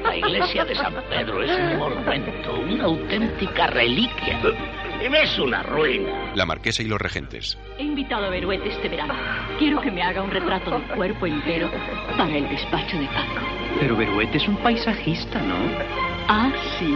La 0.04 0.16
iglesia 0.16 0.66
de 0.66 0.76
San 0.76 0.94
Pedro 1.10 1.44
es 1.44 1.52
un 1.52 1.78
monumento, 1.78 2.60
una 2.60 2.84
auténtica 2.86 3.68
reliquia. 3.68 4.40
Es 5.02 5.40
una 5.40 5.64
ruina. 5.64 6.32
La 6.36 6.46
marquesa 6.46 6.84
y 6.84 6.86
los 6.86 7.02
regentes. 7.02 7.58
He 7.80 7.84
invitado 7.84 8.26
a 8.26 8.30
Beruete 8.30 8.70
este 8.70 8.88
verano. 8.88 9.16
Quiero 9.58 9.82
que 9.82 9.90
me 9.90 10.04
haga 10.04 10.22
un 10.22 10.30
retrato 10.30 10.72
del 10.72 10.84
cuerpo 10.90 11.26
entero 11.26 11.72
para 12.18 12.38
el 12.38 12.48
despacho 12.48 12.98
de 13.00 13.08
Paco. 13.08 13.42
Pero 13.80 13.98
Beruete 13.98 14.38
es 14.38 14.48
un 14.48 14.58
paisajista, 14.58 15.42
¿no? 15.42 15.56
Ah, 16.28 16.52
sí. 16.78 16.96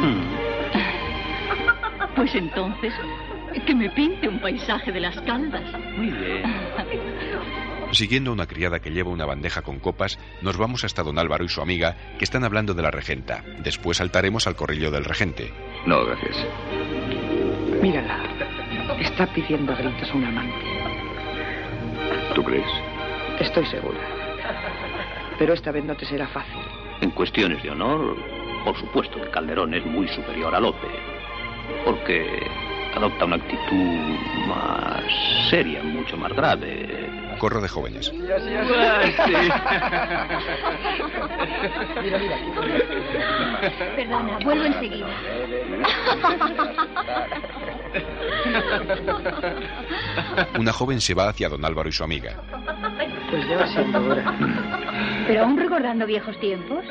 Pues 2.15 2.35
entonces, 2.35 2.93
que 3.65 3.75
me 3.75 3.89
pinte 3.89 4.27
un 4.27 4.39
paisaje 4.39 4.91
de 4.91 4.99
las 4.99 5.19
caldas. 5.21 5.63
Muy 5.97 6.11
bien. 6.11 6.43
Siguiendo 7.91 8.31
a 8.31 8.33
una 8.33 8.47
criada 8.47 8.79
que 8.79 8.91
lleva 8.91 9.09
una 9.09 9.25
bandeja 9.25 9.61
con 9.61 9.79
copas, 9.79 10.19
nos 10.41 10.57
vamos 10.57 10.83
hasta 10.83 11.03
don 11.03 11.17
Álvaro 11.17 11.45
y 11.45 11.49
su 11.49 11.61
amiga, 11.61 11.95
que 12.17 12.25
están 12.25 12.43
hablando 12.43 12.73
de 12.73 12.81
la 12.81 12.91
regenta. 12.91 13.43
Después 13.63 13.97
saltaremos 13.97 14.47
al 14.47 14.55
corrillo 14.55 14.91
del 14.91 15.05
regente. 15.05 15.51
No, 15.85 16.05
gracias. 16.05 16.45
Mírala. 17.81 18.23
Está 18.99 19.27
pidiendo 19.33 19.73
a 19.73 19.75
gritos 19.75 20.13
un 20.13 20.25
amante. 20.25 20.65
¿Tú 22.33 22.43
crees? 22.43 22.67
Estoy 23.39 23.65
segura. 23.67 23.99
Pero 25.37 25.53
esta 25.53 25.71
vez 25.71 25.83
no 25.83 25.95
te 25.95 26.05
será 26.05 26.27
fácil. 26.27 26.61
En 27.01 27.11
cuestiones 27.11 27.61
de 27.61 27.69
honor, 27.69 28.15
por 28.63 28.77
supuesto 28.77 29.21
que 29.21 29.29
Calderón 29.29 29.73
es 29.73 29.85
muy 29.85 30.07
superior 30.07 30.53
a 30.55 30.59
Lope. 30.59 30.87
Porque 31.83 32.47
adopta 32.95 33.25
una 33.25 33.35
actitud 33.35 34.17
más 34.47 35.03
seria, 35.49 35.83
mucho 35.83 36.17
más 36.17 36.31
grave. 36.33 37.24
Corro 37.39 37.61
de 37.61 37.67
jóvenes. 37.67 38.11
Mira, 38.13 38.37
mira. 42.19 42.37
Perdona, 43.95 44.37
vuelvo 44.43 44.65
enseguida. 44.65 45.07
Una 50.59 50.73
joven 50.73 51.01
se 51.01 51.13
va 51.13 51.29
hacia 51.29 51.49
don 51.49 51.63
Álvaro 51.65 51.89
y 51.89 51.91
su 51.91 52.03
amiga. 52.03 52.35
Pues 53.29 53.47
ya 53.47 53.57
va 53.57 53.67
siendo 53.67 53.99
hora. 54.05 54.33
¿Pero 55.27 55.43
aún 55.43 55.57
recordando 55.57 56.05
viejos 56.05 56.39
tiempos? 56.39 56.83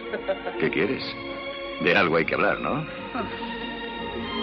¿Qué 0.61 0.71
quieres? 0.71 1.03
De 1.83 1.97
algo 1.97 2.17
hay 2.17 2.25
que 2.25 2.35
hablar, 2.35 2.61
¿no? 2.61 2.87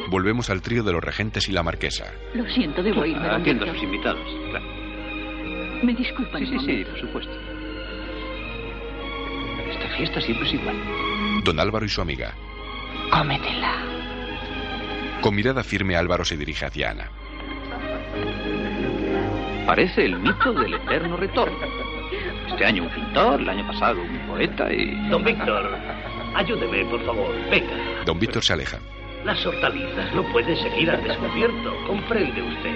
Volvemos 0.09 0.49
al 0.49 0.61
trío 0.61 0.83
de 0.83 0.91
los 0.91 1.03
regentes 1.03 1.47
y 1.47 1.51
la 1.53 1.63
marquesa. 1.63 2.11
Lo 2.33 2.45
siento, 2.49 2.83
debo 2.83 3.05
irme. 3.05 3.27
don 3.27 3.41
Atiendo 3.41 3.65
a 3.65 3.73
sus 3.73 3.83
invitados. 3.83 4.27
Claro. 4.49 4.80
Me 5.81 5.93
disculpan. 5.93 6.45
Sí, 6.45 6.59
sí, 6.59 6.65
sí, 6.65 6.85
por 6.85 6.99
supuesto. 6.99 7.33
Esta 9.71 9.87
fiesta 9.97 10.21
siempre 10.21 10.47
es 10.47 10.53
igual. 10.53 10.75
Don 11.43 11.59
Álvaro 11.59 11.85
y 11.85 11.89
su 11.89 12.01
amiga. 12.01 12.33
Cómetela. 13.09 13.83
Con 15.21 15.35
mirada 15.35 15.63
firme, 15.63 15.95
Álvaro 15.95 16.25
se 16.25 16.37
dirige 16.37 16.65
hacia 16.65 16.91
Ana. 16.91 17.09
Parece 19.65 20.05
el 20.05 20.19
mito 20.19 20.53
del 20.53 20.73
eterno 20.73 21.17
retorno. 21.17 21.57
Este 22.47 22.65
año 22.65 22.83
un 22.83 22.89
pintor, 22.89 23.39
el 23.39 23.49
año 23.49 23.65
pasado 23.67 24.01
un 24.01 24.19
poeta 24.27 24.71
y... 24.71 25.09
Don 25.09 25.23
Víctor, 25.23 25.77
ayúdeme, 26.35 26.85
por 26.85 27.05
favor. 27.05 27.33
Venga. 27.49 28.03
Don 28.05 28.19
Víctor 28.19 28.43
se 28.43 28.53
aleja. 28.53 28.79
Las 29.23 29.45
hortalizas 29.45 30.13
no 30.13 30.23
pueden 30.31 30.57
seguir 30.57 30.89
al 30.89 31.03
descubierto. 31.03 31.75
¿Comprende 31.87 32.41
usted? 32.41 32.75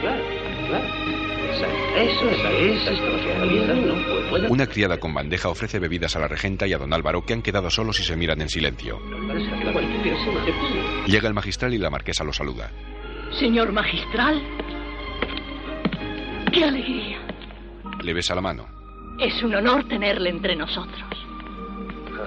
Claro, 0.00 0.22
claro. 0.68 1.29
Una 4.48 4.66
criada 4.66 4.98
con 4.98 5.12
bandeja 5.14 5.48
ofrece 5.48 5.78
bebidas 5.78 6.16
a 6.16 6.20
la 6.20 6.28
regenta 6.28 6.66
y 6.66 6.72
a 6.72 6.78
don 6.78 6.92
Álvaro, 6.92 7.24
que 7.24 7.32
han 7.32 7.42
quedado 7.42 7.70
solos 7.70 7.98
y 8.00 8.02
se 8.02 8.16
miran 8.16 8.40
en 8.40 8.48
silencio. 8.48 9.00
Llega 11.06 11.28
el 11.28 11.34
magistral 11.34 11.74
y 11.74 11.78
la 11.78 11.90
marquesa 11.90 12.24
lo 12.24 12.32
saluda. 12.32 12.70
Señor 13.38 13.72
magistral. 13.72 14.42
¡Qué 16.52 16.64
alegría! 16.64 17.18
Le 18.02 18.12
besa 18.14 18.34
la 18.34 18.40
mano. 18.40 18.66
Es 19.18 19.42
un 19.42 19.54
honor 19.54 19.86
tenerle 19.88 20.30
entre 20.30 20.56
nosotros. 20.56 21.04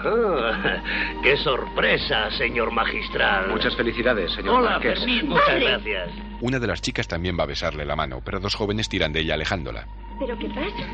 Ah, 0.06 0.82
¡Qué 1.24 1.38
sorpresa, 1.38 2.30
señor 2.32 2.72
magistral! 2.72 3.50
Muchas 3.50 3.76
felicidades, 3.76 4.32
señor 4.34 4.60
Hola, 4.60 4.72
Marqués. 4.72 5.00
Fermín, 5.00 5.30
muchas 5.30 5.46
Padre. 5.48 5.66
gracias. 5.66 6.10
Una 6.44 6.60
de 6.60 6.68
las 6.68 6.82
chicas 6.82 7.08
también 7.08 7.40
va 7.40 7.44
a 7.44 7.48
besarle 7.48 7.86
la 7.86 7.96
mano, 7.96 8.20
pero 8.20 8.38
dos 8.38 8.54
jóvenes 8.54 8.90
tiran 8.90 9.14
de 9.14 9.22
ella 9.22 9.36
alejándola. 9.36 9.88
¿Pero 10.20 10.38
qué 10.38 10.50
pasa? 10.50 10.86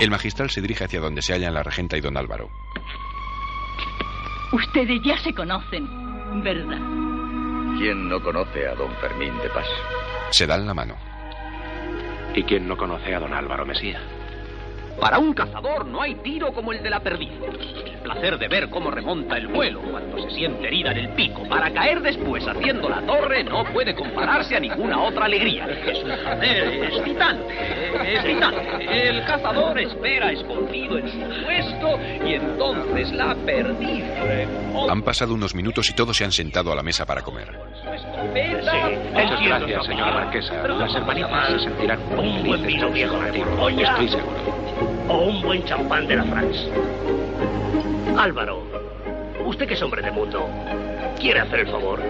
El 0.00 0.10
magistral 0.10 0.50
se 0.50 0.60
dirige 0.60 0.82
hacia 0.82 0.98
donde 0.98 1.22
se 1.22 1.32
hallan 1.32 1.54
la 1.54 1.62
regenta 1.62 1.96
y 1.96 2.00
don 2.00 2.16
Álvaro. 2.16 2.50
Ustedes 4.50 5.00
ya 5.04 5.16
se 5.18 5.32
conocen, 5.32 5.86
¿verdad? 6.42 6.80
¿Quién 7.78 8.08
no 8.08 8.20
conoce 8.20 8.66
a 8.66 8.74
don 8.74 8.92
Fermín 8.96 9.38
de 9.38 9.50
Paz? 9.50 9.68
Se 10.30 10.48
dan 10.48 10.66
la 10.66 10.74
mano. 10.74 10.96
¿Y 12.34 12.42
quién 12.42 12.66
no 12.66 12.76
conoce 12.76 13.14
a 13.14 13.20
don 13.20 13.32
Álvaro 13.32 13.64
Mesía? 13.64 14.00
Para 15.00 15.18
un 15.18 15.32
cazador 15.34 15.86
no 15.86 16.00
hay 16.00 16.14
tiro 16.16 16.52
como 16.52 16.72
el 16.72 16.82
de 16.82 16.90
la 16.90 17.00
perdiz. 17.00 17.30
El 17.84 17.98
placer 18.00 18.38
de 18.38 18.48
ver 18.48 18.70
cómo 18.70 18.90
remonta 18.90 19.36
el 19.36 19.48
vuelo 19.48 19.80
cuando 19.80 20.18
se 20.22 20.30
siente 20.30 20.66
herida 20.66 20.92
en 20.92 20.98
el 20.98 21.08
pico 21.10 21.48
para 21.48 21.72
caer 21.72 22.00
después 22.00 22.46
haciendo 22.46 22.88
la 22.88 23.00
torre 23.02 23.44
no 23.44 23.64
puede 23.72 23.94
compararse 23.94 24.56
a 24.56 24.60
ninguna 24.60 25.02
otra 25.02 25.26
alegría. 25.26 25.66
Es 25.66 25.98
un 25.98 26.10
placer 26.10 26.84
excitante, 26.84 28.14
excitante. 28.14 29.08
El 29.08 29.24
cazador 29.24 29.78
espera 29.78 30.32
escondido 30.32 30.98
en 30.98 31.08
su 31.08 31.44
puesto 31.44 31.98
y 32.26 32.34
entonces 32.34 33.12
la 33.12 33.34
perdiz 33.34 34.04
remonta 34.20 34.92
Han 34.92 35.02
pasado 35.02 35.34
unos 35.34 35.54
minutos 35.54 35.88
y 35.90 35.94
todos 35.94 36.16
se 36.16 36.24
han 36.24 36.32
sentado 36.32 36.72
a 36.72 36.76
la 36.76 36.82
mesa 36.82 37.04
para 37.06 37.22
comer. 37.22 37.48
escopeta. 37.94 38.72
Muchas 39.12 39.42
gracias, 39.42 39.86
señora 39.86 40.12
Marquesa. 40.12 40.68
Las 40.68 40.94
hermanitas 40.94 41.48
se 41.52 41.58
sentirán 41.60 41.98
muy 42.16 42.58
felices 42.58 43.10
con 43.10 43.32
su. 43.32 43.80
Estoy 43.80 44.08
seguro. 44.08 44.81
O 45.08 45.28
un 45.28 45.42
buen 45.42 45.64
champán 45.64 46.06
de 46.06 46.16
la 46.16 46.24
France. 46.24 46.70
Álvaro, 48.16 48.62
usted 49.44 49.66
que 49.66 49.74
es 49.74 49.82
hombre 49.82 50.02
de 50.02 50.10
mundo, 50.10 50.48
¿quiere 51.18 51.40
hacer 51.40 51.60
el 51.60 51.68
favor? 51.68 52.00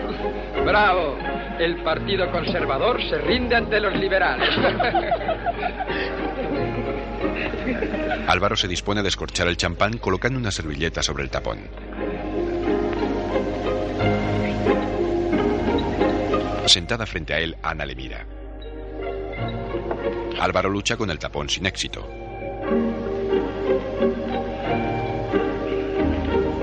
Bravo. 0.64 1.16
El 1.58 1.82
Partido 1.82 2.30
Conservador 2.30 3.00
se 3.02 3.18
rinde 3.18 3.56
ante 3.56 3.78
los 3.78 3.94
liberales. 3.94 4.48
Álvaro 8.26 8.56
se 8.56 8.68
dispone 8.68 9.00
a 9.00 9.02
descorchar 9.02 9.48
el 9.48 9.56
champán 9.56 9.98
colocando 9.98 10.38
una 10.38 10.50
servilleta 10.50 11.02
sobre 11.02 11.24
el 11.24 11.30
tapón. 11.30 11.68
Sentada 16.66 17.06
frente 17.06 17.34
a 17.34 17.38
él, 17.38 17.56
Ana 17.62 17.84
le 17.84 17.94
mira. 17.94 18.24
Álvaro 20.40 20.70
lucha 20.70 20.96
con 20.96 21.10
el 21.10 21.18
tapón 21.18 21.48
sin 21.48 21.66
éxito. 21.66 22.08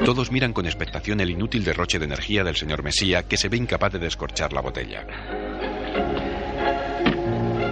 Todos 0.05 0.31
miran 0.31 0.53
con 0.53 0.65
expectación 0.65 1.19
el 1.19 1.29
inútil 1.29 1.63
derroche 1.63 1.99
de 1.99 2.05
energía 2.05 2.43
del 2.43 2.55
señor 2.55 2.81
Mesía, 2.81 3.27
que 3.27 3.37
se 3.37 3.47
ve 3.47 3.57
incapaz 3.57 3.93
de 3.93 3.99
descorchar 3.99 4.51
la 4.53 4.61
botella. 4.61 5.05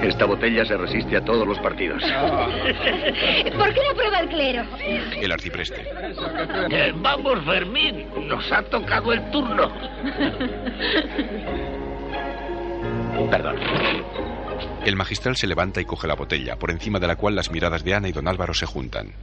Esta 0.03 0.25
botella 0.25 0.63
se 0.63 0.77
resiste 0.77 1.17
a 1.17 1.25
todos 1.25 1.47
los 1.47 1.57
partidos. 1.59 2.01
¿Por 3.57 3.73
qué 3.73 3.81
no 3.83 3.95
prueba 3.95 4.19
el 4.19 4.29
clero? 4.29 4.63
El 5.19 5.31
arcipreste. 5.31 5.83
Eh, 6.69 6.93
vamos, 6.95 7.43
Fermín. 7.43 8.05
Nos 8.27 8.51
ha 8.51 8.61
tocado 8.63 9.11
el 9.13 9.31
turno. 9.31 9.71
Perdón. 13.31 13.55
El 14.85 14.95
magistral 14.95 15.35
se 15.35 15.47
levanta 15.47 15.81
y 15.81 15.85
coge 15.85 16.07
la 16.07 16.15
botella, 16.15 16.57
por 16.57 16.71
encima 16.71 16.99
de 16.99 17.07
la 17.07 17.15
cual 17.15 17.35
las 17.35 17.51
miradas 17.51 17.83
de 17.83 17.93
Ana 17.93 18.07
y 18.09 18.11
don 18.11 18.27
Álvaro 18.27 18.53
se 18.53 18.65
juntan. 18.65 19.13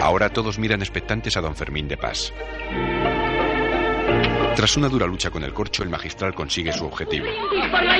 Ahora 0.00 0.30
todos 0.30 0.58
miran 0.58 0.80
expectantes 0.80 1.36
a 1.36 1.40
don 1.40 1.54
Fermín 1.54 1.88
de 1.88 1.96
Paz. 1.96 2.32
Tras 4.56 4.76
una 4.76 4.88
dura 4.88 5.06
lucha 5.06 5.30
con 5.30 5.44
el 5.44 5.52
corcho, 5.52 5.82
el 5.82 5.88
magistral 5.88 6.34
consigue 6.34 6.72
su 6.72 6.84
objetivo. 6.84 7.26
¡Por 7.70 7.84
la 7.84 7.96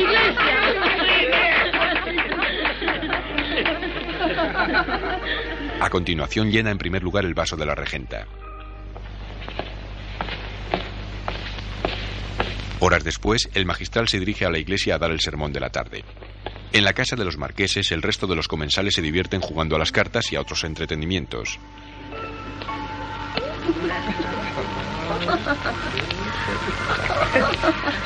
A 5.80 5.88
continuación 5.88 6.50
llena 6.50 6.70
en 6.70 6.78
primer 6.78 7.02
lugar 7.02 7.24
el 7.24 7.34
vaso 7.34 7.56
de 7.56 7.64
la 7.66 7.74
regenta. 7.74 8.26
Horas 12.82 13.04
después, 13.04 13.50
el 13.52 13.66
magistral 13.66 14.08
se 14.08 14.18
dirige 14.18 14.46
a 14.46 14.50
la 14.50 14.58
iglesia 14.58 14.94
a 14.94 14.98
dar 14.98 15.10
el 15.10 15.20
sermón 15.20 15.52
de 15.52 15.60
la 15.60 15.68
tarde. 15.68 16.02
En 16.72 16.82
la 16.82 16.94
casa 16.94 17.14
de 17.14 17.26
los 17.26 17.36
marqueses, 17.36 17.92
el 17.92 18.00
resto 18.00 18.26
de 18.26 18.36
los 18.36 18.48
comensales 18.48 18.94
se 18.94 19.02
divierten 19.02 19.42
jugando 19.42 19.76
a 19.76 19.78
las 19.78 19.92
cartas 19.92 20.32
y 20.32 20.36
a 20.36 20.40
otros 20.40 20.64
entretenimientos. 20.64 21.58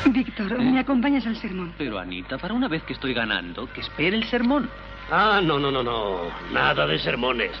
Víctor, 0.07 0.59
¿me 0.59 0.79
acompañas 0.79 1.25
al 1.25 1.37
sermón? 1.37 1.73
Pero 1.77 1.97
Anita, 1.97 2.37
para 2.37 2.53
una 2.53 2.67
vez 2.67 2.83
que 2.83 2.93
estoy 2.93 3.13
ganando, 3.13 3.71
que 3.71 3.79
espere 3.79 4.17
el 4.17 4.25
sermón. 4.25 4.69
Ah, 5.09 5.39
no, 5.41 5.57
no, 5.57 5.71
no, 5.71 5.83
no. 5.83 6.23
Nada 6.51 6.85
de 6.85 6.99
sermones. 6.99 7.51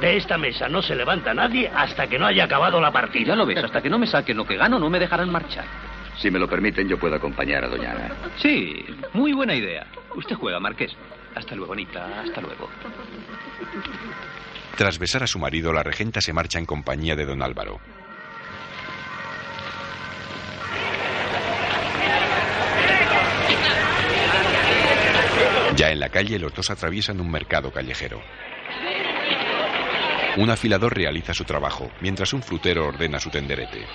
De 0.00 0.16
esta 0.16 0.38
mesa 0.38 0.68
no 0.68 0.80
se 0.80 0.94
levanta 0.94 1.34
nadie 1.34 1.68
hasta 1.68 2.06
que 2.06 2.18
no 2.18 2.24
haya 2.26 2.44
acabado 2.44 2.80
la 2.80 2.90
partida. 2.90 3.28
Ya 3.28 3.36
lo 3.36 3.44
ves, 3.44 3.62
hasta 3.62 3.82
que 3.82 3.90
no 3.90 3.98
me 3.98 4.06
saquen 4.06 4.38
lo 4.38 4.46
que 4.46 4.56
gano, 4.56 4.78
no 4.78 4.88
me 4.88 4.98
dejarán 4.98 5.30
marchar. 5.30 5.66
Si 6.18 6.30
me 6.30 6.38
lo 6.38 6.48
permiten, 6.48 6.88
yo 6.88 6.98
puedo 6.98 7.14
acompañar 7.16 7.64
a 7.64 7.68
doña 7.68 7.92
Ana. 7.92 8.10
Sí, 8.36 8.84
muy 9.12 9.32
buena 9.32 9.54
idea. 9.54 9.86
Usted 10.14 10.36
juega, 10.36 10.60
Marqués. 10.60 10.94
Hasta 11.34 11.54
luego, 11.54 11.72
Anita. 11.72 12.20
Hasta 12.20 12.40
luego. 12.40 12.68
Tras 14.76 14.98
besar 14.98 15.22
a 15.22 15.26
su 15.26 15.38
marido, 15.38 15.72
la 15.72 15.82
regenta 15.82 16.20
se 16.20 16.32
marcha 16.32 16.58
en 16.58 16.66
compañía 16.66 17.16
de 17.16 17.26
don 17.26 17.42
Álvaro. 17.42 17.80
Ya 25.76 25.90
en 25.90 26.00
la 26.00 26.10
calle, 26.10 26.38
los 26.38 26.54
dos 26.54 26.70
atraviesan 26.70 27.20
un 27.20 27.30
mercado 27.30 27.72
callejero. 27.72 28.20
Un 30.36 30.50
afilador 30.50 30.94
realiza 30.94 31.34
su 31.34 31.44
trabajo, 31.44 31.90
mientras 32.00 32.32
un 32.32 32.42
frutero 32.42 32.86
ordena 32.86 33.18
su 33.18 33.30
tenderete. 33.30 33.86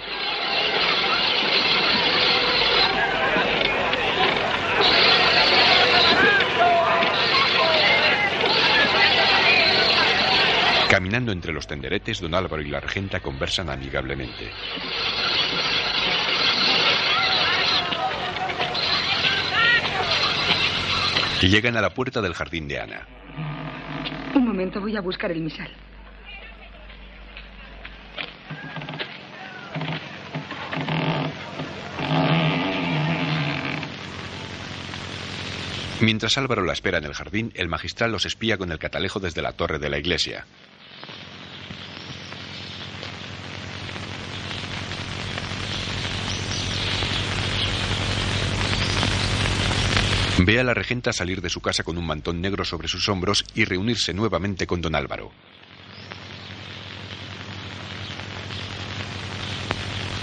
Caminando 10.98 11.32
entre 11.32 11.54
los 11.54 11.68
tenderetes, 11.68 12.20
don 12.20 12.34
Álvaro 12.34 12.60
y 12.60 12.70
la 12.70 12.80
regenta 12.80 13.20
conversan 13.20 13.70
amigablemente. 13.70 14.50
Y 21.44 21.50
llegan 21.50 21.78
a 21.78 21.82
la 21.82 21.92
puerta 21.92 22.20
del 22.20 22.34
jardín 22.34 22.68
de 22.68 22.80
Ana. 22.80 23.08
Un 24.34 24.48
momento, 24.48 24.82
voy 24.82 24.98
a 24.98 25.02
buscar 25.02 25.30
el 25.32 25.42
misal. 25.42 25.70
Mientras 36.02 36.40
Álvaro 36.40 36.64
la 36.64 36.74
espera 36.74 36.98
en 36.98 37.04
el 37.04 37.14
jardín, 37.14 37.52
el 37.54 37.68
magistral 37.68 38.12
los 38.12 38.26
espía 38.26 38.58
con 38.58 38.72
el 38.72 38.80
catalejo 38.80 39.20
desde 39.20 39.44
la 39.44 39.52
torre 39.52 39.78
de 39.78 39.92
la 39.92 40.00
iglesia. 40.00 40.48
Ve 50.40 50.60
a 50.60 50.64
la 50.64 50.76
regenta 50.76 51.12
salir 51.14 51.42
de 51.42 51.50
su 51.50 51.62
casa 51.62 51.84
con 51.84 51.98
un 51.98 52.06
mantón 52.06 52.42
negro 52.42 52.64
sobre 52.64 52.88
sus 52.88 53.10
hombros 53.10 53.44
y 53.56 53.66
reunirse 53.66 54.14
nuevamente 54.14 54.68
con 54.68 54.82
don 54.82 54.94
Álvaro. 54.94 55.32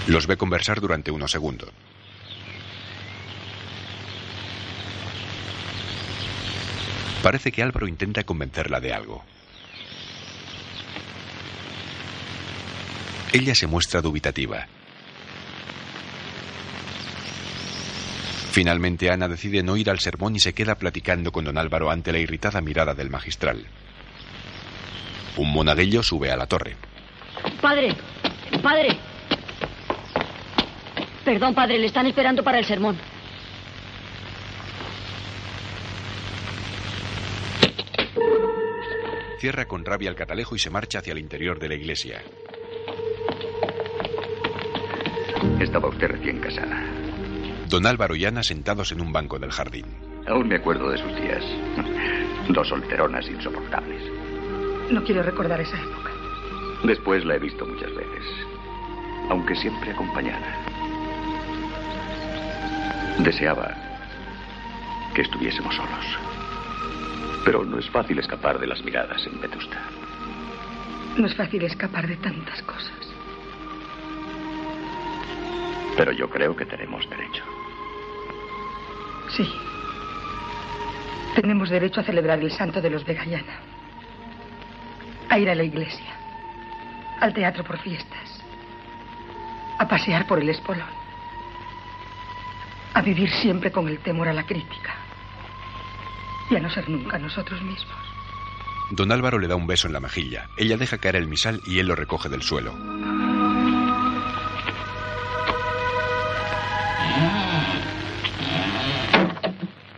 Los 0.07 0.25
ve 0.25 0.37
conversar 0.37 0.79
durante 0.79 1.11
unos 1.11 1.31
segundos. 1.31 1.69
Parece 7.21 7.51
que 7.51 7.63
Álvaro 7.63 7.87
intenta 7.87 8.23
convencerla 8.23 8.79
de 8.79 8.93
algo. 8.93 9.23
Ella 13.33 13.55
se 13.55 13.67
muestra 13.67 13.99
dubitativa. 13.99 14.67
Finalmente 18.55 19.11
Ana 19.11 19.27
decide 19.27 19.63
no 19.63 19.75
ir 19.75 19.89
al 19.89 19.99
sermón 19.99 20.37
y 20.37 20.39
se 20.39 20.53
queda 20.53 20.75
platicando 20.75 21.29
con 21.33 21.43
don 21.43 21.57
Álvaro 21.57 21.91
ante 21.91 22.13
la 22.13 22.19
irritada 22.19 22.61
mirada 22.61 22.93
del 22.93 23.09
magistral. 23.09 23.65
Un 25.35 25.51
monaguillo 25.51 26.01
sube 26.01 26.31
a 26.31 26.37
la 26.37 26.47
torre. 26.47 26.77
Padre, 27.59 27.93
padre. 28.63 28.97
Perdón, 31.25 31.53
padre, 31.53 31.77
le 31.79 31.87
están 31.87 32.07
esperando 32.07 32.45
para 32.45 32.59
el 32.59 32.63
sermón. 32.63 32.97
Cierra 39.41 39.65
con 39.65 39.83
rabia 39.83 40.09
el 40.09 40.15
catalejo 40.15 40.55
y 40.55 40.59
se 40.59 40.69
marcha 40.69 40.99
hacia 40.99 41.11
el 41.11 41.19
interior 41.19 41.59
de 41.59 41.67
la 41.67 41.75
iglesia. 41.75 42.23
Estaba 45.59 45.89
usted 45.89 46.07
recién 46.07 46.39
casada. 46.39 47.04
Don 47.69 47.85
Álvaro 47.87 48.15
y 48.15 48.25
Ana 48.25 48.43
sentados 48.43 48.91
en 48.91 49.01
un 49.01 49.11
banco 49.11 49.39
del 49.39 49.51
jardín. 49.51 49.85
Aún 50.27 50.47
me 50.47 50.55
acuerdo 50.55 50.89
de 50.89 50.97
sus 50.97 51.15
días. 51.15 51.43
Dos 52.49 52.67
solteronas 52.67 53.27
insoportables. 53.27 54.01
No 54.91 55.03
quiero 55.03 55.23
recordar 55.23 55.59
esa 55.59 55.79
época. 55.81 56.11
Después 56.83 57.25
la 57.25 57.35
he 57.35 57.39
visto 57.39 57.65
muchas 57.65 57.93
veces, 57.95 58.23
aunque 59.29 59.55
siempre 59.55 59.91
acompañada. 59.91 60.55
Deseaba 63.19 63.75
que 65.15 65.21
estuviésemos 65.21 65.75
solos. 65.75 66.05
Pero 67.43 67.63
no 67.63 67.79
es 67.79 67.89
fácil 67.89 68.19
escapar 68.19 68.59
de 68.59 68.67
las 68.67 68.83
miradas 68.83 69.25
en 69.25 69.41
Vetusta. 69.41 69.81
No 71.17 71.25
es 71.25 71.35
fácil 71.35 71.63
escapar 71.63 72.07
de 72.07 72.17
tantas 72.17 72.61
cosas. 72.63 72.91
Pero 75.97 76.11
yo 76.11 76.29
creo 76.29 76.55
que 76.55 76.65
tenemos 76.65 77.09
derecho. 77.09 77.54
Sí. 79.35 79.51
Tenemos 81.35 81.69
derecho 81.69 81.99
a 81.99 82.03
celebrar 82.03 82.39
el 82.39 82.51
santo 82.51 82.81
de 82.81 82.89
los 82.89 83.03
Begayana. 83.03 83.59
A 85.29 85.37
ir 85.37 85.49
a 85.49 85.55
la 85.55 85.63
iglesia. 85.63 86.15
Al 87.19 87.33
teatro 87.33 87.63
por 87.63 87.77
fiestas. 87.79 88.41
A 89.77 89.87
pasear 89.87 90.25
por 90.25 90.39
el 90.39 90.49
espolón. 90.49 90.87
A 92.93 93.01
vivir 93.01 93.29
siempre 93.29 93.71
con 93.71 93.89
el 93.89 93.99
temor 93.99 94.29
a 94.29 94.33
la 94.33 94.45
crítica. 94.45 94.95
Y 96.49 96.55
a 96.55 96.59
no 96.59 96.69
ser 96.69 96.87
nunca 96.89 97.17
nosotros 97.17 97.61
mismos. 97.61 97.97
Don 98.91 99.11
Álvaro 99.11 99.39
le 99.39 99.47
da 99.47 99.55
un 99.55 99.67
beso 99.67 99.87
en 99.87 99.93
la 99.93 99.99
mejilla. 99.99 100.47
Ella 100.57 100.77
deja 100.77 100.99
caer 100.99 101.17
el 101.17 101.27
misal 101.27 101.59
y 101.65 101.79
él 101.79 101.87
lo 101.87 101.95
recoge 101.95 102.29
del 102.29 102.43
suelo. 102.43 102.73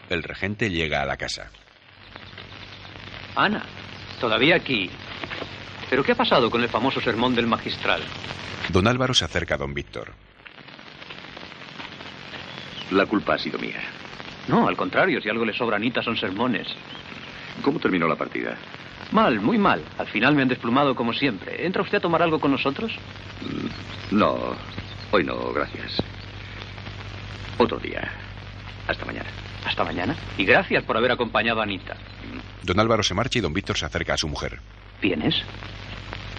El 0.10 0.24
regente 0.24 0.70
llega 0.70 1.02
a 1.02 1.06
la 1.06 1.18
casa. 1.18 1.50
Ana, 3.36 3.64
todavía 4.20 4.56
aquí. 4.56 4.90
¿Pero 5.90 6.04
qué 6.04 6.14
ha 6.14 6.16
pasado 6.16 6.50
con 6.50 6.62
el 6.64 6.70
famoso 6.70 7.00
sermón 7.02 7.36
del 7.36 7.48
magistral? 7.48 8.02
Don 8.70 8.88
Álvaro 8.88 9.14
se 9.14 9.26
acerca 9.26 9.56
a 9.56 9.58
don 9.58 9.74
Víctor. 9.74 10.14
La 12.92 13.06
culpa 13.06 13.36
ha 13.36 13.38
sido 13.38 13.60
mía. 13.60 13.82
No, 14.48 14.68
al 14.68 14.78
contrario, 14.78 15.22
si 15.22 15.30
algo 15.30 15.46
le 15.46 15.54
sobra 15.54 15.76
a 15.76 15.80
Anita 15.80 16.02
son 16.02 16.18
sermones. 16.18 16.68
¿Cómo 17.62 17.80
terminó 17.80 18.08
la 18.08 18.16
partida? 18.16 18.58
Mal, 19.12 19.40
muy 19.40 19.58
mal. 19.58 19.82
Al 19.98 20.08
final 20.08 20.36
me 20.36 20.42
han 20.42 20.48
desplumado 20.48 20.96
como 20.96 21.14
siempre. 21.14 21.66
¿Entra 21.66 21.82
usted 21.82 21.98
a 21.98 22.02
tomar 22.02 22.22
algo 22.22 22.40
con 22.40 22.52
nosotros? 22.52 22.92
Mm, 23.42 24.16
No, 24.18 24.56
hoy 25.12 25.24
no, 25.24 25.52
gracias. 25.54 26.02
Otro 27.58 27.78
día. 27.80 28.10
Hasta 28.88 29.06
mañana. 29.06 29.30
Hasta 29.66 29.84
mañana. 29.84 30.16
Y 30.38 30.46
gracias 30.46 30.84
por 30.84 30.98
haber 30.98 31.12
acompañado 31.12 31.60
a 31.60 31.64
Anita. 31.64 31.96
Don 32.64 32.80
Álvaro 32.80 33.04
se 33.04 33.14
marcha 33.14 33.40
y 33.40 33.42
don 33.42 33.54
Víctor 33.54 33.78
se 33.78 33.86
acerca 33.86 34.14
a 34.14 34.18
su 34.18 34.28
mujer. 34.28 34.60
¿Vienes? 35.02 35.44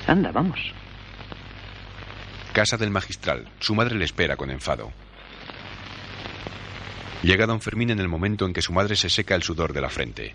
Anda, 0.07 0.33
vamos. 0.33 0.59
Casa 2.53 2.77
del 2.77 2.91
magistral. 2.91 3.49
Su 3.61 3.75
madre 3.75 3.95
le 3.97 4.05
espera 4.05 4.37
con 4.37 4.51
enfado. 4.51 4.91
Llega 7.23 7.47
don 7.47 7.61
Fermín 7.61 7.91
en 7.91 7.99
el 7.99 8.09
momento 8.09 8.47
en 8.47 8.53
que 8.53 8.63
su 8.63 8.73
madre 8.73 8.97
se 8.97 9.11
seca 9.11 9.35
el 9.35 9.43
sudor 9.43 9.73
de 9.73 9.81
la 9.81 9.89
frente. 9.89 10.35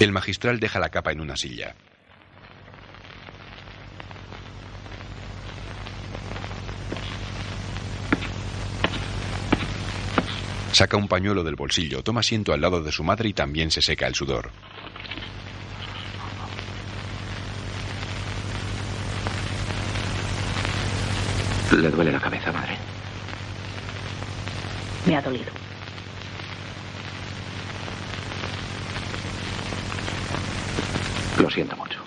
El 0.00 0.12
magistral 0.12 0.58
deja 0.58 0.80
la 0.80 0.88
capa 0.88 1.12
en 1.12 1.20
una 1.20 1.36
silla. 1.36 1.74
Saca 10.72 10.96
un 10.96 11.06
pañuelo 11.06 11.44
del 11.44 11.54
bolsillo, 11.54 12.02
toma 12.02 12.20
asiento 12.20 12.54
al 12.54 12.62
lado 12.62 12.82
de 12.82 12.90
su 12.90 13.04
madre 13.04 13.28
y 13.28 13.34
también 13.34 13.70
se 13.70 13.82
seca 13.82 14.06
el 14.06 14.14
sudor. 14.14 14.50
¿Le 21.72 21.90
duele 21.90 22.10
la 22.10 22.20
cabeza, 22.20 22.50
madre? 22.50 22.78
Me 25.04 25.14
ha 25.14 25.20
dolido. 25.20 25.59
Lo 31.40 31.50
siento 31.50 31.74
mucho. 31.76 31.98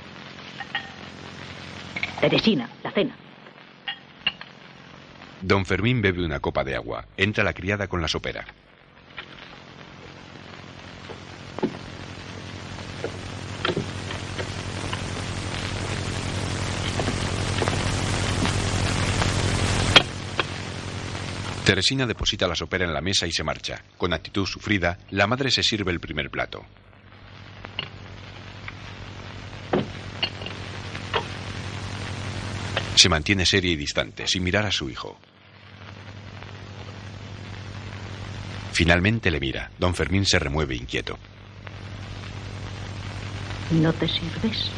Teresina, 2.22 2.70
la 2.84 2.92
cena. 2.92 3.16
Don 5.42 5.66
Fermín 5.66 6.02
bebe 6.02 6.24
una 6.24 6.40
copa 6.40 6.64
de 6.64 6.76
agua. 6.76 7.06
Entra 7.18 7.44
la 7.44 7.54
criada 7.54 7.88
con 7.88 8.02
la 8.02 8.08
sopera. 8.08 8.46
Teresina 21.66 22.06
deposita 22.06 22.48
la 22.48 22.56
sopera 22.56 22.86
en 22.86 22.94
la 22.94 23.02
mesa 23.02 23.26
y 23.26 23.32
se 23.32 23.44
marcha. 23.44 23.82
Con 23.98 24.14
actitud 24.14 24.46
sufrida, 24.46 25.00
la 25.10 25.26
madre 25.26 25.50
se 25.50 25.64
sirve 25.64 25.92
el 25.92 26.00
primer 26.00 26.30
plato. 26.30 26.64
Se 33.04 33.10
mantiene 33.10 33.46
seria 33.46 33.70
y 33.70 33.76
distante, 33.76 34.26
sin 34.28 34.44
mirar 34.44 34.66
a 34.66 34.72
su 34.72 34.90
hijo. 34.90 35.20
Finalmente 38.72 39.30
le 39.30 39.42
mira. 39.42 39.70
Don 39.78 39.94
Fermín 39.94 40.26
se 40.26 40.40
remueve 40.40 40.74
inquieto. 40.78 41.20
¿No 43.72 43.92
te 43.92 44.08
sirves? 44.08 44.72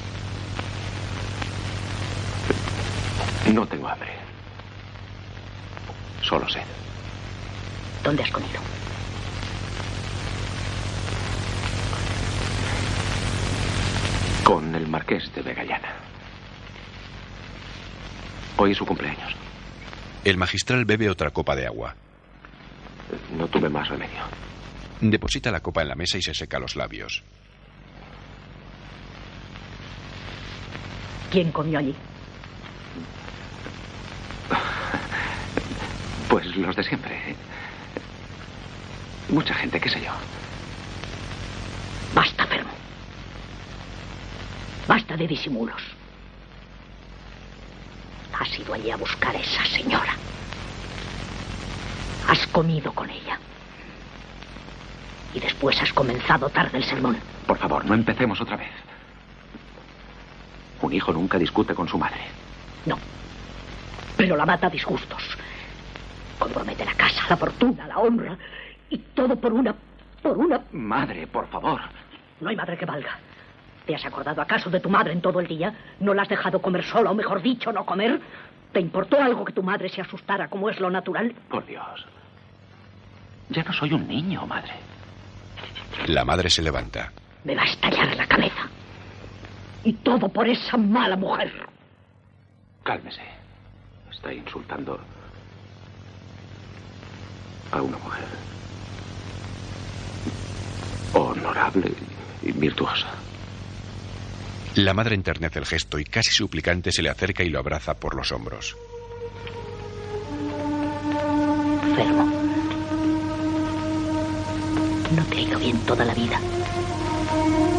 No 3.53 3.67
tengo 3.67 3.89
hambre. 3.89 4.13
Solo 6.23 6.49
sed. 6.49 6.63
¿Dónde 8.03 8.23
has 8.23 8.31
comido? 8.31 8.59
Con 14.43 14.73
el 14.73 14.87
marqués 14.87 15.31
de 15.35 15.43
Vegallana. 15.43 16.14
Hoy 18.57 18.71
es 18.71 18.77
su 18.77 18.85
cumpleaños. 18.85 19.33
El 20.23 20.37
magistral 20.37 20.85
bebe 20.85 21.09
otra 21.09 21.31
copa 21.31 21.55
de 21.55 21.67
agua. 21.67 21.95
No 23.37 23.47
tuve 23.47 23.69
más 23.69 23.87
remedio. 23.89 24.21
Deposita 25.01 25.51
la 25.51 25.59
copa 25.59 25.81
en 25.81 25.89
la 25.89 25.95
mesa 25.95 26.17
y 26.17 26.21
se 26.21 26.33
seca 26.33 26.57
los 26.57 26.75
labios. 26.75 27.23
¿Quién 31.31 31.51
comió 31.51 31.79
allí? 31.79 31.95
Pues 36.29 36.45
los 36.57 36.75
de 36.75 36.83
siempre. 36.83 37.35
Mucha 39.29 39.53
gente, 39.53 39.79
qué 39.79 39.89
sé 39.89 40.01
yo. 40.01 40.11
Basta, 42.13 42.45
Fermo. 42.47 42.71
Basta 44.87 45.15
de 45.15 45.27
disimulos. 45.27 45.94
Has 48.39 48.59
ido 48.59 48.73
allí 48.73 48.91
a 48.91 48.97
buscar 48.97 49.35
a 49.35 49.39
esa 49.39 49.65
señora. 49.65 50.13
Has 52.27 52.45
comido 52.47 52.91
con 52.93 53.09
ella. 53.09 53.39
Y 55.33 55.39
después 55.39 55.81
has 55.81 55.93
comenzado 55.93 56.49
tarde 56.49 56.77
el 56.77 56.83
sermón. 56.83 57.17
Por 57.45 57.57
favor, 57.57 57.85
no 57.85 57.93
empecemos 57.93 58.39
otra 58.41 58.57
vez. 58.57 58.71
Un 60.81 60.93
hijo 60.93 61.13
nunca 61.13 61.37
discute 61.37 61.73
con 61.73 61.87
su 61.87 61.97
madre. 61.97 62.21
No. 62.85 62.97
Pero 64.17 64.35
la 64.35 64.45
mata 64.45 64.67
a 64.67 64.69
disgustos. 64.69 65.23
Compromete 66.39 66.85
la 66.85 66.93
casa, 66.93 67.23
la 67.29 67.37
fortuna, 67.37 67.87
la 67.87 67.99
honra. 67.99 68.37
Y 68.89 68.97
todo 68.97 69.35
por 69.35 69.53
una. 69.53 69.73
por 70.21 70.37
una. 70.37 70.61
Madre, 70.71 71.27
por 71.27 71.47
favor. 71.47 71.81
No 72.39 72.49
hay 72.49 72.55
madre 72.55 72.77
que 72.77 72.85
valga. 72.85 73.17
¿Te 73.85 73.95
has 73.95 74.05
acordado 74.05 74.41
acaso 74.41 74.69
de 74.69 74.79
tu 74.79 74.89
madre 74.89 75.13
en 75.13 75.21
todo 75.21 75.39
el 75.39 75.47
día? 75.47 75.73
¿No 75.99 76.13
la 76.13 76.23
has 76.23 76.29
dejado 76.29 76.61
comer 76.61 76.83
sola, 76.83 77.11
o 77.11 77.13
mejor 77.13 77.41
dicho, 77.41 77.71
no 77.71 77.85
comer? 77.85 78.19
¿Te 78.71 78.79
importó 78.79 79.21
algo 79.21 79.45
que 79.45 79.53
tu 79.53 79.61
madre 79.63 79.89
se 79.89 80.01
asustara 80.01 80.47
como 80.47 80.69
es 80.69 80.79
lo 80.79 80.89
natural? 80.89 81.33
Por 81.49 81.65
Dios. 81.65 82.05
Ya 83.49 83.63
no 83.63 83.71
soy 83.71 83.93
un 83.93 84.07
niño, 84.07 84.45
madre. 84.47 84.73
La 86.07 86.25
madre 86.25 86.49
se 86.49 86.61
levanta. 86.61 87.11
Me 87.43 87.55
va 87.55 87.61
a 87.61 87.65
estallar 87.65 88.15
la 88.15 88.27
cabeza. 88.27 88.67
Y 89.83 89.93
todo 89.93 90.29
por 90.29 90.47
esa 90.49 90.77
mala 90.77 91.15
mujer. 91.15 91.51
Cálmese. 92.83 93.21
Está 94.11 94.33
insultando 94.33 94.99
a 97.71 97.81
una 97.81 97.97
mujer 97.99 98.25
honorable 101.13 101.91
y 102.41 102.51
virtuosa. 102.51 103.07
La 104.75 104.93
madre 104.93 105.15
enternece 105.15 105.59
el 105.59 105.65
gesto 105.65 105.97
y 105.99 106.03
casi 106.03 106.31
suplicante 106.31 106.91
se 106.91 107.01
le 107.01 107.09
acerca 107.09 107.43
y 107.43 107.49
lo 107.49 107.59
abraza 107.59 107.93
por 107.93 108.13
los 108.13 108.33
hombros. 108.33 108.75
Fermo. 111.95 112.25
No 115.15 115.23
te 115.29 115.37
ha 115.37 115.39
ido 115.39 115.59
bien 115.59 115.79
toda 115.85 116.03
la 116.03 116.13
vida, 116.13 116.41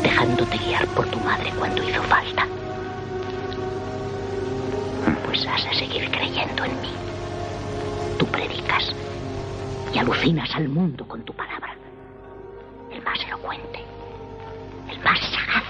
dejándote 0.02 0.56
guiar 0.56 0.86
por 0.88 1.06
tu 1.10 1.20
madre 1.20 1.52
cuando 1.58 1.86
hizo 1.86 2.02
falta. 2.04 2.48
Pues 5.26 5.46
has 5.46 5.64
de 5.64 5.74
seguir 5.74 6.10
creyendo 6.10 6.64
en 6.64 6.80
mí. 6.80 6.92
Tú 8.18 8.26
predicas 8.28 8.94
y 9.92 9.98
alucinas 9.98 10.48
al 10.54 10.70
mundo 10.70 11.06
con 11.06 11.22
tu 11.26 11.34
palabra. 11.34 11.76
El 12.90 13.02
más 13.02 13.18
elocuente, 13.26 13.80
el 14.88 14.98
más 15.00 15.20
sagaz. 15.20 15.65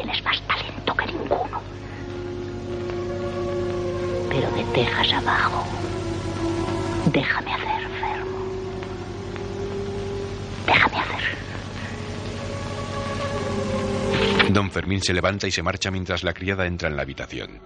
Tienes 0.00 0.24
más 0.24 0.40
talento 0.46 0.94
que 0.94 1.06
ninguno. 1.12 1.60
Pero 4.30 4.50
de 4.52 4.64
tejas 4.72 5.12
abajo, 5.12 5.66
déjame 7.12 7.52
hacer, 7.52 7.88
Fermo. 8.00 8.38
Déjame 10.64 10.96
hacer. 10.96 11.20
Don 14.54 14.70
Fermín 14.70 15.02
se 15.02 15.12
levanta 15.12 15.46
y 15.46 15.50
se 15.50 15.62
marcha 15.62 15.90
mientras 15.90 16.24
la 16.24 16.32
criada 16.32 16.64
entra 16.64 16.88
en 16.88 16.96
la 16.96 17.02
habitación. 17.02 17.60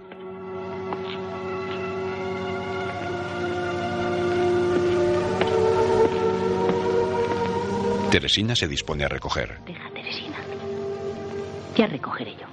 Teresina 8.11 8.57
se 8.57 8.67
dispone 8.67 9.05
a 9.05 9.07
recoger. 9.07 9.59
Teresina. 9.63 9.94
Ya 11.75 11.87
recogeré 11.87 12.35
yo. 12.35 12.47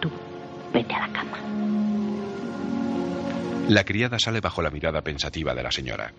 Tú, 0.00 0.10
vete 0.72 0.94
a 0.94 1.06
la 1.06 1.12
cama. 1.12 1.38
La 3.68 3.84
criada 3.84 4.18
sale 4.18 4.40
bajo 4.40 4.62
la 4.62 4.70
mirada 4.70 5.02
pensativa 5.02 5.54
de 5.54 5.62
la 5.62 5.70
señora. 5.70 6.12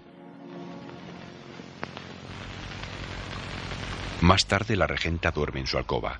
Más 4.22 4.46
tarde 4.46 4.76
la 4.76 4.86
regenta 4.86 5.32
duerme 5.32 5.62
en 5.62 5.68
su 5.68 5.78
alcoba. 5.78 6.20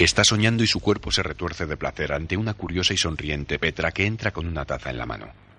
Está 0.00 0.24
soñando 0.24 0.64
y 0.64 0.66
su 0.66 0.80
cuerpo 0.80 1.12
se 1.12 1.22
retuerce 1.22 1.66
de 1.66 1.76
placer 1.76 2.12
ante 2.12 2.36
una 2.36 2.54
curiosa 2.54 2.94
y 2.94 2.96
sonriente 2.96 3.58
Petra 3.58 3.92
que 3.92 4.06
entra 4.06 4.32
con 4.32 4.46
una 4.46 4.64
taza 4.64 4.90
en 4.90 4.98
la 4.98 5.06
mano. 5.06 5.49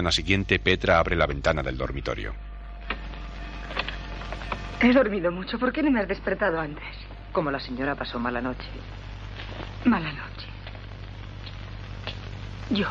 Mañana 0.00 0.12
siguiente, 0.12 0.58
Petra 0.58 0.98
abre 0.98 1.14
la 1.14 1.26
ventana 1.26 1.62
del 1.62 1.76
dormitorio. 1.76 2.32
He 4.80 4.94
dormido 4.94 5.30
mucho. 5.30 5.58
¿Por 5.58 5.72
qué 5.72 5.82
no 5.82 5.90
me 5.90 6.00
has 6.00 6.08
despertado 6.08 6.58
antes? 6.58 6.88
Como 7.32 7.50
la 7.50 7.60
señora 7.60 7.94
pasó 7.94 8.18
mala 8.18 8.40
noche. 8.40 8.66
Mala 9.84 10.10
noche. 10.10 10.46
Yo. 12.70 12.86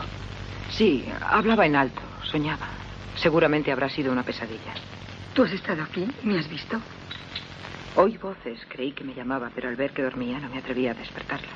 Sí, 0.69 1.03
hablaba 1.19 1.65
en 1.65 1.77
alto, 1.77 1.99
soñaba. 2.25 2.67
Seguramente 3.15 3.71
habrá 3.71 3.89
sido 3.89 4.11
una 4.11 4.21
pesadilla. 4.21 4.75
¿Tú 5.33 5.43
has 5.43 5.51
estado 5.51 5.81
aquí? 5.81 6.07
¿Me 6.21 6.37
has 6.37 6.47
visto? 6.47 6.79
Oí 7.95 8.17
voces, 8.17 8.59
creí 8.69 8.91
que 8.91 9.03
me 9.03 9.15
llamaba, 9.15 9.49
pero 9.55 9.67
al 9.67 9.75
ver 9.75 9.93
que 9.93 10.03
dormía 10.03 10.39
no 10.39 10.47
me 10.49 10.59
atrevía 10.59 10.91
a 10.91 10.93
despertarla. 10.93 11.49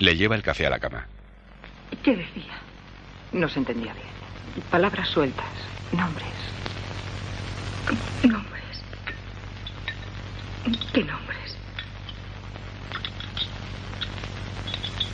Le 0.00 0.16
lleva 0.16 0.34
el 0.34 0.42
café 0.42 0.66
a 0.66 0.70
la 0.70 0.80
cama. 0.80 1.06
¿Qué 2.02 2.16
decía? 2.16 2.54
No 3.30 3.48
se 3.48 3.60
entendía 3.60 3.94
bien. 3.94 4.15
Palabras 4.70 5.08
sueltas, 5.08 5.46
nombres. 5.92 6.26
Nombres. 8.22 8.62
¿Qué 10.92 11.04
nombres? 11.04 11.56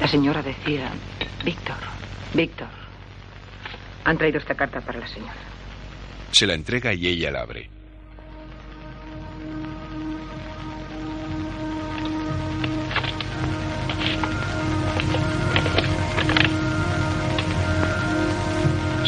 La 0.01 0.09
señora 0.09 0.43
decía, 0.43 0.91
Víctor, 1.45 1.77
Víctor. 2.35 2.69
Han 4.05 4.19
traído 4.19 4.39
esta 4.39 4.55
carta 4.55 4.81
para 4.81 4.99
la 4.99 5.09
señora. 5.09 5.35
Se 6.33 6.47
la 6.47 6.55
entrega 6.55 6.93
y 6.93 7.07
ella 7.07 7.31
la 7.31 7.43
abre. 7.43 7.82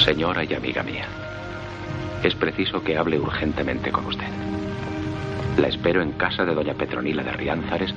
Señora 0.05 0.45
y 0.45 0.53
amiga 0.53 0.83
mía, 0.83 1.07
es 2.23 2.35
preciso 2.35 2.83
que 2.85 2.99
hable 2.99 3.19
urgentemente 3.19 3.91
con 3.91 4.05
usted. 4.05 4.29
La 5.57 5.69
espero 5.69 6.03
en 6.03 6.13
casa 6.13 6.45
de 6.45 6.55
doña 6.55 6.75
Petronila 6.75 7.23
de 7.23 7.33
Riánzares, 7.33 7.95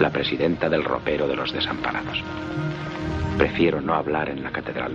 la 0.00 0.10
presidenta 0.10 0.68
del 0.68 0.82
ropero 0.82 1.28
de 1.28 1.36
los 1.36 1.52
desamparados. 1.52 2.18
Prefiero 3.38 3.80
no 3.80 3.94
hablar 3.94 4.30
en 4.30 4.42
la 4.42 4.50
catedral 4.50 4.94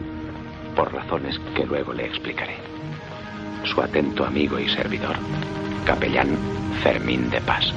por 0.75 0.93
razones 0.93 1.39
que 1.55 1.65
luego 1.65 1.93
le 1.93 2.05
explicaré. 2.05 2.57
Su 3.63 3.81
atento 3.81 4.25
amigo 4.25 4.59
y 4.59 4.67
servidor, 4.67 5.15
capellán 5.85 6.37
Fermín 6.83 7.29
de 7.29 7.39
Paz. 7.39 7.73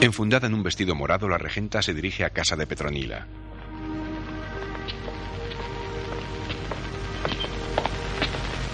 Enfundada 0.00 0.46
en 0.46 0.54
un 0.54 0.62
vestido 0.62 0.94
morado, 0.94 1.28
la 1.28 1.38
regenta 1.38 1.82
se 1.82 1.92
dirige 1.92 2.24
a 2.24 2.30
casa 2.30 2.54
de 2.54 2.68
Petronila. 2.68 3.26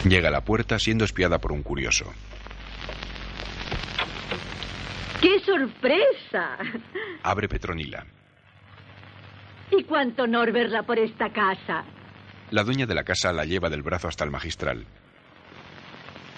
Llega 0.09 0.29
a 0.29 0.31
la 0.31 0.43
puerta 0.43 0.79
siendo 0.79 1.05
espiada 1.05 1.39
por 1.39 1.51
un 1.51 1.65
curioso. 1.65 2.13
¡Qué 5.21 5.41
sorpresa! 5.41 6.59
Abre 7.25 7.49
Petronila. 7.49 8.07
Y 9.73 9.83
cuánto 9.83 10.23
honor 10.23 10.53
verla 10.53 10.85
por 10.85 11.01
esta 11.01 11.31
casa. 11.31 11.85
La 12.53 12.63
dueña 12.63 12.87
de 12.87 12.95
la 12.95 13.03
casa 13.03 13.33
la 13.33 13.45
lleva 13.45 13.69
del 13.69 13.83
brazo 13.83 14.07
hasta 14.07 14.23
el 14.23 14.31
magistral. 14.31 14.87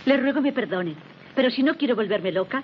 Le 0.07 0.17
ruego 0.17 0.41
me 0.41 0.55
perdone, 0.55 0.95
pero 1.35 1.51
si 1.51 1.63
no 1.63 1.75
quiero 1.77 1.95
volverme 1.95 2.33
loca, 2.33 2.63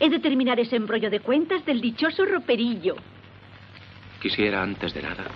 he 0.00 0.10
de 0.10 0.18
terminar 0.18 0.58
ese 0.58 0.74
embrollo 0.74 1.10
de 1.10 1.20
cuentas 1.20 1.64
del 1.64 1.80
dichoso 1.80 2.24
roperillo. 2.24 2.96
Quisiera, 4.20 4.62
antes 4.62 4.92
de 4.94 5.02
nada, 5.02 5.26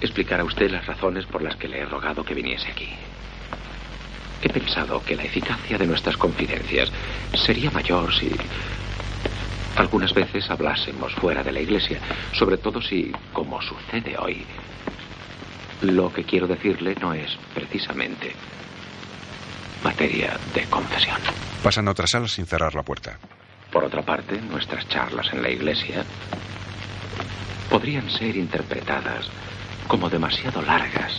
explicar 0.00 0.40
a 0.40 0.44
usted 0.44 0.70
las 0.70 0.86
razones 0.86 1.26
por 1.26 1.42
las 1.42 1.56
que 1.56 1.68
le 1.68 1.80
he 1.80 1.84
rogado 1.84 2.24
que 2.24 2.32
viniese 2.32 2.70
aquí. 2.70 2.88
He 4.44 4.48
pensado 4.50 5.02
que 5.02 5.16
la 5.16 5.24
eficacia 5.24 5.78
de 5.78 5.86
nuestras 5.86 6.18
confidencias 6.18 6.92
sería 7.32 7.70
mayor 7.70 8.14
si 8.14 8.30
algunas 9.74 10.12
veces 10.12 10.50
hablásemos 10.50 11.14
fuera 11.14 11.42
de 11.42 11.50
la 11.50 11.60
iglesia, 11.60 11.98
sobre 12.32 12.58
todo 12.58 12.82
si, 12.82 13.10
como 13.32 13.62
sucede 13.62 14.18
hoy, 14.18 14.44
lo 15.80 16.12
que 16.12 16.24
quiero 16.24 16.46
decirle 16.46 16.94
no 17.00 17.14
es 17.14 17.38
precisamente 17.54 18.34
materia 19.82 20.38
de 20.54 20.64
confesión. 20.66 21.20
Pasan 21.62 21.88
a 21.88 21.92
otra 21.92 22.06
sala 22.06 22.28
sin 22.28 22.44
cerrar 22.44 22.74
la 22.74 22.82
puerta. 22.82 23.18
Por 23.72 23.82
otra 23.82 24.02
parte, 24.02 24.38
nuestras 24.42 24.86
charlas 24.88 25.32
en 25.32 25.42
la 25.42 25.48
iglesia 25.48 26.04
podrían 27.70 28.10
ser 28.10 28.36
interpretadas 28.36 29.26
como 29.88 30.10
demasiado 30.10 30.60
largas 30.60 31.18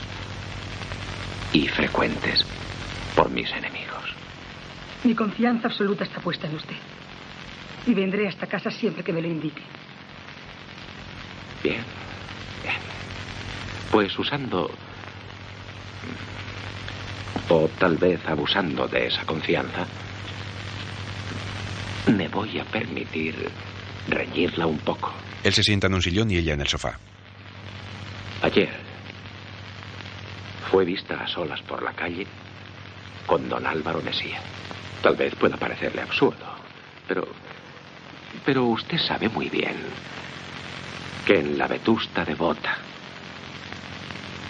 y 1.52 1.68
frecuentes 1.68 2.46
por 3.16 3.30
mis 3.30 3.50
enemigos. 3.52 4.04
Mi 5.04 5.16
confianza 5.16 5.68
absoluta 5.68 6.04
está 6.04 6.20
puesta 6.20 6.48
en 6.48 6.56
usted. 6.56 6.76
Y 7.88 7.94
vendré 7.94 8.26
a 8.26 8.30
esta 8.30 8.48
casa 8.48 8.70
siempre 8.72 9.04
que 9.04 9.14
me 9.14 9.22
lo 9.22 9.28
indique. 9.28 9.62
Bien, 11.64 11.84
bien. 12.64 12.78
Pues 13.92 14.18
usando... 14.18 14.70
O 17.48 17.70
tal 17.78 17.98
vez 17.98 18.20
abusando 18.28 18.88
de 18.88 19.06
esa 19.06 19.24
confianza, 19.24 19.86
me 22.08 22.28
voy 22.28 22.58
a 22.58 22.66
permitir 22.66 23.52
reñirla 24.08 24.66
un 24.66 24.80
poco. 24.80 25.14
Él 25.44 25.54
se 25.54 25.62
sienta 25.62 25.86
en 25.86 25.94
un 25.94 26.02
sillón 26.02 26.32
y 26.32 26.38
ella 26.38 26.56
en 26.56 26.62
el 26.62 26.68
sofá. 26.68 26.98
Ayer 28.42 28.70
fue 30.72 30.86
vista 30.86 31.24
a 31.24 31.28
solas 31.28 31.62
por 31.62 31.84
la 31.84 31.94
calle 31.94 32.26
con 33.26 33.50
don 33.50 33.66
Álvaro 33.66 34.02
Mesía. 34.02 34.40
Tal 35.02 35.16
vez 35.16 35.36
pueda 35.36 35.58
parecerle 35.58 36.02
absurdo, 36.02 36.46
pero. 37.08 37.28
Pero 38.46 38.66
usted 38.66 38.98
sabe 38.98 39.30
muy 39.30 39.50
bien 39.50 39.78
que 41.26 41.40
en 41.40 41.58
la 41.58 41.68
vetusta 41.68 42.24
devota, 42.24 42.78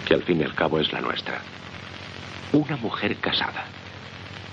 que 0.06 0.14
al 0.14 0.22
fin 0.22 0.40
y 0.40 0.44
al 0.44 0.54
cabo 0.54 0.78
es 0.80 0.92
la 0.92 1.00
nuestra, 1.00 1.40
una 2.52 2.76
mujer 2.76 3.16
casada, 3.16 3.64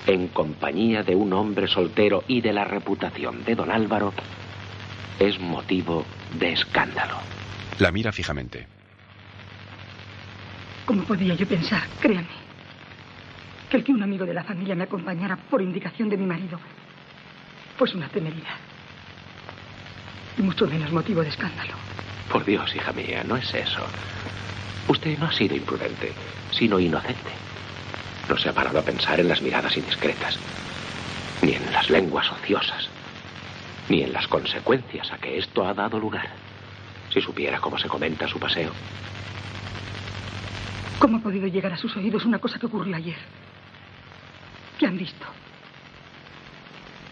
en 0.07 0.27
compañía 0.29 1.03
de 1.03 1.15
un 1.15 1.33
hombre 1.33 1.67
soltero 1.67 2.23
y 2.27 2.41
de 2.41 2.53
la 2.53 2.63
reputación 2.63 3.43
de 3.43 3.55
don 3.55 3.71
Álvaro, 3.71 4.13
es 5.19 5.39
motivo 5.39 6.05
de 6.39 6.53
escándalo. 6.53 7.17
La 7.79 7.91
mira 7.91 8.11
fijamente. 8.11 8.67
¿Cómo 10.85 11.03
podía 11.03 11.33
yo 11.35 11.47
pensar, 11.47 11.83
créame, 11.99 12.27
que 12.27 12.42
el 13.77 13.83
que 13.83 13.91
un 13.91 14.03
amigo 14.03 14.25
de 14.25 14.33
la 14.33 14.43
familia 14.43 14.75
me 14.75 14.83
acompañara 14.83 15.35
por 15.35 15.61
indicación 15.61 16.09
de 16.09 16.17
mi 16.17 16.25
marido 16.25 16.59
pues 17.77 17.93
una 17.95 18.07
temeridad? 18.07 18.55
Y 20.37 20.41
mucho 20.41 20.67
menos 20.67 20.91
motivo 20.91 21.21
de 21.21 21.29
escándalo. 21.29 21.73
Por 22.31 22.45
Dios, 22.45 22.75
hija 22.75 22.91
mía, 22.93 23.23
no 23.27 23.35
es 23.35 23.53
eso. 23.53 23.81
Usted 24.87 25.17
no 25.19 25.27
ha 25.27 25.31
sido 25.31 25.55
imprudente, 25.55 26.11
sino 26.51 26.79
inocente. 26.79 27.31
No 28.29 28.37
se 28.37 28.49
ha 28.49 28.53
parado 28.53 28.79
a 28.79 28.83
pensar 28.83 29.19
en 29.19 29.27
las 29.27 29.41
miradas 29.41 29.75
indiscretas, 29.77 30.37
ni 31.41 31.53
en 31.53 31.71
las 31.71 31.89
lenguas 31.89 32.31
ociosas, 32.31 32.89
ni 33.89 34.01
en 34.03 34.13
las 34.13 34.27
consecuencias 34.27 35.11
a 35.11 35.17
que 35.17 35.37
esto 35.37 35.65
ha 35.65 35.73
dado 35.73 35.99
lugar. 35.99 36.29
Si 37.13 37.21
supiera 37.21 37.59
cómo 37.59 37.77
se 37.77 37.87
comenta 37.87 38.27
su 38.27 38.39
paseo. 38.39 38.71
¿Cómo 40.99 41.17
ha 41.17 41.21
podido 41.21 41.47
llegar 41.47 41.73
a 41.73 41.77
sus 41.77 41.95
oídos 41.97 42.25
una 42.25 42.39
cosa 42.39 42.57
que 42.57 42.65
ocurrió 42.65 42.95
ayer? 42.95 43.17
¿Qué 44.83 44.87
han 44.87 44.97
visto? 44.97 45.25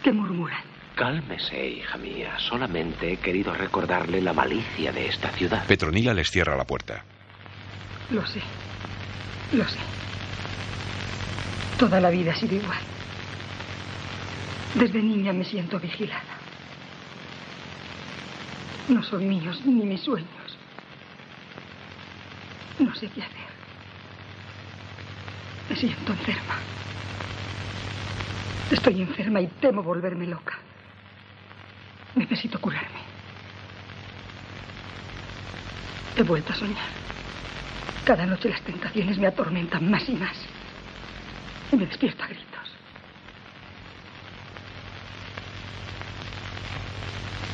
¿Qué 0.03 0.11
murmuran? 0.11 0.59
Cálmese, 0.93 1.69
hija 1.69 1.97
mía. 1.97 2.37
Solamente 2.37 3.13
he 3.13 3.15
querido 3.15 3.53
recordarle 3.53 4.19
la 4.19 4.33
malicia 4.33 4.91
de 4.91 5.07
esta 5.07 5.29
ciudad. 5.29 5.65
Petronila 5.67 6.13
les 6.13 6.29
cierra 6.29 6.57
la 6.57 6.65
puerta. 6.65 7.01
Lo 8.09 8.27
sé. 8.27 8.41
Lo 9.53 9.63
sé. 9.63 9.77
Toda 11.79 12.01
la 12.01 12.09
vida 12.09 12.33
ha 12.33 12.35
sido 12.35 12.57
igual. 12.57 12.81
Desde 14.75 15.01
niña 15.01 15.31
me 15.31 15.45
siento 15.45 15.79
vigilada. 15.79 16.23
No 18.89 19.01
son 19.01 19.29
míos 19.29 19.61
ni 19.63 19.85
mis 19.85 20.01
sueños. 20.01 20.57
No 22.79 22.93
sé 22.95 23.07
qué 23.15 23.21
hacer. 23.21 23.37
Me 25.69 25.75
siento 25.77 26.11
enferma. 26.11 26.59
Estoy 28.71 29.01
enferma 29.01 29.41
y 29.41 29.47
temo 29.47 29.83
volverme 29.83 30.25
loca. 30.25 30.57
Necesito 32.15 32.59
curarme. 32.59 33.01
He 36.15 36.23
vuelto 36.23 36.53
a 36.53 36.55
soñar. 36.55 36.89
Cada 38.05 38.25
noche 38.25 38.49
las 38.49 38.61
tentaciones 38.61 39.17
me 39.17 39.27
atormentan 39.27 39.91
más 39.91 40.07
y 40.07 40.13
más. 40.13 40.37
Y 41.71 41.75
me 41.75 41.85
despierto 41.85 42.23
a 42.23 42.27
gritos. 42.27 42.71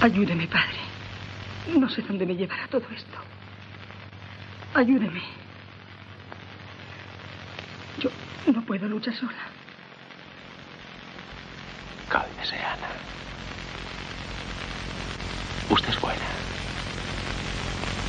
Ayúdeme, 0.01 0.47
padre. 0.47 0.78
No 1.76 1.89
sé 1.89 2.03
dónde 2.03 2.28
me 2.28 2.36
llevará 2.36 2.68
todo 2.68 2.86
esto. 2.95 3.18
Ayúdeme. 4.76 5.22
Yo 7.99 8.11
no 8.53 8.61
puedo 8.61 8.88
luchar 8.88 9.15
sola. 9.15 9.57
Cálmese, 12.10 12.55
Ana. 12.55 12.88
Usted 15.70 15.89
es 15.89 16.01
buena. 16.01 16.26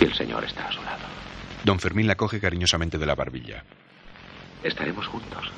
Y 0.01 0.05
el 0.05 0.15
Señor 0.15 0.45
está 0.45 0.69
a 0.69 0.73
su 0.73 0.83
lado. 0.83 1.05
Don 1.65 1.81
Fermín 1.81 2.07
la 2.07 2.15
coge 2.15 2.41
cariñosamente 2.41 2.99
de 2.99 3.07
la 3.07 3.15
barbilla. 3.15 3.65
Estaremos 4.63 5.07
juntos. 5.07 5.51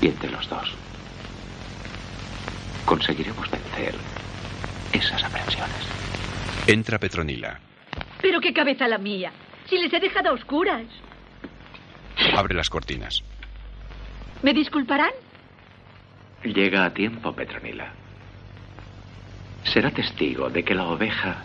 Y 0.00 0.08
entre 0.08 0.30
los 0.30 0.48
dos 0.48 0.72
conseguiremos 2.84 3.50
vencer 3.50 3.94
esas 4.92 5.22
aprensiones. 5.24 5.76
Entra 6.66 6.98
Petronila. 6.98 7.60
Pero 8.22 8.40
qué 8.40 8.52
cabeza 8.52 8.88
la 8.88 8.98
mía. 8.98 9.32
Si 9.68 9.76
les 9.78 9.92
he 9.92 10.00
dejado 10.00 10.30
a 10.30 10.32
oscuras. 10.32 10.84
Abre 12.36 12.54
las 12.54 12.70
cortinas. 12.70 13.22
¿Me 14.42 14.54
disculparán? 14.54 15.10
Llega 16.54 16.84
a 16.84 16.94
tiempo, 16.94 17.32
Petronila. 17.34 17.92
Será 19.64 19.90
testigo 19.90 20.48
de 20.48 20.62
que 20.62 20.74
la 20.74 20.84
oveja 20.84 21.42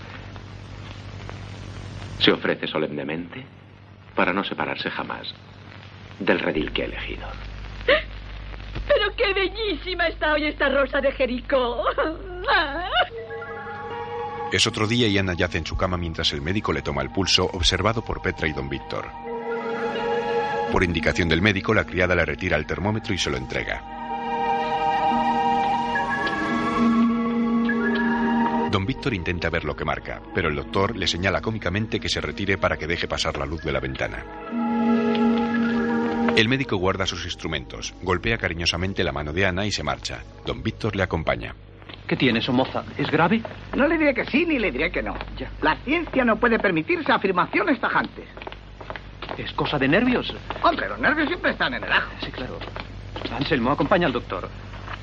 se 2.20 2.32
ofrece 2.32 2.68
solemnemente 2.68 3.44
para 4.16 4.32
no 4.32 4.44
separarse 4.44 4.92
jamás 4.92 5.34
del 6.20 6.40
redil 6.40 6.72
que 6.72 6.84
ha 6.84 6.86
elegido. 6.86 7.28
Pero 8.88 9.16
qué 9.16 9.34
bellísima 9.34 10.08
está 10.08 10.34
hoy 10.34 10.46
esta 10.46 10.70
rosa 10.70 11.02
de 11.02 11.12
Jericó. 11.14 11.84
Es 14.52 14.68
otro 14.68 14.86
día 14.86 15.08
y 15.08 15.18
Ana 15.18 15.34
yace 15.34 15.58
en 15.58 15.66
su 15.66 15.76
cama 15.78 15.98
mientras 15.98 16.32
el 16.34 16.42
médico 16.42 16.74
le 16.74 16.82
toma 16.82 17.02
el 17.02 17.10
pulso, 17.10 17.46
observado 17.46 18.04
por 18.04 18.22
Petra 18.22 18.48
y 18.48 18.54
don 18.54 18.70
Víctor. 18.70 19.10
Por 20.72 20.84
indicación 20.84 21.28
del 21.28 21.42
médico, 21.42 21.74
la 21.74 21.86
criada 21.86 22.14
le 22.16 22.26
retira 22.26 22.56
el 22.58 22.68
termómetro 22.68 23.14
y 23.14 23.18
se 23.18 23.32
lo 23.32 23.38
entrega. 23.38 24.01
Don 28.72 28.86
Víctor 28.86 29.14
intenta 29.14 29.50
ver 29.50 29.66
lo 29.66 29.76
que 29.76 29.84
marca, 29.84 30.22
pero 30.34 30.48
el 30.48 30.56
doctor 30.56 30.96
le 30.96 31.06
señala 31.06 31.42
cómicamente 31.42 32.00
que 32.00 32.08
se 32.08 32.22
retire 32.22 32.58
para 32.58 32.78
que 32.78 32.88
deje 32.88 33.06
pasar 33.06 33.38
la 33.38 33.46
luz 33.46 33.62
de 33.64 33.72
la 33.74 33.82
ventana. 33.82 34.24
El 36.38 36.48
médico 36.48 36.78
guarda 36.78 37.06
sus 37.06 37.26
instrumentos, 37.26 37.94
golpea 38.02 38.38
cariñosamente 38.38 39.04
la 39.04 39.12
mano 39.12 39.34
de 39.34 39.46
Ana 39.46 39.66
y 39.66 39.72
se 39.74 39.84
marcha. 39.84 40.24
Don 40.46 40.64
Víctor 40.64 40.96
le 40.96 41.04
acompaña. 41.04 41.54
¿Qué 42.08 42.16
tiene, 42.16 42.42
Somoza? 42.42 42.86
¿Es 42.98 43.12
grave? 43.12 43.42
No 43.76 43.88
le 43.88 43.98
diré 43.98 44.14
que 44.14 44.26
sí 44.26 44.46
ni 44.46 44.58
le 44.58 44.72
diré 44.72 44.90
que 44.90 45.04
no. 45.04 45.16
La 45.62 45.76
ciencia 45.84 46.24
no 46.24 46.38
puede 46.38 46.58
permitirse 46.58 47.12
afirmaciones 47.12 47.78
tajantes. 47.82 48.26
¿Es 49.38 49.52
cosa 49.52 49.78
de 49.78 49.90
nervios? 49.90 50.34
Hombre, 50.64 50.88
los 50.88 51.00
nervios 51.00 51.28
siempre 51.28 51.52
están 51.52 51.74
en 51.74 51.84
el 51.84 51.92
ajo. 51.92 52.10
Sí, 52.24 52.32
claro. 52.32 52.58
Anselmo, 53.38 53.72
acompaña 53.72 54.08
al 54.08 54.14
doctor. 54.14 54.50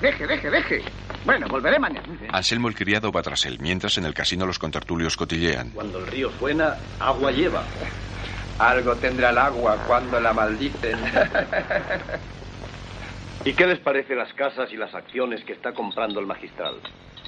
Deje, 0.01 0.27
deje, 0.27 0.51
deje. 0.51 0.83
Bueno, 1.25 1.47
volveré 1.49 1.79
mañana. 1.79 2.07
Anselmo 2.33 2.69
el 2.69 2.75
criado 2.75 3.11
va 3.11 3.23
tras 3.23 3.45
él, 3.47 3.59
mientras 3.61 3.99
en 3.99 4.05
el 4.05 4.15
casino 4.15 4.47
los 4.47 4.59
contertulios 4.59 5.17
cotillean. 5.17 5.71
Cuando 5.71 5.99
el 5.99 6.07
río 6.07 6.31
suena, 6.39 6.77
agua 7.01 7.33
lleva. 7.33 7.65
Algo 8.59 8.95
tendrá 8.97 9.31
el 9.31 9.39
agua 9.39 9.77
cuando 9.87 10.21
la 10.21 10.33
maldicen. 10.33 10.99
¿Y 13.45 13.53
qué 13.55 13.67
les 13.67 13.79
parece 13.81 14.15
las 14.15 14.33
casas 14.35 14.71
y 14.73 14.77
las 14.77 14.95
acciones 14.95 15.43
que 15.45 15.53
está 15.53 15.73
comprando 15.73 16.21
el 16.21 16.27
magistral? 16.27 16.75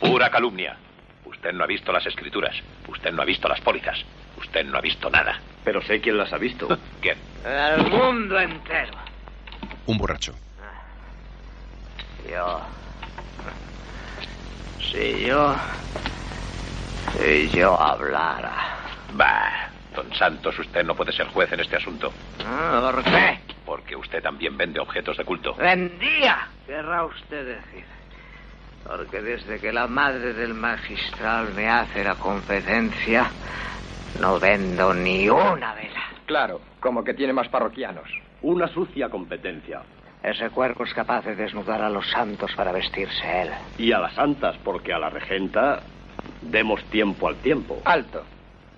Pura 0.01 0.31
calumnia. 0.31 0.77
Usted 1.25 1.53
no 1.53 1.65
ha 1.65 1.67
visto 1.67 1.93
las 1.93 2.07
escrituras. 2.07 2.55
Usted 2.89 3.13
no 3.13 3.23
ha 3.23 3.25
visto 3.25 3.49
las 3.49 3.61
pólizas. 3.61 3.99
Usted 4.39 4.65
no 4.65 4.79
ha 4.79 4.81
visto 4.81 5.11
nada. 5.11 5.41
Pero 5.65 5.83
sé 5.83 6.01
quién 6.01 6.17
las 6.17 6.33
ha 6.33 6.39
visto. 6.39 6.69
¿Quién? 7.01 7.19
El 7.45 7.91
mundo 7.91 8.39
entero. 8.39 8.93
Un 9.87 9.99
borracho. 9.99 10.35
Yo. 12.31 12.61
Si 14.79 15.27
yo. 15.27 15.57
Si 17.19 17.49
yo 17.51 17.81
hablara. 17.81 18.53
Bah, 19.15 19.71
don 19.97 20.15
Santos, 20.15 20.57
usted 20.61 20.85
no 20.85 20.95
puede 20.95 21.13
ser 21.13 21.27
juez 21.29 21.51
en 21.53 21.61
este 21.61 21.77
asunto. 21.77 22.13
Ah, 22.47 22.79
¿Por 22.93 23.03
qué? 23.03 23.41
Porque 23.67 23.97
usted 23.97 24.23
también 24.23 24.57
vende 24.57 24.79
objetos 24.79 25.17
de 25.17 25.25
culto. 25.25 25.55
Vendía, 25.55 26.49
querrá 26.67 27.05
usted 27.05 27.47
decir. 27.47 27.85
Porque 28.85 29.21
desde 29.21 29.59
que 29.59 29.73
la 29.73 29.89
madre 29.89 30.33
del 30.33 30.55
magistral 30.55 31.53
me 31.55 31.69
hace 31.69 32.05
la 32.05 32.15
competencia, 32.15 33.33
no 34.21 34.39
vendo 34.39 34.95
ni 34.95 35.29
una 35.29 35.75
vela. 35.75 36.01
Claro, 36.27 36.61
como 36.79 37.03
que 37.03 37.15
tiene 37.15 37.33
más 37.33 37.49
parroquianos. 37.49 38.09
Una 38.43 38.69
sucia 38.69 39.09
competencia. 39.09 39.83
Ese 40.23 40.51
cuerpo 40.51 40.85
es 40.85 40.93
capaz 40.93 41.25
de 41.25 41.35
desnudar 41.35 41.81
a 41.83 41.89
los 41.89 42.09
santos 42.11 42.53
para 42.55 42.73
vestirse 42.73 43.43
él. 43.43 43.51
Y 43.79 43.93
a 43.93 43.99
las 43.99 44.15
santas, 44.15 44.57
porque 44.63 44.93
a 44.93 44.99
la 44.99 45.09
regenta 45.09 45.81
demos 46.43 46.83
tiempo 46.85 47.29
al 47.29 47.37
tiempo. 47.37 47.81
Alto. 47.85 48.23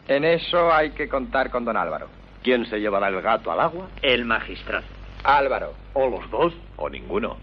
En 0.07 0.24
eso 0.24 0.72
hay 0.72 0.90
que 0.90 1.09
contar 1.09 1.51
con 1.51 1.64
don 1.64 1.76
Álvaro. 1.76 2.09
¿Quién 2.43 2.66
se 2.66 2.78
llevará 2.78 3.09
el 3.09 3.20
gato 3.20 3.51
al 3.51 3.61
agua? 3.61 3.88
El 4.03 4.24
magistral. 4.24 4.84
Álvaro. 5.24 5.74
¿O 5.95 6.09
los 6.09 6.28
dos? 6.30 6.53
O 6.76 6.88
ninguno. 6.88 7.36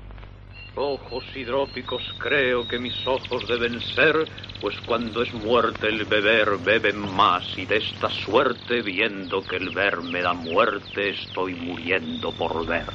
Ojos 0.75 1.25
hidrópicos 1.35 2.01
creo 2.19 2.67
que 2.67 2.79
mis 2.79 3.05
ojos 3.05 3.47
deben 3.47 3.81
ser, 3.81 4.15
pues 4.61 4.79
cuando 4.85 5.23
es 5.23 5.33
muerte 5.33 5.87
el 5.87 6.05
beber 6.05 6.57
beben 6.63 6.99
más 7.15 7.57
y 7.57 7.65
de 7.65 7.77
esta 7.77 8.09
suerte 8.09 8.81
viendo 8.81 9.43
que 9.43 9.57
el 9.57 9.71
ver 9.71 9.97
me 9.97 10.21
da 10.21 10.33
muerte 10.33 11.09
estoy 11.09 11.55
muriendo 11.55 12.31
por 12.31 12.65
ver. 12.65 12.85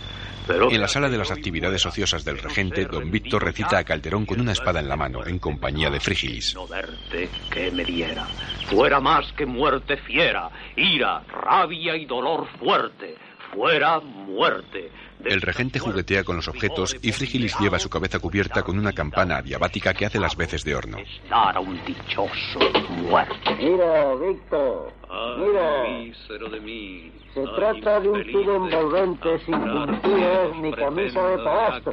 En 0.46 0.80
la 0.80 0.88
sala 0.88 1.08
de 1.08 1.16
las 1.16 1.30
actividades 1.30 1.86
ociosas 1.86 2.24
del 2.24 2.38
regente, 2.38 2.84
don 2.84 3.10
Víctor 3.10 3.44
recita 3.44 3.78
a 3.78 3.84
Calderón 3.84 4.26
con 4.26 4.40
una 4.40 4.52
espada 4.52 4.80
en 4.80 4.88
la 4.88 4.96
mano, 4.96 5.24
en 5.26 5.38
compañía 5.38 5.88
de 5.88 6.00
Frígilis. 6.00 6.54
no 6.54 6.66
verte 6.66 7.30
que 7.50 7.70
me 7.70 7.84
diera. 7.84 8.26
Fuera 8.66 9.00
más 9.00 9.32
que 9.32 9.46
muerte 9.46 9.96
fiera, 9.96 10.50
ira, 10.76 11.20
rabia 11.20 11.96
y 11.96 12.04
dolor 12.04 12.46
fuerte. 12.58 13.16
Fuera 13.52 14.00
muerte. 14.00 14.90
El 15.24 15.40
regente 15.40 15.78
juguetea 15.78 16.24
con 16.24 16.36
los 16.36 16.48
objetos 16.48 16.96
y 17.02 17.12
Frígilis 17.12 17.58
lleva 17.58 17.78
su 17.78 17.88
cabeza 17.88 18.18
cubierta 18.18 18.62
con 18.62 18.78
una 18.78 18.92
campana 18.92 19.40
diabática 19.42 19.94
que 19.94 20.06
hace 20.06 20.18
las 20.18 20.36
veces 20.36 20.64
de 20.64 20.74
horno. 20.74 20.98
Dar 21.30 21.56
a 21.56 21.60
un 21.60 21.82
dichoso 21.84 22.60
muerte. 23.08 23.56
Mira, 23.58 24.14
Víctor. 24.14 24.92
Mira. 25.38 25.84
mísero 25.98 26.48
de 26.48 26.60
mí. 26.60 27.12
Se 27.32 27.42
trata 27.56 28.00
de 28.00 28.08
un 28.08 28.32
tubo 28.32 28.56
envolvente 28.56 29.38
sin 29.40 29.60
puntillas 29.60 30.56
ni 30.60 30.72
camisa 30.72 31.26
de 31.26 31.38
palastro. 31.38 31.92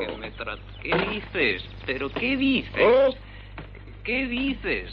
¿Qué 0.82 0.96
dices? 1.10 1.64
¿Pero 1.86 2.10
qué 2.10 2.38
dices? 2.38 2.76
¿Eh? 2.76 3.18
¿Qué 4.04 4.28
dices? 4.28 4.92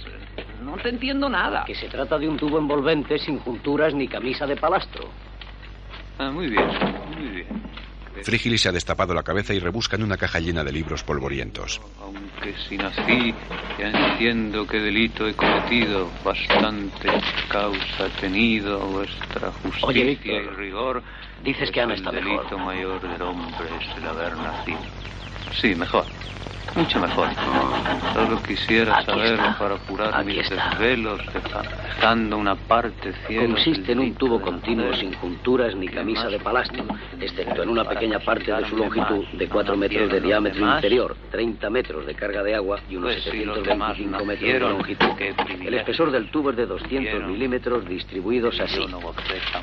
No 0.62 0.76
te 0.76 0.91
entiendo 0.91 1.28
nada. 1.28 1.64
Que 1.64 1.74
se 1.74 1.89
trata 1.89 2.18
de 2.18 2.28
un 2.28 2.36
tubo 2.36 2.59
envolvente 2.59 3.18
sin 3.18 3.39
junturas 3.41 3.95
ni 3.95 4.09
camisa 4.09 4.47
de 4.47 4.57
palastro. 4.57 5.09
Ah, 6.18 6.30
muy 6.30 6.49
bien, 6.49 6.66
muy 7.16 7.28
bien. 7.28 7.58
Frígilis 8.25 8.62
se 8.62 8.69
ha 8.69 8.73
destapado 8.73 9.14
la 9.14 9.23
cabeza 9.23 9.55
y 9.55 9.59
rebusca 9.59 9.97
en 9.97 10.03
una 10.03 10.16
caja 10.16 10.41
llena 10.41 10.64
de 10.64 10.73
libros 10.73 11.03
polvorientos. 11.03 11.81
Aunque 12.01 12.55
si 12.69 12.77
nací, 12.77 13.35
ya 13.79 13.89
entiendo 13.91 14.66
qué 14.66 14.79
delito 14.79 15.27
he 15.27 15.35
cometido. 15.35 16.11
Bastante 16.25 17.09
causa 17.51 18.05
ha 18.05 18.21
tenido 18.21 18.79
vuestra 18.81 19.51
justicia 19.62 19.87
Oye, 19.89 20.01
y 20.01 20.05
Víctor, 20.16 20.57
rigor. 20.57 21.03
dices 21.45 21.71
que 21.71 21.81
el 21.81 21.93
está 21.93 22.11
delito 22.11 22.43
mejor. 22.43 22.59
mayor 22.59 23.01
del 23.01 23.23
hombre 23.23 23.69
es 23.81 23.97
el 23.99 24.07
haber 24.07 24.37
nacido. 24.37 24.79
Sí, 25.53 25.75
mejor. 25.75 26.05
Mucho 26.77 27.01
mejor. 27.01 27.29
Solo 28.13 28.43
quisiera 28.43 28.99
Aquí 28.99 29.07
saber 29.07 29.33
está. 29.33 29.59
para 29.59 29.77
curar 29.79 30.15
Aquí 30.15 30.27
mis 30.27 30.39
está. 30.51 30.69
desvelos, 30.71 31.21
deja- 31.33 31.63
dejando 31.83 32.37
una 32.37 32.55
parte 32.57 33.15
ciega. 33.27 33.47
Consiste 33.47 33.93
en 33.93 34.01
un 34.01 34.15
tubo 34.15 34.41
continuo 34.41 34.93
sin 34.95 35.15
junturas 35.15 35.75
ni 35.75 35.89
camisa 35.89 36.29
de 36.29 36.39
palasto, 36.39 36.85
excepto 37.21 37.63
en 37.63 37.71
una 37.71 37.85
pequeña 37.85 38.19
parte 38.21 38.53
de 38.53 38.69
su 38.69 38.77
longitud 38.77 39.25
de 39.33 39.49
4 39.49 39.77
metros 39.79 40.13
de 40.13 40.21
diámetro 40.21 40.75
interior, 40.75 41.17
30 41.33 41.71
metros 41.71 42.07
de 42.07 42.15
carga 42.15 42.43
de 42.43 42.55
agua 42.55 42.79
y 42.89 42.97
unos 42.97 43.15
Pues 43.15 43.25
si 43.25 43.45
los 43.45 43.65
demás 43.65 43.97
725 43.97 44.25
metros 44.27 44.53
de 44.53 44.61
longitud. 44.61 45.67
El 45.67 45.75
espesor 45.75 46.11
del 46.13 46.31
tubo 46.31 46.51
es 46.51 46.57
de 46.59 46.67
200 46.67 47.25
milímetros 47.29 47.89
distribuidos 47.89 48.61
así. 48.61 48.79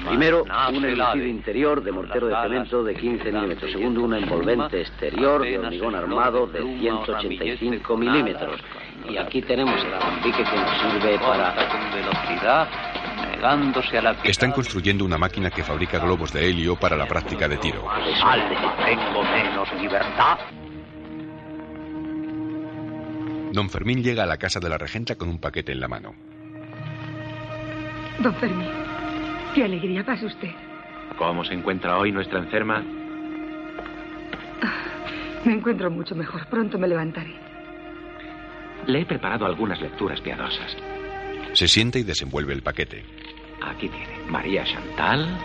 Primero, 0.10 0.44
un 0.74 0.84
enlucido 0.86 1.28
interior 1.28 1.84
de 1.84 1.92
mortero 1.92 2.28
de 2.28 2.36
cemento 2.42 2.84
de 2.84 2.96
15 2.96 3.32
milímetros. 3.32 3.72
Segundo, 3.72 4.02
un 4.04 4.16
envolvente 4.16 4.82
exterior 4.82 5.44
de 5.44 5.60
hormigón 5.82 5.96
armado 5.96 6.48
de 6.48 6.62
185 6.80 7.98
milímetros. 7.98 8.62
Y 9.10 9.18
aquí 9.18 9.42
tenemos 9.42 9.84
el 9.84 9.94
alambique 9.94 10.44
que 10.44 10.56
nos 10.56 10.82
sirve 10.82 11.20
para... 11.20 11.54
con 11.70 11.92
velocidad, 11.94 12.68
negándose 13.32 13.98
a 13.98 14.02
la 14.02 14.12
Están 14.24 14.52
construyendo 14.52 15.06
una 15.06 15.18
máquina 15.18 15.50
que 15.50 15.64
fabrica 15.64 16.00
globos 16.00 16.34
de 16.34 16.50
helio 16.50 16.76
para 16.76 16.96
la 16.96 17.06
práctica 17.06 17.48
de 17.48 17.58
tiro. 17.58 17.86
Sale, 18.20 18.58
tengo 18.84 19.24
menos 19.24 19.74
libertad. 19.80 20.38
Don 23.52 23.70
Fermín 23.70 24.04
llega 24.04 24.24
a 24.24 24.26
la 24.26 24.38
casa 24.38 24.60
de 24.60 24.70
la 24.70 24.78
regenta 24.78 25.16
con 25.16 25.30
un 25.30 25.40
paquete 25.40 25.72
en 25.72 25.80
la 25.80 25.88
mano. 25.88 26.14
Don 28.20 28.34
Fermín, 28.36 28.70
qué 29.54 29.64
alegría 29.64 30.04
pasa 30.04 30.26
usted. 30.26 30.52
¿Cómo 31.18 31.46
se 31.46 31.54
encuentra 31.54 31.98
hoy 31.98 32.12
nuestra 32.12 32.40
enferma? 32.40 32.84
Me 35.46 35.54
encuentro 35.54 35.92
mucho 35.92 36.16
mejor. 36.16 36.48
Pronto 36.48 36.80
me 36.80 36.88
levantaré. 36.88 37.36
Le 38.88 39.02
he 39.02 39.06
preparado 39.06 39.46
algunas 39.46 39.80
lecturas 39.80 40.20
piadosas. 40.22 40.76
Se 41.54 41.68
sienta 41.68 42.00
y 42.00 42.04
desenvuelve 42.04 42.54
el 42.54 42.64
paquete. 42.64 43.04
Aquí 43.62 43.88
tiene 43.88 44.20
María 44.28 44.64
Chantal, 44.64 45.38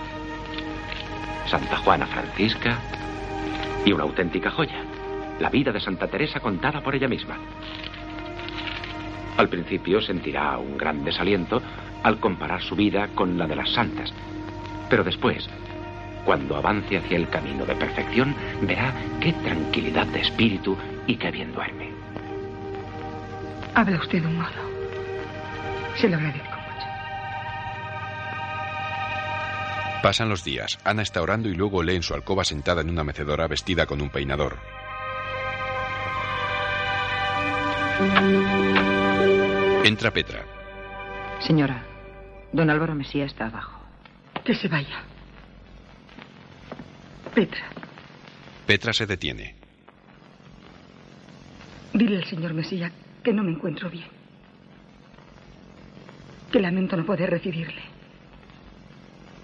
Santa 1.46 1.76
Juana 1.78 2.06
Francisca 2.06 2.78
y 3.84 3.92
una 3.92 4.04
auténtica 4.04 4.50
joya. 4.50 4.84
La 5.38 5.50
vida 5.50 5.70
de 5.72 5.80
Santa 5.80 6.08
Teresa 6.08 6.40
contada 6.40 6.82
por 6.82 6.94
ella 6.94 7.08
misma. 7.08 7.38
Al 9.36 9.48
principio 9.48 10.00
sentirá 10.00 10.58
un 10.58 10.76
gran 10.76 11.04
desaliento 11.04 11.62
al 12.02 12.18
comparar 12.18 12.62
su 12.62 12.74
vida 12.74 13.08
con 13.14 13.38
la 13.38 13.46
de 13.46 13.56
las 13.56 13.70
santas. 13.70 14.12
Pero 14.90 15.04
después, 15.04 15.48
cuando 16.30 16.54
avance 16.54 16.96
hacia 16.96 17.16
el 17.16 17.28
camino 17.28 17.66
de 17.66 17.74
perfección, 17.74 18.36
verá 18.62 18.94
qué 19.20 19.32
tranquilidad 19.32 20.06
de 20.06 20.20
espíritu 20.20 20.78
y 21.08 21.16
qué 21.16 21.28
bien 21.32 21.52
duerme. 21.52 21.90
Habla 23.74 23.98
usted 23.98 24.22
de 24.22 24.28
un 24.28 24.36
modo. 24.36 24.48
Se 25.96 26.08
lo 26.08 26.18
agradezco. 26.18 26.56
Pasan 30.04 30.28
los 30.28 30.44
días. 30.44 30.78
Ana 30.84 31.02
está 31.02 31.20
orando 31.20 31.48
y 31.48 31.54
luego 31.54 31.82
lee 31.82 31.96
en 31.96 32.04
su 32.04 32.14
alcoba 32.14 32.44
sentada 32.44 32.82
en 32.82 32.90
una 32.90 33.02
mecedora 33.02 33.48
vestida 33.48 33.86
con 33.86 34.00
un 34.00 34.10
peinador. 34.10 34.56
Entra 39.82 40.12
Petra. 40.12 40.44
Señora, 41.40 41.82
don 42.52 42.70
Álvaro 42.70 42.94
Mesía 42.94 43.24
está 43.24 43.46
abajo. 43.46 43.80
Que 44.44 44.54
se 44.54 44.68
vaya. 44.68 45.09
Petra, 47.34 47.70
Petra 48.66 48.92
se 48.92 49.06
detiene. 49.06 49.54
dile 51.92 52.18
al 52.18 52.24
señor 52.24 52.54
Mesía 52.54 52.90
que 53.22 53.32
no 53.32 53.42
me 53.42 53.52
encuentro 53.52 53.88
bien. 53.90 54.08
Que 56.50 56.60
lamento 56.60 56.96
no 56.96 57.06
poder 57.06 57.30
recibirle. 57.30 57.82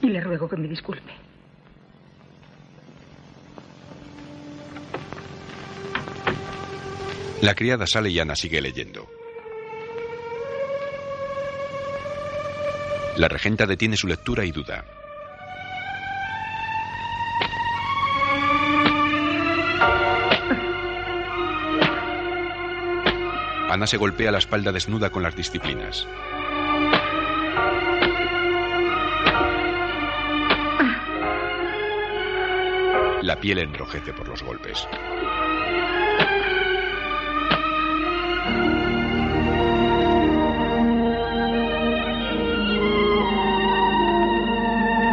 Y 0.03 0.09
le 0.09 0.21
ruego 0.21 0.49
que 0.49 0.57
me 0.57 0.69
disculpe. 0.69 1.13
La 7.43 7.55
criada 7.55 7.87
sale 7.87 8.11
y 8.11 8.19
Ana 8.19 8.35
sigue 8.35 8.61
leyendo. 8.61 9.07
La 13.17 13.29
regenta 13.29 13.67
detiene 13.67 13.97
su 13.97 14.07
lectura 14.09 14.45
y 14.45 14.51
duda. 14.51 14.85
Ana 23.77 23.87
se 23.87 23.99
golpea 23.99 24.33
la 24.33 24.39
espalda 24.39 24.73
desnuda 24.73 25.11
con 25.11 25.23
las 25.23 25.37
disciplinas. 25.37 26.09
La 33.21 33.37
piel 33.39 33.59
enrojece 33.59 34.15
por 34.15 34.29
los 34.29 34.43
golpes. 34.43 34.89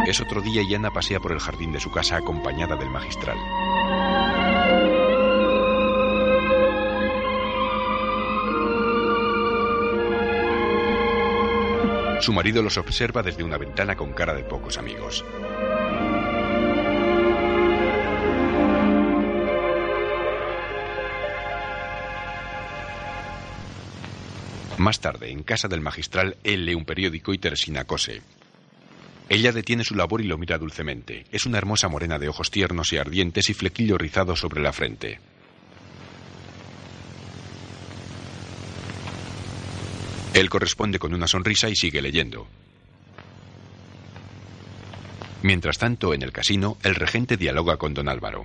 Es 0.06 0.22
otro 0.22 0.40
día 0.40 0.62
y 0.62 0.74
Ana 0.74 0.90
pasea 0.90 1.20
por 1.20 1.32
el 1.32 1.38
jardín 1.38 1.70
de 1.70 1.80
su 1.80 1.90
casa 1.90 2.16
acompañada 2.16 2.76
del 2.76 2.88
magistral. 2.88 3.36
Su 12.24 12.32
marido 12.32 12.62
los 12.62 12.78
observa 12.78 13.22
desde 13.22 13.44
una 13.44 13.58
ventana 13.58 13.96
con 13.96 14.14
cara 14.14 14.32
de 14.32 14.44
pocos 14.44 14.78
amigos. 14.78 15.22
Más 24.78 25.00
tarde, 25.00 25.32
en 25.32 25.42
casa 25.42 25.68
del 25.68 25.82
magistral, 25.82 26.38
él 26.44 26.64
lee 26.64 26.74
un 26.74 26.86
periódico 26.86 27.34
y 27.34 27.36
Teresina 27.36 27.84
cose. 27.84 28.22
Ella 29.28 29.52
detiene 29.52 29.84
su 29.84 29.94
labor 29.94 30.22
y 30.22 30.24
lo 30.24 30.38
mira 30.38 30.56
dulcemente. 30.56 31.26
Es 31.30 31.44
una 31.44 31.58
hermosa 31.58 31.90
morena 31.90 32.18
de 32.18 32.30
ojos 32.30 32.50
tiernos 32.50 32.90
y 32.94 32.96
ardientes 32.96 33.50
y 33.50 33.52
flequillo 33.52 33.98
rizado 33.98 34.34
sobre 34.34 34.62
la 34.62 34.72
frente. 34.72 35.20
Él 40.34 40.50
corresponde 40.50 40.98
con 40.98 41.14
una 41.14 41.28
sonrisa 41.28 41.68
y 41.68 41.76
sigue 41.76 42.02
leyendo. 42.02 42.48
Mientras 45.42 45.78
tanto, 45.78 46.12
en 46.12 46.22
el 46.22 46.32
casino, 46.32 46.76
el 46.82 46.96
regente 46.96 47.36
dialoga 47.36 47.76
con 47.76 47.94
don 47.94 48.08
Álvaro. 48.08 48.44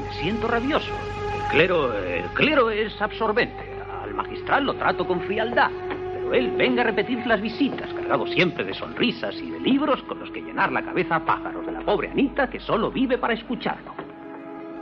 Me 0.00 0.22
siento 0.22 0.46
rabioso. 0.46 0.92
El 1.34 1.50
clero, 1.50 1.98
el 1.98 2.26
clero 2.34 2.70
es 2.70 2.92
absorbente. 3.00 3.74
Al 4.04 4.14
magistral 4.14 4.66
lo 4.66 4.74
trato 4.74 5.04
con 5.04 5.20
frialdad. 5.22 5.70
Pero 6.12 6.32
él 6.32 6.52
venga 6.56 6.82
a 6.82 6.84
repetir 6.84 7.26
las 7.26 7.40
visitas, 7.40 7.92
cargado 7.92 8.24
siempre 8.28 8.62
de 8.62 8.74
sonrisas 8.74 9.34
y 9.34 9.50
de 9.50 9.58
libros 9.58 10.00
con 10.04 10.20
los 10.20 10.30
que 10.30 10.42
llenar 10.42 10.70
la 10.70 10.84
cabeza 10.84 11.16
a 11.16 11.24
pájaros 11.24 11.66
de 11.66 11.72
la 11.72 11.80
pobre 11.80 12.08
Anita 12.08 12.48
que 12.48 12.60
solo 12.60 12.92
vive 12.92 13.18
para 13.18 13.34
escucharlo. 13.34 13.94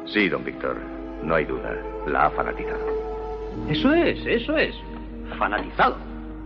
Sí, 0.04 0.28
don 0.28 0.44
Víctor. 0.44 0.76
No 1.22 1.34
hay 1.34 1.46
duda. 1.46 1.74
La 2.06 2.26
ha 2.26 2.30
fanatizado. 2.32 2.86
Eso 3.70 3.94
es, 3.94 4.18
eso 4.26 4.58
es. 4.58 4.74
Fanatizado. 5.36 5.96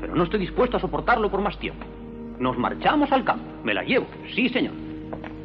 Pero 0.00 0.14
no 0.14 0.24
estoy 0.24 0.40
dispuesto 0.40 0.76
a 0.76 0.80
soportarlo 0.80 1.30
por 1.30 1.40
más 1.40 1.58
tiempo. 1.58 1.84
Nos 2.38 2.58
marchamos 2.58 3.12
al 3.12 3.24
campo. 3.24 3.44
Me 3.62 3.74
la 3.74 3.84
llevo. 3.84 4.06
Sí, 4.34 4.48
señor. 4.48 4.74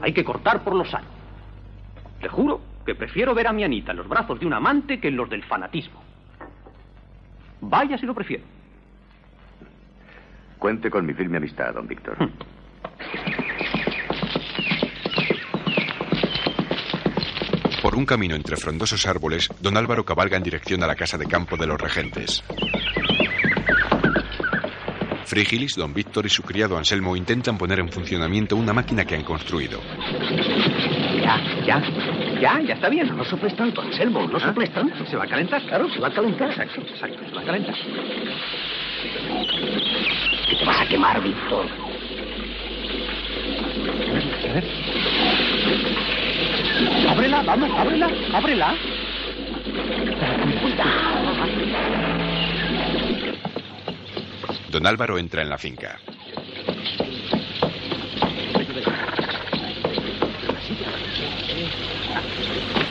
Hay 0.01 0.13
que 0.13 0.23
cortar 0.23 0.63
por 0.63 0.73
lo 0.75 0.85
sano. 0.85 1.07
Le 2.21 2.29
juro 2.29 2.61
que 2.85 2.95
prefiero 2.95 3.35
ver 3.35 3.47
a 3.47 3.53
mi 3.53 3.63
Anita 3.63 3.91
en 3.91 3.97
los 3.97 4.07
brazos 4.07 4.39
de 4.39 4.45
un 4.45 4.53
amante 4.53 4.99
que 4.99 5.09
en 5.09 5.17
los 5.17 5.29
del 5.29 5.43
fanatismo. 5.43 6.01
Vaya 7.61 7.97
si 7.97 8.05
lo 8.05 8.13
prefiero. 8.13 8.43
Cuente 10.57 10.89
con 10.89 11.05
mi 11.05 11.13
firme 11.13 11.37
amistad, 11.37 11.73
don 11.73 11.87
Víctor. 11.87 12.17
Por 17.81 17.95
un 17.95 18.05
camino 18.05 18.35
entre 18.35 18.57
frondosos 18.57 19.05
árboles, 19.05 19.49
don 19.61 19.77
Álvaro 19.77 20.03
cabalga 20.03 20.35
en 20.37 20.43
dirección 20.43 20.83
a 20.83 20.87
la 20.87 20.95
casa 20.95 21.17
de 21.17 21.25
campo 21.25 21.57
de 21.57 21.67
los 21.67 21.79
regentes. 21.79 22.43
Frigilis, 25.27 25.75
don 25.75 25.93
Víctor 25.93 26.25
y 26.25 26.29
su 26.29 26.41
criado 26.41 26.77
Anselmo 26.77 27.13
intentan 27.17 27.57
poner 27.57 27.81
en 27.81 27.89
funcionamiento 27.89 28.55
una 28.55 28.71
máquina 28.71 29.03
que 29.03 29.13
han 29.13 29.23
construido. 29.23 29.81
Ya, 31.21 31.37
ya, 31.65 31.81
ya, 32.39 32.61
ya 32.61 32.73
está 32.73 32.87
bien. 32.87 33.13
No 33.13 33.25
soples 33.25 33.53
tanto, 33.53 33.81
Anselmo, 33.81 34.25
no 34.25 34.39
soples 34.39 34.71
tanto. 34.71 35.05
¿Se 35.05 35.17
va 35.17 35.25
a 35.25 35.27
calentar? 35.27 35.61
Claro, 35.63 35.89
se 35.91 35.99
va 35.99 36.07
a 36.07 36.11
calentar. 36.11 36.49
Exacto, 36.49 36.79
exacto, 36.79 37.19
se 37.27 37.35
va 37.35 37.41
a 37.41 37.43
calentar. 37.43 37.75
Que 40.47 40.55
te 40.55 40.65
vas 40.65 40.79
a 40.79 40.85
quemar, 40.87 41.21
Víctor. 41.21 41.65
A 44.47 44.53
ver. 44.53 44.63
Ábrela, 47.09 47.43
vamos, 47.43 47.69
ábrela, 47.77 48.09
ábrela. 48.33 48.75
Don 54.77 54.85
Álvaro 54.85 55.17
entra 55.17 55.41
en 55.41 55.49
la 55.49 55.57
finca. 55.57 55.97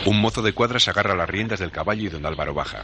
Un 0.04 0.20
mozo 0.20 0.42
de 0.42 0.52
cuadras 0.52 0.88
agarra 0.88 1.14
las 1.14 1.30
riendas 1.30 1.60
del 1.60 1.70
caballo 1.70 2.02
y 2.02 2.08
don 2.08 2.26
Álvaro 2.26 2.54
baja. 2.54 2.82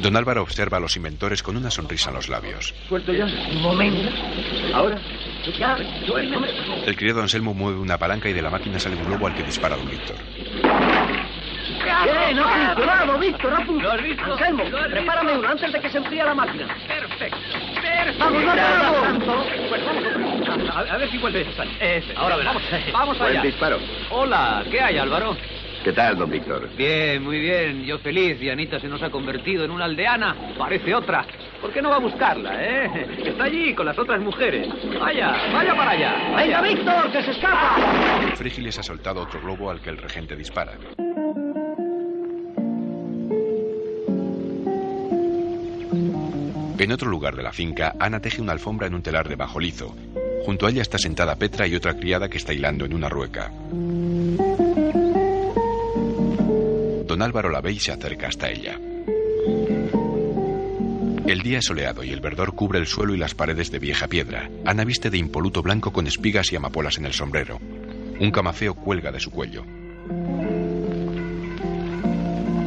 Don 0.00 0.16
Álvaro 0.16 0.42
observa 0.42 0.78
a 0.78 0.80
los 0.80 0.96
inventores 0.96 1.44
con 1.44 1.56
una 1.56 1.70
sonrisa 1.70 2.10
en 2.10 2.16
los 2.16 2.28
labios. 2.28 2.74
Suelto 2.88 3.12
ya. 3.12 3.26
Un 3.26 3.62
momento. 3.62 4.10
Ahora. 4.74 5.00
Ya, 5.56 5.78
suéltame. 6.04 6.48
El 6.84 6.96
criado 6.96 7.22
Anselmo 7.22 7.54
mueve 7.54 7.78
una 7.78 7.96
palanca 7.96 8.28
y 8.28 8.32
de 8.32 8.42
la 8.42 8.50
máquina 8.50 8.80
sale 8.80 8.96
un 8.96 9.04
globo 9.04 9.28
al 9.28 9.36
que 9.36 9.44
dispara 9.44 9.76
don 9.76 9.88
Víctor. 9.88 10.16
Bien, 13.38 13.54
ha 13.54 13.64
funcionado, 13.64 14.02
Víctor, 14.02 14.32
ha 14.32 14.46
funcionado. 14.46 14.52
Anselmo, 14.78 14.88
prepárame 14.90 15.38
uno 15.38 15.48
antes 15.48 15.72
de 15.72 15.80
que 15.80 15.90
se 15.90 15.98
enfríe 15.98 16.24
la 16.24 16.34
máquina. 16.34 16.66
Perfecto. 16.86 17.36
Vamos, 18.18 18.42
no 18.44 18.52
Perfecto. 18.52 19.44
Pues 19.68 19.84
vamos 19.84 20.70
a, 20.70 20.94
a 20.94 20.96
ver 20.98 21.10
si 21.10 21.18
vuelve. 21.18 21.46
Ese. 21.80 22.12
Ahora 22.16 22.36
verás. 22.36 22.54
Vamos, 22.54 22.92
vamos 22.92 23.18
Buen 23.18 23.30
allá. 23.30 23.42
disparo. 23.42 23.78
Hola, 24.10 24.64
¿qué 24.70 24.80
hay, 24.80 24.98
Álvaro? 24.98 25.36
¿Qué 25.82 25.92
tal, 25.92 26.16
don 26.16 26.30
Víctor? 26.30 26.68
Bien, 26.76 27.20
muy 27.24 27.40
bien. 27.40 27.84
Yo 27.84 27.98
feliz. 27.98 28.40
Y 28.40 28.48
Anita 28.50 28.78
se 28.78 28.86
nos 28.88 29.02
ha 29.02 29.10
convertido 29.10 29.64
en 29.64 29.72
una 29.72 29.86
aldeana. 29.86 30.36
Parece 30.56 30.94
otra. 30.94 31.24
¿Por 31.60 31.72
qué 31.72 31.82
no 31.82 31.90
va 31.90 31.96
a 31.96 32.00
buscarla, 32.00 32.52
eh? 32.62 33.06
Está 33.24 33.44
allí 33.44 33.74
con 33.74 33.86
las 33.86 33.98
otras 33.98 34.20
mujeres. 34.20 34.68
Vaya, 35.00 35.34
vaya 35.52 35.74
para 35.74 35.90
allá. 35.90 36.14
¡Venga, 36.36 36.60
Víctor, 36.62 37.10
que 37.10 37.22
se 37.22 37.30
escapa! 37.32 37.76
Frígilis 38.36 38.78
ha 38.78 38.82
soltado 38.84 39.22
otro 39.22 39.40
globo 39.40 39.70
al 39.70 39.80
que 39.80 39.90
el 39.90 39.98
regente 39.98 40.36
dispara. 40.36 40.72
En 46.82 46.90
otro 46.90 47.08
lugar 47.08 47.36
de 47.36 47.44
la 47.44 47.52
finca, 47.52 47.94
Ana 48.00 48.18
teje 48.18 48.42
una 48.42 48.50
alfombra 48.50 48.88
en 48.88 48.94
un 48.94 49.02
telar 49.02 49.28
de 49.28 49.36
bajo 49.36 49.60
lizo. 49.60 49.94
Junto 50.44 50.66
a 50.66 50.70
ella 50.70 50.82
está 50.82 50.98
sentada 50.98 51.36
Petra 51.36 51.68
y 51.68 51.76
otra 51.76 51.96
criada 51.96 52.28
que 52.28 52.38
está 52.38 52.52
hilando 52.52 52.84
en 52.84 52.92
una 52.92 53.08
rueca. 53.08 53.52
Don 57.06 57.22
Álvaro 57.22 57.50
la 57.50 57.60
ve 57.60 57.70
y 57.70 57.78
se 57.78 57.92
acerca 57.92 58.26
hasta 58.26 58.50
ella. 58.50 58.80
El 61.24 61.42
día 61.44 61.58
es 61.58 61.66
soleado 61.66 62.02
y 62.02 62.10
el 62.10 62.18
verdor 62.18 62.56
cubre 62.56 62.80
el 62.80 62.88
suelo 62.88 63.14
y 63.14 63.18
las 63.18 63.36
paredes 63.36 63.70
de 63.70 63.78
vieja 63.78 64.08
piedra. 64.08 64.50
Ana 64.64 64.82
viste 64.82 65.08
de 65.08 65.18
impoluto 65.18 65.62
blanco 65.62 65.92
con 65.92 66.08
espigas 66.08 66.52
y 66.52 66.56
amapolas 66.56 66.98
en 66.98 67.06
el 67.06 67.12
sombrero. 67.12 67.60
Un 68.18 68.32
camafeo 68.32 68.74
cuelga 68.74 69.12
de 69.12 69.20
su 69.20 69.30
cuello. 69.30 69.64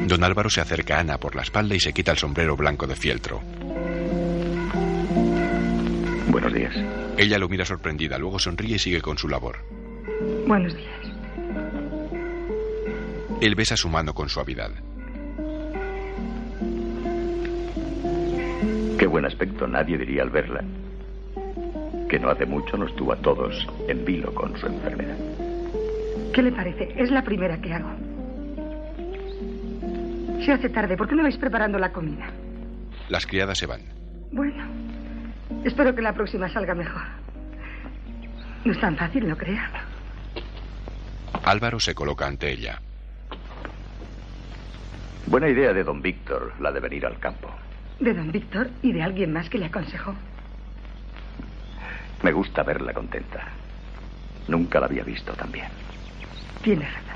Don 0.08 0.24
Álvaro 0.24 0.50
se 0.50 0.62
acerca 0.62 0.96
a 0.96 1.00
Ana 1.02 1.18
por 1.18 1.36
la 1.36 1.42
espalda 1.42 1.76
y 1.76 1.82
se 1.82 1.92
quita 1.92 2.12
el 2.12 2.18
sombrero 2.18 2.56
blanco 2.56 2.88
de 2.88 2.96
fieltro. 2.96 3.42
Buenos 6.36 6.54
días. 6.54 6.76
Ella 7.18 7.40
lo 7.40 7.48
mira 7.48 7.64
sorprendida, 7.64 8.18
luego 8.18 8.40
sonríe 8.40 8.76
y 8.76 8.80
sigue 8.80 9.00
con 9.00 9.18
su 9.18 9.30
labor. 9.30 9.60
Buenos 10.46 10.76
días. 10.76 11.00
Él 13.40 13.56
besa 13.56 13.78
su 13.78 13.88
mano 13.88 14.14
con 14.14 14.28
suavidad. 14.28 14.70
Qué 19.00 19.08
buen 19.08 19.24
aspecto, 19.24 19.66
nadie 19.66 19.98
diría 19.98 20.24
al 20.24 20.30
verla. 20.30 20.62
Que 22.10 22.20
no 22.20 22.30
hace 22.30 22.46
mucho 22.46 22.76
nos 22.76 22.94
tuvo 22.98 23.14
a 23.14 23.16
todos 23.16 23.66
en 23.88 24.04
vilo 24.04 24.36
con 24.36 24.58
su 24.58 24.68
enfermedad. 24.68 25.16
¿Qué 26.34 26.42
le 26.42 26.52
parece? 26.52 26.92
Es 26.98 27.12
la 27.12 27.24
primera 27.24 27.62
que 27.62 27.72
hago. 27.72 27.92
Se 30.44 30.52
hace 30.52 30.68
tarde. 30.68 30.98
¿Por 30.98 31.08
qué 31.08 31.16
no 31.16 31.24
vais 31.24 31.38
preparando 31.38 31.80
la 31.80 31.94
comida? 31.94 32.30
Las 33.08 33.26
criadas 33.26 33.58
se 33.58 33.68
van. 33.68 33.84
Bueno, 34.34 34.75
espero 35.66 35.94
que 35.94 36.02
la 36.02 36.14
próxima 36.14 36.48
salga 36.50 36.74
mejor. 36.74 37.02
No 38.64 38.72
es 38.72 38.80
tan 38.80 38.96
fácil, 38.96 39.28
no 39.28 39.38
crea. 39.38 39.70
Álvaro 41.44 41.80
se 41.80 41.94
coloca 41.94 42.26
ante 42.26 42.52
ella. 42.52 42.82
Buena 45.28 45.50
idea 45.50 45.74
de 45.74 45.84
don 45.84 46.02
Víctor, 46.02 46.54
la 46.60 46.72
de 46.72 46.80
venir 46.80 47.06
al 47.06 47.20
campo. 47.20 47.50
De 48.00 48.14
don 48.14 48.32
Víctor 48.32 48.70
y 48.82 48.94
de 48.94 49.04
alguien 49.04 49.34
más 49.34 49.50
que 49.50 49.58
le 49.58 49.66
aconsejó. 49.66 50.16
Me 52.24 52.32
gusta 52.32 52.64
verla 52.64 52.94
contenta. 52.94 53.48
Nunca 54.48 54.80
la 54.80 54.86
había 54.86 55.04
visto 55.04 55.34
tan 55.34 55.52
bien. 55.52 55.68
Tiene 56.64 56.86
razón. 56.86 57.16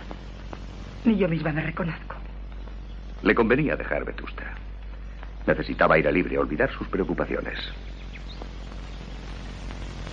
Ni 1.05 1.17
yo 1.17 1.27
misma 1.27 1.51
me 1.51 1.61
reconozco. 1.61 2.15
Le 3.23 3.35
convenía 3.35 3.75
dejar 3.75 4.05
Vetusta. 4.05 4.43
Necesitaba 5.47 5.95
aire 5.95 6.11
libre, 6.11 6.37
olvidar 6.37 6.71
sus 6.71 6.87
preocupaciones. 6.87 7.57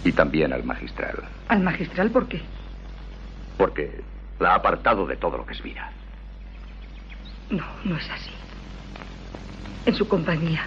Y 0.06 0.12
también 0.12 0.52
al 0.52 0.62
magistral, 0.62 1.16
¿Al 1.48 1.62
magistral 1.62 2.10
por 2.12 2.28
qué? 2.28 2.40
porque 3.58 4.02
la 4.38 4.52
ha 4.52 4.54
apartado 4.54 5.04
de 5.06 5.16
todo 5.16 5.36
lo 5.38 5.44
que 5.44 5.54
es 5.54 5.62
vida. 5.62 5.90
No, 7.50 7.64
no 7.84 7.96
es 7.96 8.08
así. 8.10 8.30
En 9.84 9.94
su 9.94 10.06
compañía 10.06 10.66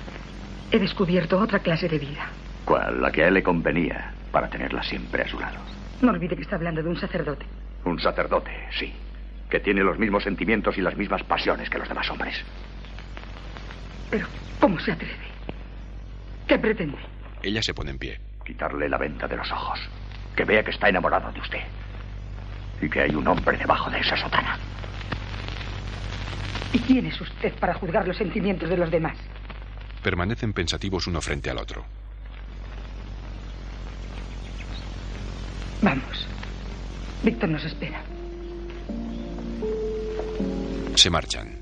he 0.71 0.79
descubierto 0.79 1.39
otra 1.39 1.59
clase 1.59 1.87
de 1.87 1.99
vida. 1.99 2.27
¿Cuál? 2.65 3.01
La 3.01 3.11
que 3.13 3.23
a 3.23 3.27
él 3.29 3.35
le 3.35 3.43
convenía 3.43 4.11
para 4.31 4.49
tenerla 4.49 4.83
siempre 4.83 5.23
a 5.23 5.27
su 5.29 5.39
lado. 5.39 5.57
No 6.01 6.11
olvide 6.11 6.35
que 6.35 6.41
está 6.41 6.55
hablando 6.57 6.83
de 6.83 6.89
un 6.89 6.99
sacerdote. 6.99 7.45
Un 7.85 7.97
sacerdote, 7.99 8.51
sí, 8.77 8.93
que 9.49 9.59
tiene 9.61 9.83
los 9.83 9.97
mismos 9.99 10.23
sentimientos 10.23 10.77
y 10.77 10.81
las 10.81 10.97
mismas 10.97 11.23
pasiones 11.23 11.69
que 11.69 11.77
los 11.77 11.87
demás 11.87 12.09
hombres. 12.09 12.35
Pero, 14.09 14.27
¿cómo 14.59 14.77
se 14.81 14.91
atreve? 14.91 15.13
¿Qué 16.45 16.59
pretende? 16.59 16.97
Ella 17.41 17.61
se 17.61 17.73
pone 17.73 17.91
en 17.91 17.99
pie. 17.99 18.19
Quitarle 18.49 18.89
la 18.89 18.97
venta 18.97 19.27
de 19.27 19.37
los 19.37 19.51
ojos. 19.51 19.79
Que 20.35 20.43
vea 20.43 20.63
que 20.63 20.71
está 20.71 20.89
enamorado 20.89 21.31
de 21.31 21.39
usted. 21.39 21.59
Y 22.81 22.89
que 22.89 23.01
hay 23.01 23.13
un 23.13 23.27
hombre 23.27 23.55
debajo 23.55 23.91
de 23.91 23.99
esa 23.99 24.17
sotana. 24.17 24.57
¿Y 26.73 26.79
quién 26.79 27.05
es 27.05 27.21
usted 27.21 27.53
para 27.59 27.75
juzgar 27.75 28.07
los 28.07 28.17
sentimientos 28.17 28.67
de 28.67 28.75
los 28.75 28.89
demás? 28.89 29.15
Permanecen 30.01 30.51
pensativos 30.51 31.05
uno 31.05 31.21
frente 31.21 31.51
al 31.51 31.59
otro. 31.59 31.85
Vamos. 35.83 36.27
Víctor 37.21 37.49
nos 37.49 37.63
espera. 37.65 38.01
Se 40.95 41.11
marchan. 41.11 41.55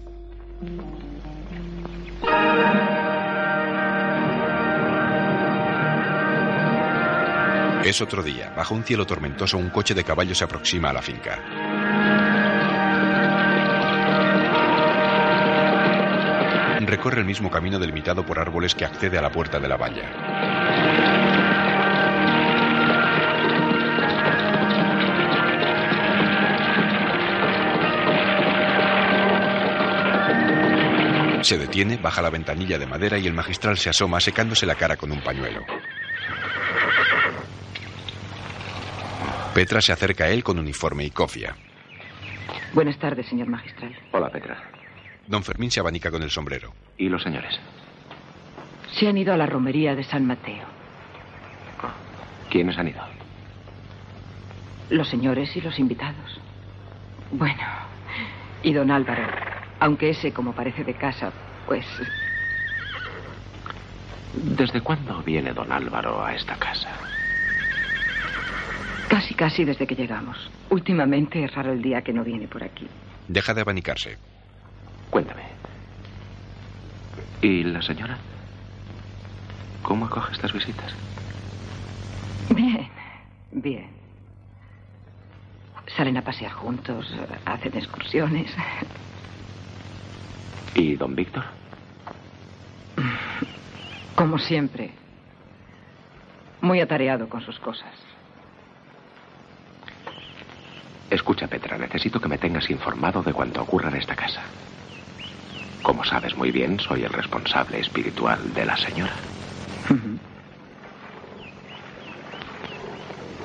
Es 7.87 8.01
otro 8.01 8.21
día. 8.21 8.51
Bajo 8.53 8.75
un 8.75 8.83
cielo 8.83 9.05
tormentoso, 9.05 9.57
un 9.57 9.69
coche 9.69 9.93
de 9.93 10.03
caballo 10.03 10.35
se 10.35 10.43
aproxima 10.43 10.89
a 10.89 10.93
la 10.93 11.01
finca. 11.01 11.41
Recorre 16.81 17.21
el 17.21 17.25
mismo 17.25 17.49
camino 17.49 17.79
delimitado 17.79 18.25
por 18.25 18.39
árboles 18.39 18.75
que 18.75 18.83
accede 18.83 19.17
a 19.17 19.21
la 19.21 19.31
puerta 19.31 19.57
de 19.57 19.69
la 19.69 19.77
valla. 19.77 20.03
Se 31.41 31.57
detiene, 31.57 31.95
baja 31.95 32.21
la 32.21 32.29
ventanilla 32.29 32.77
de 32.77 32.85
madera 32.85 33.17
y 33.17 33.27
el 33.27 33.33
magistral 33.33 33.77
se 33.77 33.89
asoma 33.89 34.19
secándose 34.19 34.65
la 34.65 34.75
cara 34.75 34.97
con 34.97 35.13
un 35.13 35.21
pañuelo. 35.21 35.65
Petra 39.57 39.81
se 39.81 39.91
acerca 39.91 40.25
a 40.25 40.29
él 40.29 40.43
con 40.43 40.59
uniforme 40.59 41.03
y 41.03 41.09
cofia. 41.09 41.55
Buenas 42.73 42.95
tardes, 42.99 43.25
señor 43.25 43.47
magistral. 43.47 43.91
Hola, 44.11 44.29
Petra. 44.29 44.61
Don 45.25 45.43
Fermín 45.43 45.71
se 45.71 45.79
abanica 45.79 46.11
con 46.11 46.21
el 46.21 46.29
sombrero. 46.29 46.75
¿Y 46.95 47.09
los 47.09 47.23
señores? 47.23 47.59
Se 48.91 49.07
han 49.07 49.17
ido 49.17 49.33
a 49.33 49.37
la 49.37 49.47
romería 49.47 49.95
de 49.95 50.03
San 50.03 50.27
Mateo. 50.27 50.63
¿Quiénes 52.51 52.77
han 52.77 52.89
ido? 52.89 53.01
Los 54.91 55.09
señores 55.09 55.57
y 55.57 55.61
los 55.61 55.79
invitados. 55.79 56.39
Bueno, 57.31 57.63
y 58.61 58.73
don 58.73 58.91
Álvaro, 58.91 59.23
aunque 59.79 60.11
ese 60.11 60.33
como 60.33 60.53
parece 60.53 60.83
de 60.83 60.93
casa, 60.93 61.31
pues... 61.65 61.83
¿Desde 64.35 64.81
cuándo 64.81 65.23
viene 65.23 65.51
don 65.51 65.71
Álvaro 65.71 66.23
a 66.23 66.35
esta 66.35 66.55
casa? 66.57 67.06
Casi, 69.37 69.63
desde 69.65 69.85
que 69.85 69.95
llegamos. 69.95 70.49
Últimamente 70.71 71.43
es 71.43 71.53
raro 71.53 71.71
el 71.71 71.81
día 71.83 72.01
que 72.01 72.11
no 72.11 72.23
viene 72.23 72.47
por 72.47 72.63
aquí. 72.63 72.87
Deja 73.27 73.53
de 73.53 73.61
abanicarse. 73.61 74.17
Cuéntame. 75.11 75.43
¿Y 77.43 77.63
la 77.63 77.83
señora? 77.83 78.17
¿Cómo 79.83 80.05
acoge 80.05 80.33
estas 80.33 80.51
visitas? 80.51 80.91
Bien, 82.49 82.89
bien. 83.51 83.89
Salen 85.95 86.17
a 86.17 86.23
pasear 86.23 86.51
juntos, 86.51 87.13
hacen 87.45 87.77
excursiones. 87.77 88.51
¿Y 90.73 90.95
don 90.95 91.15
Víctor? 91.15 91.43
Como 94.15 94.39
siempre. 94.39 94.89
Muy 96.59 96.81
atareado 96.81 97.29
con 97.29 97.41
sus 97.41 97.59
cosas. 97.59 98.06
Escucha, 101.09 101.47
Petra, 101.47 101.77
necesito 101.77 102.19
que 102.19 102.27
me 102.27 102.37
tengas 102.37 102.69
informado 102.69 103.23
de 103.23 103.33
cuanto 103.33 103.61
ocurra 103.61 103.89
en 103.89 103.95
esta 103.95 104.15
casa. 104.15 104.41
Como 105.81 106.03
sabes 106.03 106.35
muy 106.35 106.51
bien, 106.51 106.79
soy 106.79 107.03
el 107.03 107.13
responsable 107.13 107.79
espiritual 107.79 108.53
de 108.53 108.65
la 108.65 108.75
señora. 108.75 109.13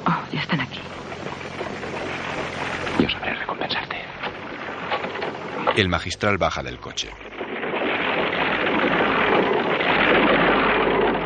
Oh, 0.04 0.24
ya 0.32 0.40
están 0.40 0.60
aquí. 0.60 0.80
Yo 2.98 3.08
sabré 3.08 3.34
recompensarte. 3.34 3.96
El 5.76 5.88
magistral 5.88 6.38
baja 6.38 6.64
del 6.64 6.80
coche. 6.80 7.10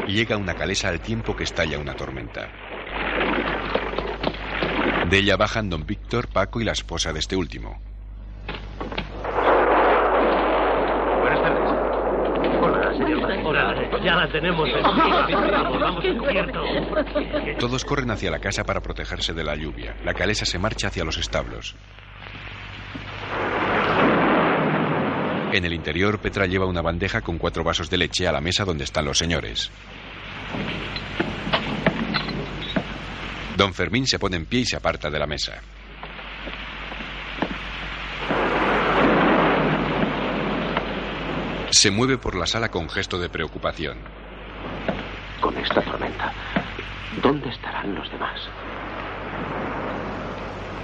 Llega 0.06 0.36
una 0.36 0.54
calesa 0.54 0.88
al 0.88 1.00
tiempo 1.00 1.34
que 1.34 1.44
estalla 1.44 1.78
una 1.78 1.94
tormenta. 1.94 2.65
De 5.08 5.18
ella 5.18 5.36
bajan 5.36 5.70
don 5.70 5.86
Víctor, 5.86 6.26
Paco 6.26 6.60
y 6.60 6.64
la 6.64 6.72
esposa 6.72 7.12
de 7.12 7.20
este 7.20 7.36
último. 7.36 7.80
Buenas 11.20 11.42
tardes. 11.42 11.70
Hola, 12.60 12.92
señor. 12.98 13.46
Hola, 13.46 14.04
ya 14.04 14.16
la 14.16 14.28
tenemos. 14.32 14.68
Vamos, 14.82 15.80
vamos 15.80 16.04
a 16.04 16.18
cubierto. 16.18 16.60
Todos 17.60 17.84
corren 17.84 18.10
hacia 18.10 18.32
la 18.32 18.40
casa 18.40 18.64
para 18.64 18.80
protegerse 18.80 19.32
de 19.32 19.44
la 19.44 19.54
lluvia. 19.54 19.96
La 20.04 20.12
calesa 20.12 20.44
se 20.44 20.58
marcha 20.58 20.88
hacia 20.88 21.04
los 21.04 21.18
establos. 21.18 21.76
En 25.52 25.64
el 25.64 25.72
interior, 25.72 26.18
Petra 26.18 26.46
lleva 26.46 26.66
una 26.66 26.82
bandeja 26.82 27.20
con 27.20 27.38
cuatro 27.38 27.62
vasos 27.62 27.88
de 27.90 27.98
leche 27.98 28.26
a 28.26 28.32
la 28.32 28.40
mesa 28.40 28.64
donde 28.64 28.82
están 28.82 29.04
los 29.04 29.18
señores. 29.18 29.70
Don 33.56 33.72
Fermín 33.72 34.06
se 34.06 34.18
pone 34.18 34.36
en 34.36 34.44
pie 34.44 34.60
y 34.60 34.64
se 34.66 34.76
aparta 34.76 35.08
de 35.08 35.18
la 35.18 35.26
mesa. 35.26 35.62
Se 41.70 41.90
mueve 41.90 42.18
por 42.18 42.36
la 42.36 42.46
sala 42.46 42.68
con 42.68 42.88
gesto 42.90 43.18
de 43.18 43.30
preocupación. 43.30 43.96
Con 45.40 45.56
esta 45.56 45.80
tormenta, 45.80 46.32
¿dónde 47.22 47.48
estarán 47.48 47.94
los 47.94 48.10
demás? 48.10 48.40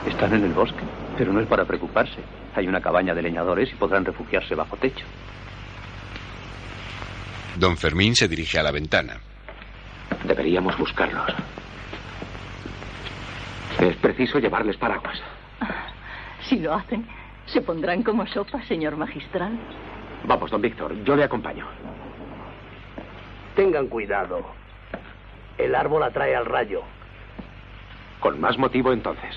Están 0.06 0.34
en 0.34 0.44
el 0.44 0.52
bosque, 0.52 0.82
pero 1.18 1.32
no 1.32 1.40
es 1.40 1.46
para 1.46 1.66
preocuparse. 1.66 2.22
Hay 2.54 2.66
una 2.68 2.80
cabaña 2.80 3.14
de 3.14 3.22
leñadores 3.22 3.70
y 3.70 3.74
podrán 3.74 4.04
refugiarse 4.04 4.54
bajo 4.54 4.76
techo. 4.78 5.04
Don 7.56 7.76
Fermín 7.76 8.16
se 8.16 8.28
dirige 8.28 8.58
a 8.58 8.62
la 8.62 8.72
ventana. 8.72 9.20
Deberíamos 10.24 10.76
buscarlos. 10.78 11.32
Es 13.82 13.96
preciso 13.96 14.38
llevarles 14.38 14.76
paraguas. 14.76 15.20
Si 16.42 16.60
lo 16.60 16.72
hacen, 16.72 17.04
se 17.46 17.60
pondrán 17.62 18.04
como 18.04 18.24
sopa, 18.28 18.62
señor 18.62 18.96
magistral. 18.96 19.58
Vamos, 20.24 20.52
don 20.52 20.62
Víctor, 20.62 20.94
yo 21.02 21.16
le 21.16 21.24
acompaño. 21.24 21.66
Tengan 23.56 23.88
cuidado. 23.88 24.46
El 25.58 25.74
árbol 25.74 26.04
atrae 26.04 26.36
al 26.36 26.46
rayo. 26.46 26.82
Con 28.20 28.40
más 28.40 28.56
motivo 28.56 28.92
entonces. 28.92 29.36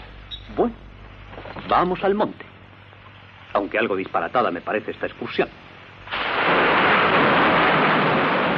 Bueno, 0.56 0.76
vamos 1.68 2.04
al 2.04 2.14
monte. 2.14 2.46
Aunque 3.54 3.80
algo 3.80 3.96
disparatada 3.96 4.52
me 4.52 4.62
parece 4.62 4.92
esta 4.92 5.08
excursión. 5.08 5.50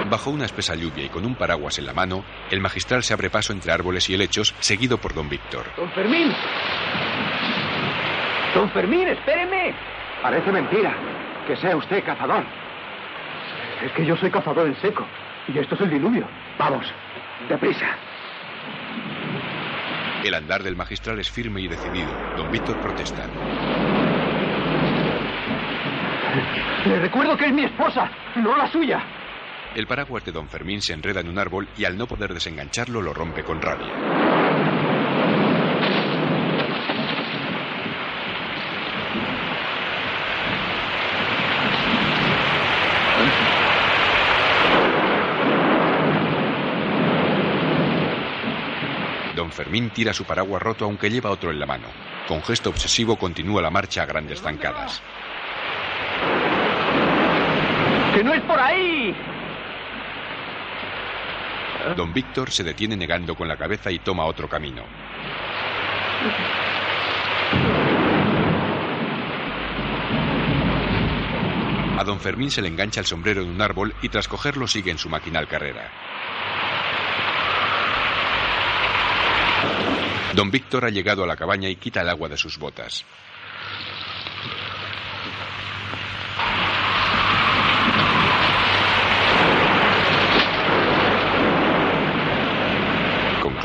Bajo 0.10 0.30
una 0.30 0.46
espesa 0.46 0.74
lluvia 0.74 1.04
y 1.04 1.10
con 1.10 1.26
un 1.26 1.36
paraguas 1.36 1.80
en 1.80 1.86
la 1.86 1.94
mano, 1.94 2.24
el 2.50 2.62
magistral 2.62 3.04
se 3.04 3.14
abre 3.14 3.30
paso 3.30 3.52
entre 3.52 3.74
árboles 3.74 4.10
y 4.10 4.14
helechos, 4.14 4.56
seguido 4.60 4.98
por 4.98 5.14
don 5.14 5.28
Víctor. 5.28 5.66
Don 5.76 5.92
Fermín. 5.92 6.32
Don 8.56 8.72
Fermín, 8.72 9.08
espéreme. 9.10 9.76
Parece 10.22 10.52
mentira 10.52 10.96
que 11.46 11.58
sea 11.58 11.76
usted 11.76 12.04
cazador. 12.06 12.46
Es 13.84 13.92
que 13.92 14.06
yo 14.06 14.16
soy 14.16 14.32
cazador 14.32 14.68
en 14.68 14.76
seco. 14.82 15.06
Y 15.50 15.58
esto 15.58 15.76
es 15.76 15.82
el 15.82 15.90
diluvio. 15.90 16.26
Vamos, 16.58 16.86
deprisa. 17.50 17.88
El 20.24 20.34
andar 20.34 20.64
del 20.64 20.76
magistral 20.76 21.20
es 21.20 21.30
firme 21.30 21.62
y 21.62 21.68
decidido. 21.68 22.10
Don 22.38 22.50
Víctor 22.50 22.80
protesta. 22.80 23.28
Le 26.86 27.00
recuerdo 27.00 27.36
que 27.36 27.46
es 27.46 27.54
mi 27.54 27.66
esposa, 27.66 28.10
no 28.38 28.56
la 28.56 28.72
suya. 28.72 29.17
El 29.78 29.86
paraguas 29.86 30.26
de 30.26 30.32
don 30.32 30.50
Fermín 30.50 30.82
se 30.82 30.94
enreda 30.94 31.20
en 31.20 31.30
un 31.30 31.38
árbol 31.38 31.70
y 31.78 31.86
al 31.86 31.96
no 31.96 32.08
poder 32.08 32.34
desengancharlo 32.34 33.00
lo 33.00 33.14
rompe 33.14 33.44
con 33.44 33.62
rabia. 33.62 33.94
Don 49.36 49.52
Fermín 49.52 49.92
tira 49.92 50.12
su 50.12 50.26
paraguas 50.26 50.64
roto 50.64 50.86
aunque 50.86 51.12
lleva 51.12 51.30
otro 51.30 51.52
en 51.52 51.60
la 51.60 51.68
mano. 51.68 51.86
Con 52.28 52.42
gesto 52.42 52.72
obsesivo 52.72 53.18
continúa 53.18 53.62
la 53.62 53.70
marcha 53.70 54.02
a 54.02 54.06
grandes 54.08 54.42
zancadas. 54.42 55.04
¡Que 58.16 58.24
no 58.24 58.34
es 58.34 58.42
por 58.42 58.60
ahí! 58.60 59.16
Don 61.96 62.14
Víctor 62.14 62.52
se 62.52 62.64
detiene 62.64 62.96
negando 62.96 63.36
con 63.36 63.48
la 63.48 63.58
cabeza 63.58 63.92
y 63.92 64.00
toma 64.00 64.26
otro 64.26 64.50
camino. 64.50 64.84
A 71.98 72.04
don 72.04 72.20
Fermín 72.20 72.52
se 72.52 72.62
le 72.62 72.68
engancha 72.68 73.00
el 73.00 73.06
sombrero 73.06 73.42
en 73.42 73.50
un 73.50 73.62
árbol 73.62 73.96
y 74.02 74.10
tras 74.10 74.28
cogerlo 74.28 74.68
sigue 74.68 74.92
en 74.92 75.00
su 75.00 75.10
maquinal 75.10 75.48
carrera. 75.48 75.92
Don 80.36 80.52
Víctor 80.52 80.86
ha 80.86 80.90
llegado 80.90 81.24
a 81.24 81.28
la 81.28 81.36
cabaña 81.36 81.70
y 81.70 81.78
quita 81.78 82.02
el 82.02 82.10
agua 82.10 82.30
de 82.30 82.38
sus 82.38 82.60
botas. 82.60 83.04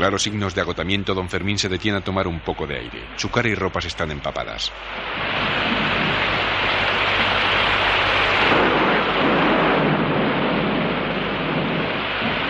Claros 0.03 0.23
signos 0.23 0.53
de 0.53 0.59
agotamiento, 0.59 1.13
don 1.13 1.29
Fermín 1.29 1.57
se 1.57 1.69
detiene 1.69 1.99
a 1.99 2.01
tomar 2.01 2.27
un 2.27 2.41
poco 2.41 2.67
de 2.67 2.75
aire. 2.75 3.07
Su 3.15 3.31
cara 3.31 3.47
y 3.47 3.55
ropas 3.55 3.85
están 3.85 4.11
empapadas. 4.11 4.69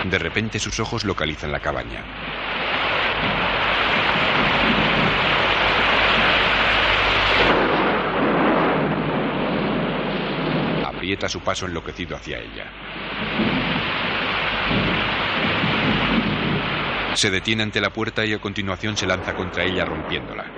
De 0.10 0.18
repente 0.18 0.58
sus 0.58 0.80
ojos 0.80 1.04
localizan 1.04 1.52
la 1.52 1.60
cabaña. 1.60 2.04
Aprieta 10.88 11.30
su 11.30 11.40
paso 11.42 11.68
enloquecido 11.68 12.16
hacia 12.16 12.40
ella. 12.40 13.53
Se 17.16 17.30
detiene 17.30 17.64
ante 17.64 17.80
la 17.80 17.92
puerta 17.92 18.26
y 18.26 18.34
a 18.34 18.40
continuación 18.40 18.98
se 18.98 19.06
lanza 19.06 19.34
contra 19.34 19.64
ella 19.64 19.86
rompiéndola. 19.86 20.52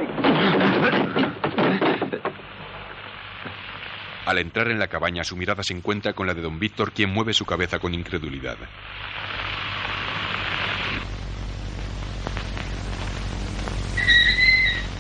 Al 4.26 4.40
entrar 4.40 4.72
en 4.72 4.80
la 4.80 4.88
cabaña, 4.88 5.24
su 5.24 5.36
mirada 5.36 5.62
se 5.64 5.74
encuentra 5.74 6.14
con 6.14 6.26
la 6.26 6.34
de 6.34 6.42
don 6.42 6.58
Víctor, 6.58 6.92
quien 6.92 7.12
mueve 7.12 7.34
su 7.34 7.46
cabeza 7.46 7.78
con 7.78 7.94
incredulidad. 7.94 8.58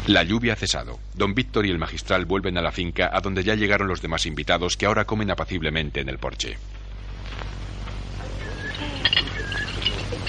La 0.07 0.21
lluvia 0.21 0.53
ha 0.53 0.55
cesado. 0.55 0.99
Don 1.15 1.33
Víctor 1.33 1.65
y 1.65 1.71
el 1.71 1.79
magistral 1.79 2.25
vuelven 2.25 2.59
a 2.59 2.61
la 2.61 2.71
finca, 2.71 3.09
a 3.11 3.21
donde 3.21 3.43
ya 3.43 3.55
llegaron 3.55 3.87
los 3.87 4.03
demás 4.03 4.27
invitados 4.27 4.77
que 4.77 4.85
ahora 4.85 5.05
comen 5.05 5.31
apaciblemente 5.31 6.01
en 6.01 6.09
el 6.09 6.19
porche. 6.19 6.57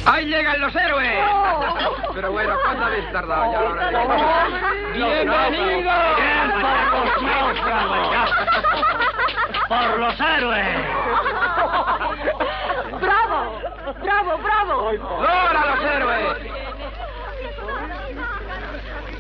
¡Ahí 0.07 0.25
llegan 0.27 0.61
los 0.61 0.75
héroes! 0.75 1.25
Pero 2.15 2.31
bueno, 2.33 2.57
¿cuándo 2.63 2.85
habéis 2.85 3.13
tardado 3.13 3.53
ya? 3.53 3.61
¡Bienvenido! 4.95 5.91
¡Por 9.69 9.99
los 9.99 10.21
héroes! 10.21 10.79
¡Bravo! 13.01 13.61
¡Bravo, 14.01 14.39
bravo! 14.39 14.93
¡Lora 14.93 15.61
a 15.61 15.67
los 15.67 15.85
héroes! 15.85 16.37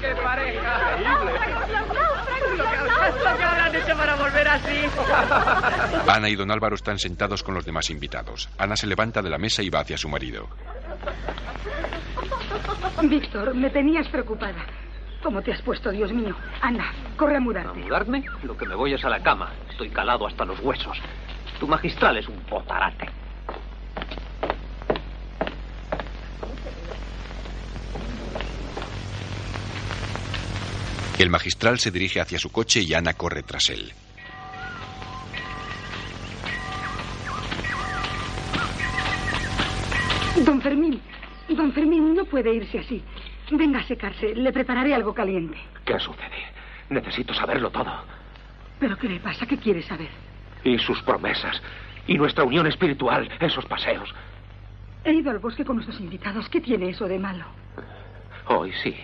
¡Qué 0.00 0.14
pareja! 0.22 0.80
¿Cuánto 2.96 3.36
que 3.38 3.44
habrán 3.44 3.74
hecho 3.74 3.96
para 3.96 4.14
volver 4.14 4.48
así? 4.48 4.84
Ana 6.08 6.28
y 6.28 6.36
don 6.36 6.50
Álvaro 6.50 6.76
están 6.76 6.98
sentados 6.98 7.42
con 7.42 7.54
los 7.54 7.64
demás 7.64 7.90
invitados. 7.90 8.48
Ana 8.56 8.76
se 8.76 8.86
levanta 8.86 9.20
de 9.20 9.30
la 9.30 9.38
mesa 9.38 9.62
y 9.62 9.70
va 9.70 9.80
hacia 9.80 9.98
su 9.98 10.08
marido. 10.08 10.48
Víctor, 13.02 13.54
me 13.54 13.70
tenías 13.70 14.08
preocupada. 14.08 14.66
¿Cómo 15.22 15.42
te 15.42 15.52
has 15.52 15.62
puesto, 15.62 15.90
Dios 15.90 16.12
mío? 16.12 16.36
Anda, 16.60 16.92
corre 17.16 17.36
a 17.36 17.40
mudarte. 17.40 17.78
¿Mudarme? 17.78 18.24
Lo 18.42 18.56
que 18.56 18.66
me 18.66 18.74
voy 18.74 18.94
es 18.94 19.04
a 19.04 19.08
la 19.08 19.22
cama. 19.22 19.52
Estoy 19.70 19.90
calado 19.90 20.26
hasta 20.26 20.44
los 20.44 20.60
huesos. 20.60 20.98
Tu 21.58 21.66
magistral 21.66 22.16
es 22.18 22.28
un 22.28 22.38
potarate. 22.40 23.08
El 31.18 31.30
magistral 31.30 31.78
se 31.78 31.90
dirige 31.90 32.20
hacia 32.20 32.38
su 32.38 32.52
coche 32.52 32.82
y 32.82 32.92
Ana 32.92 33.14
corre 33.14 33.42
tras 33.42 33.70
él. 33.70 33.92
Don 40.46 40.62
Fermín, 40.62 41.00
don 41.48 41.72
Fermín, 41.72 42.14
no 42.14 42.24
puede 42.24 42.54
irse 42.54 42.78
así. 42.78 43.02
Venga 43.50 43.80
a 43.80 43.82
secarse, 43.82 44.32
le 44.32 44.52
prepararé 44.52 44.94
algo 44.94 45.12
caliente. 45.12 45.58
¿Qué 45.84 45.98
sucede? 45.98 46.40
Necesito 46.88 47.34
saberlo 47.34 47.68
todo. 47.70 47.92
¿Pero 48.78 48.96
qué 48.96 49.08
le 49.08 49.18
pasa? 49.18 49.44
¿Qué 49.44 49.58
quiere 49.58 49.82
saber? 49.82 50.08
Y 50.62 50.78
sus 50.78 51.02
promesas. 51.02 51.60
Y 52.06 52.16
nuestra 52.16 52.44
unión 52.44 52.64
espiritual, 52.68 53.28
esos 53.40 53.66
paseos. 53.66 54.14
He 55.04 55.14
ido 55.14 55.32
al 55.32 55.40
bosque 55.40 55.64
con 55.64 55.76
nuestros 55.76 55.98
invitados. 56.00 56.48
¿Qué 56.48 56.60
tiene 56.60 56.90
eso 56.90 57.08
de 57.08 57.18
malo? 57.18 57.44
Hoy 58.46 58.72
sí. 58.84 58.94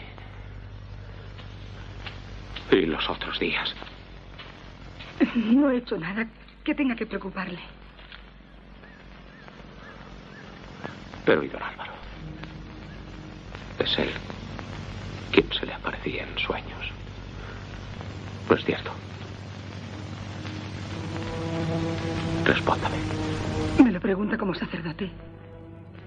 Y 2.70 2.86
los 2.86 3.08
otros 3.10 3.40
días. 3.40 3.74
No 5.34 5.70
he 5.70 5.78
hecho 5.78 5.98
nada 5.98 6.24
que 6.62 6.74
tenga 6.74 6.94
que 6.94 7.06
preocuparle. 7.06 7.58
Pero, 11.24 11.42
¿y 11.42 11.48
don 11.48 11.62
Álvaro? 11.62 11.92
Es 13.78 13.98
él 13.98 14.10
quien 15.30 15.52
se 15.52 15.66
le 15.66 15.72
aparecía 15.74 16.24
en 16.24 16.38
sueños. 16.38 16.90
¿No 18.48 18.56
es 18.56 18.64
cierto? 18.64 18.92
Respóndame. 22.44 22.98
Me 23.82 23.92
lo 23.92 24.00
pregunta 24.00 24.36
como 24.36 24.54
sacerdote. 24.54 25.10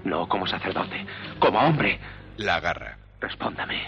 No 0.03 0.27
como 0.27 0.45
sacerdote, 0.45 1.05
como 1.39 1.59
hombre. 1.59 1.99
La 2.37 2.55
agarra. 2.55 2.97
Respóndame. 3.19 3.81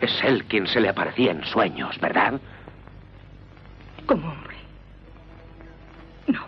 Es 0.00 0.12
él 0.24 0.44
quien 0.44 0.66
se 0.66 0.80
le 0.80 0.88
aparecía 0.88 1.32
en 1.32 1.44
sueños, 1.44 1.98
¿verdad? 2.00 2.40
Como 4.06 4.28
hombre. 4.28 4.56
No, 6.28 6.40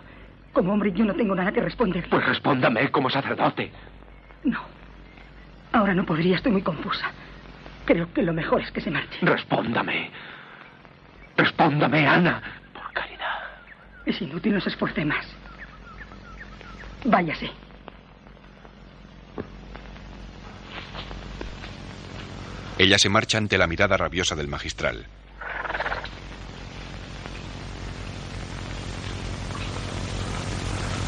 como 0.53 0.73
hombre 0.73 0.91
yo 0.91 1.05
no 1.05 1.13
tengo 1.13 1.35
nada 1.35 1.51
que 1.51 1.61
responder. 1.61 2.07
Pues 2.09 2.25
respóndame 2.25 2.89
como 2.89 3.09
sacerdote. 3.09 3.71
No. 4.43 4.61
Ahora 5.71 5.93
no 5.93 6.05
podría, 6.05 6.35
estoy 6.35 6.51
muy 6.51 6.61
confusa. 6.61 7.11
Creo 7.85 8.11
que 8.13 8.21
lo 8.21 8.33
mejor 8.33 8.61
es 8.61 8.71
que 8.71 8.81
se 8.81 8.91
marche. 8.91 9.17
Respóndame. 9.21 10.11
Respóndame, 11.35 12.07
Ana. 12.07 12.41
Es 14.05 14.21
inútil, 14.21 14.53
no 14.53 14.61
se 14.61 14.69
esfuerce 14.69 15.05
más. 15.05 15.25
Váyase. 17.05 17.49
Ella 22.77 22.97
se 22.97 23.09
marcha 23.09 23.37
ante 23.37 23.57
la 23.57 23.67
mirada 23.67 23.95
rabiosa 23.97 24.35
del 24.35 24.47
magistral. 24.47 25.05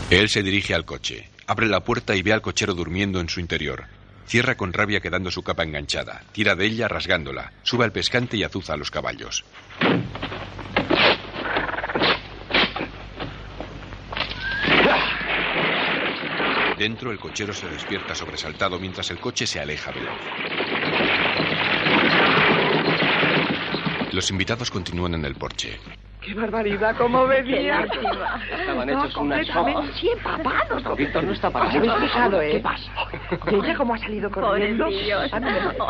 Él 0.09 0.29
se 0.29 0.43
dirige 0.43 0.75
al 0.75 0.85
coche, 0.85 1.29
abre 1.47 1.67
la 1.67 1.81
puerta 1.81 2.15
y 2.15 2.21
ve 2.21 2.33
al 2.33 2.41
cochero 2.41 2.73
durmiendo 2.73 3.19
en 3.19 3.29
su 3.29 3.39
interior. 3.39 3.85
Cierra 4.25 4.55
con 4.55 4.73
rabia 4.73 5.01
quedando 5.01 5.29
su 5.29 5.43
capa 5.43 5.63
enganchada, 5.63 6.23
tira 6.31 6.55
de 6.55 6.65
ella 6.65 6.87
rasgándola, 6.87 7.53
sube 7.63 7.85
al 7.85 7.91
pescante 7.91 8.37
y 8.37 8.43
azuza 8.43 8.73
a 8.73 8.77
los 8.77 8.89
caballos. 8.89 9.45
Dentro 16.77 17.11
el 17.11 17.19
cochero 17.19 17.53
se 17.53 17.69
despierta 17.69 18.15
sobresaltado 18.15 18.79
mientras 18.79 19.09
el 19.11 19.19
coche 19.19 19.47
se 19.47 19.59
aleja 19.59 19.91
veloz. 19.91 20.19
Los 24.11 24.29
invitados 24.29 24.71
continúan 24.71 25.13
en 25.13 25.25
el 25.25 25.35
porche. 25.35 25.79
¡Qué 26.25 26.33
barbaridad! 26.33 26.95
¿Cómo 26.97 27.27
venía? 27.27 27.85
Estaban 28.59 28.89
hechos 28.89 29.15
unas 29.17 29.47
completamente 29.47 30.11
empapados. 30.11 30.83
No, 30.83 30.95
Víctor 30.95 31.23
no 31.23 31.33
está 31.33 31.49
para 31.51 31.65
¿Os 31.69 31.75
habéis 31.75 31.91
eso. 31.93 32.01
fijado, 32.01 32.41
eh? 32.41 32.51
¿Qué 32.53 32.59
pasa? 32.59 32.91
¿Y 33.51 33.55
ella 33.55 33.75
cómo 33.77 33.93
ha 33.93 33.97
salido 33.99 34.31
corriendo? 34.31 34.87
No. 34.89 35.87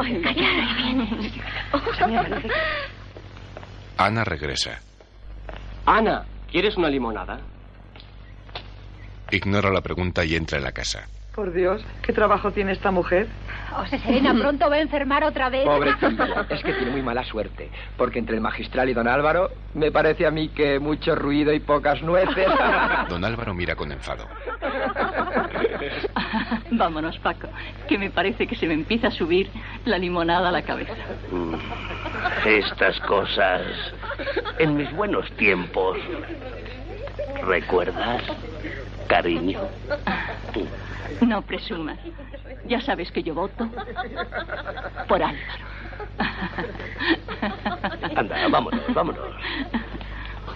Ana 3.97 4.23
regresa. 4.23 4.79
Ana, 5.85 6.25
¿quieres 6.51 6.75
una 6.77 6.89
limonada? 6.89 7.39
Ignora 9.31 9.69
la 9.71 9.81
pregunta 9.81 10.25
y 10.25 10.35
entra 10.35 10.57
en 10.57 10.63
la 10.65 10.71
casa. 10.71 11.07
Por 11.35 11.51
Dios, 11.51 11.83
¿qué 12.01 12.13
trabajo 12.13 12.51
tiene 12.51 12.71
esta 12.71 12.91
mujer? 12.91 13.27
José 13.71 13.99
Serena, 13.99 14.33
pronto 14.33 14.69
va 14.69 14.77
a 14.77 14.79
enfermar 14.79 15.25
otra 15.25 15.49
vez. 15.49 15.65
Pobrecilla, 15.65 16.45
es 16.49 16.63
que 16.63 16.71
tiene 16.71 16.91
muy 16.91 17.01
mala 17.01 17.25
suerte. 17.25 17.69
Porque 17.97 18.19
entre 18.19 18.35
el 18.35 18.41
magistral 18.41 18.87
y 18.87 18.93
don 18.93 19.05
Álvaro, 19.05 19.49
me 19.73 19.91
parece 19.91 20.25
a 20.25 20.31
mí 20.31 20.47
que 20.47 20.79
mucho 20.79 21.13
ruido 21.13 21.51
y 21.51 21.59
pocas 21.59 22.01
nueces. 22.01 22.47
Don 23.09 23.25
Álvaro 23.25 23.53
mira 23.53 23.75
con 23.75 23.91
enfado. 23.91 24.25
Vámonos, 26.71 27.19
Paco, 27.19 27.49
que 27.89 27.97
me 27.97 28.09
parece 28.09 28.47
que 28.47 28.55
se 28.55 28.65
me 28.65 28.73
empieza 28.73 29.09
a 29.09 29.11
subir 29.11 29.49
la 29.83 29.97
limonada 29.97 30.47
a 30.47 30.51
la 30.53 30.61
cabeza. 30.61 30.93
Estas 32.45 32.97
cosas. 33.01 33.61
En 34.57 34.77
mis 34.77 34.89
buenos 34.95 35.29
tiempos. 35.33 35.97
¿Recuerdas, 37.45 38.23
cariño? 39.09 39.59
No 41.21 41.41
presumas. 41.41 41.97
Ya 42.65 42.81
sabes 42.81 43.11
que 43.11 43.23
yo 43.23 43.33
voto 43.33 43.69
por 45.07 45.21
Álvaro. 45.21 45.39
Anda, 48.15 48.47
vámonos, 48.49 48.81
vámonos. 48.93 49.23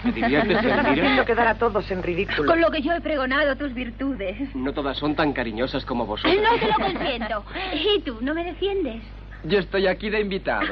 ¿Te 0.02 0.12
diviertes? 0.12 0.56
Haciendo 0.64 1.24
quedar 1.24 1.48
a 1.48 1.54
todos 1.56 1.90
en 1.90 2.02
ridículo. 2.02 2.50
Con 2.50 2.60
lo 2.60 2.70
que 2.70 2.80
yo 2.80 2.92
he 2.94 3.00
pregonado 3.00 3.56
tus 3.56 3.74
virtudes. 3.74 4.54
No 4.54 4.72
todas 4.72 4.96
son 4.96 5.14
tan 5.14 5.32
cariñosas 5.32 5.84
como 5.84 6.06
vosotros. 6.06 6.42
No 6.42 6.58
te 6.58 6.66
lo 6.66 6.74
consiento. 6.74 7.44
¿Y 7.74 8.00
tú 8.00 8.18
no 8.20 8.34
me 8.34 8.44
defiendes? 8.44 9.02
Yo 9.44 9.58
estoy 9.58 9.86
aquí 9.86 10.10
de 10.10 10.20
invitado. 10.20 10.66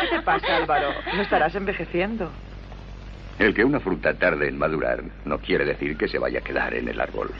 ¿Qué 0.00 0.16
te 0.16 0.22
pasa, 0.22 0.56
Álvaro? 0.56 0.90
No 1.14 1.22
estarás 1.22 1.54
envejeciendo. 1.54 2.30
El 3.38 3.54
que 3.54 3.64
una 3.64 3.80
fruta 3.80 4.14
tarde 4.14 4.48
en 4.48 4.58
madurar 4.58 5.02
no 5.24 5.38
quiere 5.38 5.64
decir 5.64 5.96
que 5.96 6.08
se 6.08 6.18
vaya 6.18 6.38
a 6.38 6.42
quedar 6.42 6.74
en 6.74 6.88
el 6.88 7.00
árbol. 7.00 7.30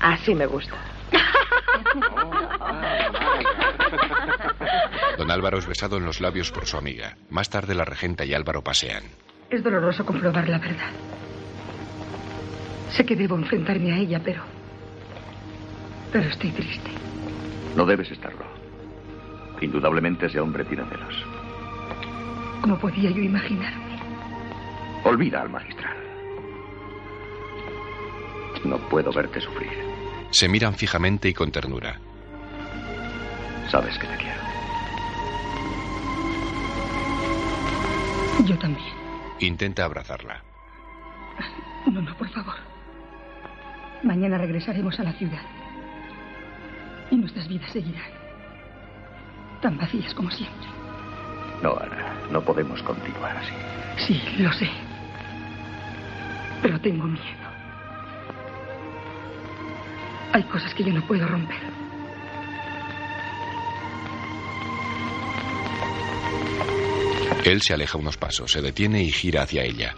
Así 0.00 0.34
me 0.34 0.46
gusta. 0.46 0.74
Don 5.18 5.30
Álvaro 5.30 5.58
es 5.58 5.66
besado 5.66 5.96
en 5.96 6.04
los 6.04 6.20
labios 6.20 6.50
por 6.50 6.66
su 6.66 6.76
amiga. 6.76 7.16
Más 7.30 7.48
tarde 7.48 7.74
la 7.74 7.84
regenta 7.84 8.24
y 8.24 8.34
Álvaro 8.34 8.62
pasean. 8.62 9.04
Es 9.50 9.62
doloroso 9.62 10.04
comprobar 10.04 10.48
la 10.48 10.58
verdad. 10.58 10.90
Sé 12.90 13.04
que 13.04 13.16
debo 13.16 13.36
enfrentarme 13.36 13.92
a 13.92 13.98
ella, 13.98 14.20
pero... 14.24 14.42
Pero 16.12 16.28
estoy 16.28 16.50
triste. 16.50 16.90
No 17.76 17.86
debes 17.86 18.10
estarlo. 18.10 18.44
Indudablemente 19.60 20.26
ese 20.26 20.40
hombre 20.40 20.64
tiene 20.64 20.84
celos. 20.84 21.14
¿Cómo 22.60 22.78
podía 22.78 23.10
yo 23.10 23.22
imaginarme? 23.22 23.96
Olvida 25.04 25.42
al 25.42 25.50
magistral. 25.50 25.95
No 28.64 28.78
puedo 28.88 29.12
verte 29.12 29.40
sufrir. 29.40 29.70
Se 30.30 30.48
miran 30.48 30.74
fijamente 30.74 31.28
y 31.28 31.34
con 31.34 31.50
ternura. 31.50 31.98
Sabes 33.70 33.98
que 33.98 34.06
te 34.06 34.16
quiero. 34.16 34.40
Yo 38.44 38.58
también. 38.58 38.94
Intenta 39.40 39.84
abrazarla. 39.84 40.42
No, 41.86 42.00
no, 42.02 42.16
por 42.16 42.28
favor. 42.30 42.54
Mañana 44.02 44.38
regresaremos 44.38 44.98
a 45.00 45.04
la 45.04 45.12
ciudad. 45.14 45.42
Y 47.10 47.16
nuestras 47.16 47.48
vidas 47.48 47.70
seguirán. 47.72 48.10
Tan 49.62 49.78
vacías 49.78 50.12
como 50.14 50.30
siempre. 50.30 50.66
No, 51.62 51.76
Ana, 51.78 52.14
no 52.30 52.40
podemos 52.42 52.82
continuar 52.82 53.36
así. 53.36 53.52
Sí, 54.06 54.22
lo 54.42 54.52
sé. 54.52 54.68
Pero 56.62 56.80
tengo 56.80 57.04
miedo. 57.04 57.45
Hay 60.32 60.42
cosas 60.44 60.74
que 60.74 60.84
yo 60.84 60.92
no 60.92 61.06
puedo 61.06 61.26
romper. 61.26 61.76
Él 67.44 67.62
se 67.62 67.74
aleja 67.74 67.96
unos 67.96 68.16
pasos, 68.16 68.50
se 68.50 68.60
detiene 68.60 69.02
y 69.02 69.12
gira 69.12 69.42
hacia 69.42 69.62
ella. 69.62 69.94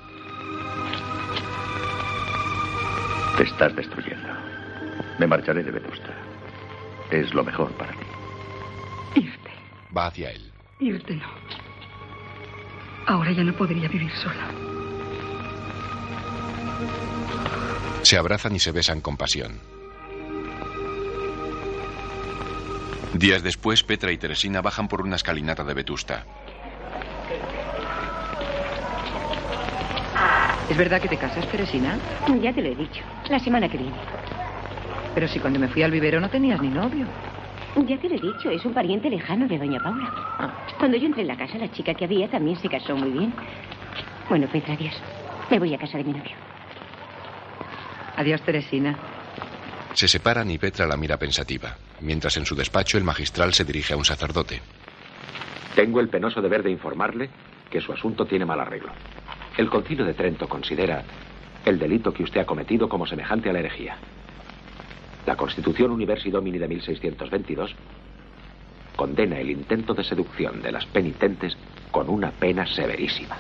Te 3.39 3.45
estás 3.45 3.75
destruyendo. 3.75 4.29
Me 5.19 5.27
marcharé 5.27 5.63
de 5.63 5.71
Vetusta. 5.71 6.15
Es 7.11 7.33
lo 7.33 7.43
mejor 7.43 7.73
para 7.73 7.93
ti. 7.93 9.21
Irte. 9.21 9.51
Va 9.97 10.09
hacia 10.09 10.31
él. 10.31 10.53
Irte 10.79 11.17
no. 11.17 11.27
Ahora 13.07 13.33
ya 13.33 13.43
no 13.43 13.55
podría 13.55 13.89
vivir 13.89 14.13
sola. 14.17 14.51
Se 18.03 18.19
abrazan 18.19 18.55
y 18.57 18.59
se 18.59 18.73
besan 18.73 19.01
con 19.01 19.17
pasión. 19.17 19.59
Días 23.15 23.43
después, 23.43 23.83
Petra 23.83 24.13
y 24.13 24.19
Teresina 24.19 24.61
bajan 24.61 24.89
por 24.89 25.03
una 25.03 25.17
escalinata 25.17 25.65
de 25.65 25.75
Vetusta. 25.75 26.25
¿Es 30.69 30.77
verdad 30.77 31.01
que 31.01 31.09
te 31.09 31.17
casas, 31.17 31.49
Teresina? 31.49 31.99
Ya 32.43 32.53
te 32.53 32.61
lo 32.61 32.69
he 32.69 32.75
dicho. 32.75 33.03
La 33.31 33.39
semana 33.39 33.69
que 33.69 33.79
viene. 33.79 33.97
Pero 35.15 35.27
si 35.27 35.41
cuando 35.41 35.59
me 35.59 35.69
fui 35.69 35.83
al 35.83 35.91
vivero 35.91 36.21
no 36.21 36.29
tenías 36.29 36.61
ni 36.61 36.69
novio. 36.69 37.07
Ya 37.87 37.99
te 37.99 38.09
lo 38.09 38.17
he 38.17 38.21
dicho, 38.21 38.51
es 38.51 38.65
un 38.65 38.75
pariente 38.75 39.09
lejano 39.09 39.49
de 39.49 39.57
Doña 39.57 39.81
Paula. 39.81 40.11
Ah. 40.39 40.67
Cuando 40.79 40.97
yo 40.99 41.07
entré 41.07 41.23
en 41.23 41.29
la 41.29 41.37
casa, 41.37 41.59
la 41.59 41.71
chica 41.71 41.95
que 41.95 42.05
había 42.05 42.29
también 42.29 42.57
se 42.59 42.69
casó 42.69 42.95
muy 42.95 43.11
bien. 43.11 43.33
Bueno, 44.29 44.47
Petra, 44.49 44.75
adiós. 44.75 44.95
Me 45.51 45.59
voy 45.59 45.75
a 45.75 45.79
casa 45.79 45.97
de 45.99 46.05
mi 46.05 46.13
novio. 46.13 46.37
Adiós, 48.17 48.43
Teresina. 48.43 48.97
Se 49.95 50.07
separan 50.07 50.51
y 50.51 50.59
Petra 50.59 50.87
la 50.87 50.97
mira 50.97 51.17
pensativa, 51.17 51.77
mientras 52.01 52.37
en 52.37 52.47
su 52.47 52.55
despacho 52.55 52.99
el 52.99 53.05
magistral 53.05 53.55
se 53.55 53.65
dirige 53.65 53.95
a 53.95 53.97
un 53.97 54.05
sacerdote. 54.05 54.61
Tengo 55.75 56.01
el 56.01 56.09
penoso 56.09 56.41
deber 56.41 56.63
de 56.63 56.71
informarle 56.71 57.31
que 57.71 57.81
su 57.81 57.93
asunto 57.93 58.27
tiene 58.27 58.45
mal 58.45 58.61
arreglo. 58.61 58.93
El 59.57 59.69
concilio 59.69 60.05
de 60.05 60.15
Trento 60.15 60.49
considera 60.49 61.05
el 61.65 61.79
delito 61.79 62.13
que 62.13 62.23
usted 62.23 62.41
ha 62.41 62.47
cometido 62.47 62.89
como 62.89 63.07
semejante 63.07 63.51
a 63.51 63.53
la 63.53 63.61
herejía. 63.61 63.97
La 65.27 65.37
Constitución 65.37 65.91
Universi 65.91 66.31
Domini 66.31 66.59
de 66.59 66.69
1622 66.69 67.75
condena 68.97 69.39
el 69.39 69.51
intento 69.51 69.95
de 69.95 70.03
seducción 70.03 70.63
de 70.63 70.73
las 70.73 70.87
penitentes 70.87 71.57
con 71.91 72.09
una 72.09 72.31
pena 72.31 72.67
severísima. 72.67 73.37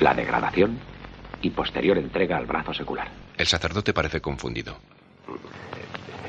La 0.00 0.14
degradación 0.14 0.78
y 1.42 1.50
posterior 1.50 1.98
entrega 1.98 2.36
al 2.36 2.46
brazo 2.46 2.74
secular. 2.74 3.08
El 3.36 3.46
sacerdote 3.46 3.92
parece 3.92 4.20
confundido. 4.20 4.76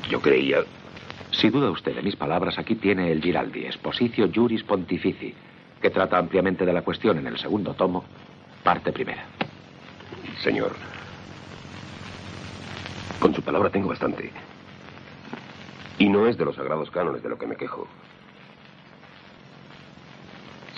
Yo 0.09 0.21
creía... 0.21 0.59
Si 1.39 1.49
duda 1.49 1.69
usted 1.69 1.93
de 1.95 2.01
mis 2.01 2.15
palabras, 2.15 2.57
aquí 2.57 2.75
tiene 2.75 3.11
el 3.11 3.21
Giraldi, 3.21 3.65
Expositio 3.65 4.29
Juris 4.33 4.63
Pontifici, 4.63 5.33
que 5.81 5.89
trata 5.89 6.17
ampliamente 6.17 6.65
de 6.65 6.71
la 6.71 6.81
cuestión 6.81 7.17
en 7.17 7.27
el 7.27 7.37
segundo 7.37 7.73
tomo, 7.73 8.05
parte 8.63 8.93
primera. 8.93 9.25
Señor, 10.41 10.71
con 13.19 13.35
su 13.35 13.41
palabra 13.41 13.69
tengo 13.69 13.89
bastante. 13.89 14.31
Y 15.99 16.07
no 16.07 16.25
es 16.25 16.37
de 16.37 16.45
los 16.45 16.55
sagrados 16.55 16.89
cánones 16.89 17.21
de 17.21 17.29
lo 17.29 17.37
que 17.37 17.47
me 17.47 17.57
quejo, 17.57 17.85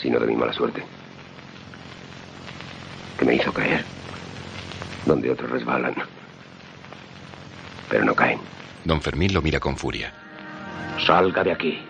sino 0.02 0.20
de 0.20 0.28
mi 0.28 0.36
mala 0.36 0.54
suerte, 0.54 0.84
que 3.18 3.26
me 3.26 3.36
hizo 3.36 3.54
caer 3.54 3.86
donde 5.06 5.30
otros 5.30 5.52
resbalan, 5.52 5.96
pero 7.90 8.04
no 8.04 8.16
caen. 8.16 8.40
Don 8.84 9.02
Fermín 9.02 9.34
lo 9.34 9.42
mira 9.42 9.60
con 9.60 9.78
furia. 9.78 10.27
Salga 11.06 11.44
de 11.44 11.52
aquí. 11.52 11.86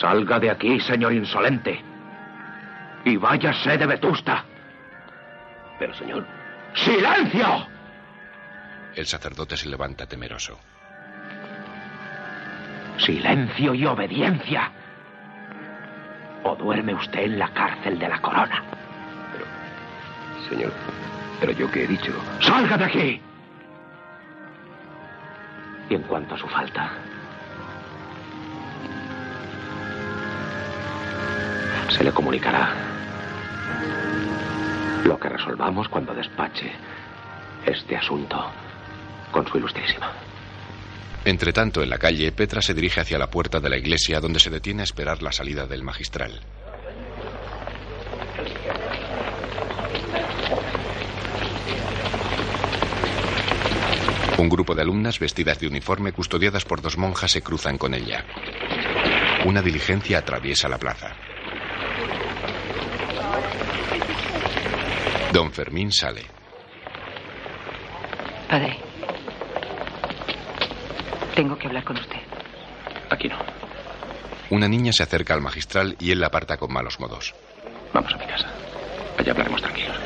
Salga 0.00 0.38
de 0.38 0.50
aquí, 0.50 0.80
señor 0.80 1.12
insolente. 1.12 1.82
Y 3.04 3.16
váyase 3.16 3.78
de 3.78 3.86
Vetusta. 3.86 4.44
Pero, 5.78 5.94
señor. 5.94 6.26
¡Silencio! 6.74 7.68
El 8.94 9.06
sacerdote 9.06 9.56
se 9.56 9.68
levanta 9.68 10.06
temeroso. 10.06 10.58
Silencio 12.98 13.74
y 13.74 13.84
obediencia. 13.84 14.70
O 16.42 16.56
duerme 16.56 16.94
usted 16.94 17.20
en 17.20 17.38
la 17.38 17.48
cárcel 17.48 17.98
de 17.98 18.08
la 18.08 18.20
corona. 18.20 18.62
Señor, 20.48 20.72
pero 21.40 21.52
yo 21.52 21.70
qué 21.70 21.84
he 21.84 21.86
dicho. 21.86 22.12
¡Salga 22.40 22.76
de 22.78 22.84
aquí! 22.84 23.20
Y 25.88 25.94
en 25.94 26.02
cuanto 26.02 26.34
a 26.34 26.38
su 26.38 26.48
falta, 26.48 26.90
le 32.06 32.12
comunicará 32.12 32.72
lo 35.04 35.18
que 35.18 35.28
resolvamos 35.28 35.88
cuando 35.88 36.14
despache 36.14 36.70
este 37.66 37.96
asunto 37.96 38.36
con 39.32 39.44
su 39.48 39.58
ilustrísima. 39.58 40.12
Entre 41.24 41.52
tanto, 41.52 41.82
en 41.82 41.90
la 41.90 41.98
calle, 41.98 42.30
Petra 42.30 42.62
se 42.62 42.74
dirige 42.74 43.00
hacia 43.00 43.18
la 43.18 43.28
puerta 43.28 43.58
de 43.58 43.70
la 43.70 43.76
iglesia 43.76 44.20
donde 44.20 44.38
se 44.38 44.50
detiene 44.50 44.82
a 44.82 44.84
esperar 44.84 45.20
la 45.20 45.32
salida 45.32 45.66
del 45.66 45.82
magistral. 45.82 46.40
Un 54.38 54.48
grupo 54.48 54.76
de 54.76 54.82
alumnas 54.82 55.18
vestidas 55.18 55.58
de 55.58 55.66
uniforme 55.66 56.12
custodiadas 56.12 56.64
por 56.64 56.80
dos 56.80 56.96
monjas 56.98 57.32
se 57.32 57.42
cruzan 57.42 57.78
con 57.78 57.94
ella. 57.94 58.24
Una 59.44 59.60
diligencia 59.60 60.18
atraviesa 60.18 60.68
la 60.68 60.78
plaza. 60.78 61.25
Don 65.36 65.52
Fermín 65.52 65.92
sale. 65.92 66.22
Padre. 68.48 68.78
Tengo 71.34 71.58
que 71.58 71.66
hablar 71.66 71.84
con 71.84 71.98
usted. 71.98 72.20
Aquí 73.10 73.28
no. 73.28 73.36
Una 74.48 74.66
niña 74.66 74.94
se 74.94 75.02
acerca 75.02 75.34
al 75.34 75.42
magistral 75.42 75.94
y 76.00 76.10
él 76.12 76.20
la 76.20 76.28
aparta 76.28 76.56
con 76.56 76.72
malos 76.72 76.98
modos. 77.00 77.34
Vamos 77.92 78.14
a 78.14 78.16
mi 78.16 78.24
casa. 78.24 78.50
Allá 79.18 79.32
hablaremos 79.32 79.60
tranquilos. 79.60 79.98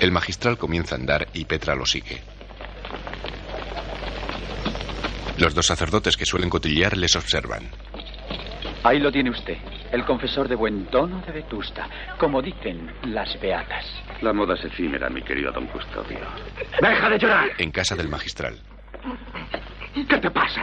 El 0.00 0.10
magistral 0.10 0.58
comienza 0.58 0.96
a 0.96 0.98
andar 0.98 1.28
y 1.34 1.44
Petra 1.44 1.76
lo 1.76 1.86
sigue. 1.86 2.20
Los 5.38 5.54
dos 5.54 5.66
sacerdotes 5.66 6.16
que 6.16 6.26
suelen 6.26 6.50
cotillear 6.50 6.96
les 6.96 7.14
observan. 7.14 7.70
Ahí 8.82 8.98
lo 8.98 9.12
tiene 9.12 9.30
usted, 9.30 9.58
el 9.92 10.04
confesor 10.04 10.48
de 10.48 10.54
buen 10.54 10.86
tono 10.86 11.20
de 11.20 11.32
Vetusta, 11.32 11.88
como 12.18 12.42
dicen 12.42 12.92
las 13.04 13.38
beatas. 13.40 13.84
La 14.20 14.32
moda 14.32 14.54
es 14.54 14.64
efímera, 14.64 15.08
mi 15.08 15.22
querido 15.22 15.52
don 15.52 15.66
Custodio. 15.66 16.18
¡Deja 16.80 17.10
de 17.10 17.18
llorar! 17.18 17.48
En 17.58 17.70
casa 17.70 17.94
del 17.96 18.08
magistral. 18.08 18.58
¿Qué 19.94 20.18
te 20.18 20.30
pasa? 20.30 20.62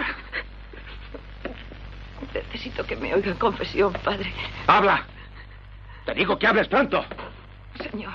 Necesito 2.34 2.86
que 2.86 2.96
me 2.96 3.14
oigan 3.14 3.38
confesión, 3.38 3.94
padre. 3.94 4.32
¡Habla! 4.68 5.06
Te 6.06 6.14
digo 6.14 6.38
que 6.38 6.48
hables 6.48 6.68
pronto. 6.68 7.04
Señor. 7.90 8.14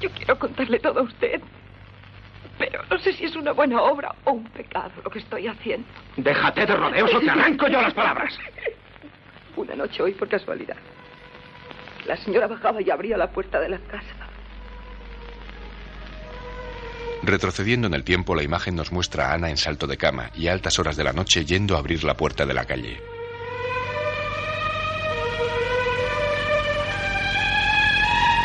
Yo 0.00 0.10
quiero 0.10 0.38
contarle 0.38 0.78
todo 0.78 1.00
a 1.00 1.02
usted. 1.02 1.40
Pero 2.58 2.82
no 2.90 2.98
sé 2.98 3.12
si 3.12 3.24
es 3.24 3.36
una 3.36 3.52
buena 3.52 3.82
obra 3.82 4.14
o 4.24 4.32
un 4.32 4.44
pecado 4.44 4.90
lo 5.04 5.10
que 5.10 5.18
estoy 5.18 5.46
haciendo. 5.46 5.86
Déjate 6.16 6.66
de 6.66 6.76
rodeos 6.76 7.14
o 7.14 7.20
te 7.20 7.30
arranco 7.30 7.68
yo 7.68 7.80
las 7.82 7.94
palabras. 7.94 8.38
Una 9.56 9.74
noche 9.74 10.02
hoy, 10.02 10.12
por 10.12 10.28
casualidad, 10.28 10.76
la 12.06 12.16
señora 12.18 12.46
bajaba 12.46 12.82
y 12.82 12.90
abría 12.90 13.16
la 13.16 13.30
puerta 13.30 13.58
de 13.58 13.70
la 13.70 13.78
casa. 13.78 14.28
Retrocediendo 17.22 17.86
en 17.86 17.94
el 17.94 18.04
tiempo, 18.04 18.34
la 18.34 18.42
imagen 18.42 18.76
nos 18.76 18.92
muestra 18.92 19.30
a 19.30 19.34
Ana 19.34 19.50
en 19.50 19.56
salto 19.56 19.86
de 19.86 19.96
cama 19.96 20.30
y 20.34 20.48
a 20.48 20.52
altas 20.52 20.78
horas 20.78 20.96
de 20.96 21.04
la 21.04 21.12
noche 21.12 21.44
yendo 21.44 21.74
a 21.74 21.78
abrir 21.78 22.04
la 22.04 22.14
puerta 22.14 22.46
de 22.46 22.54
la 22.54 22.64
calle. 22.64 23.00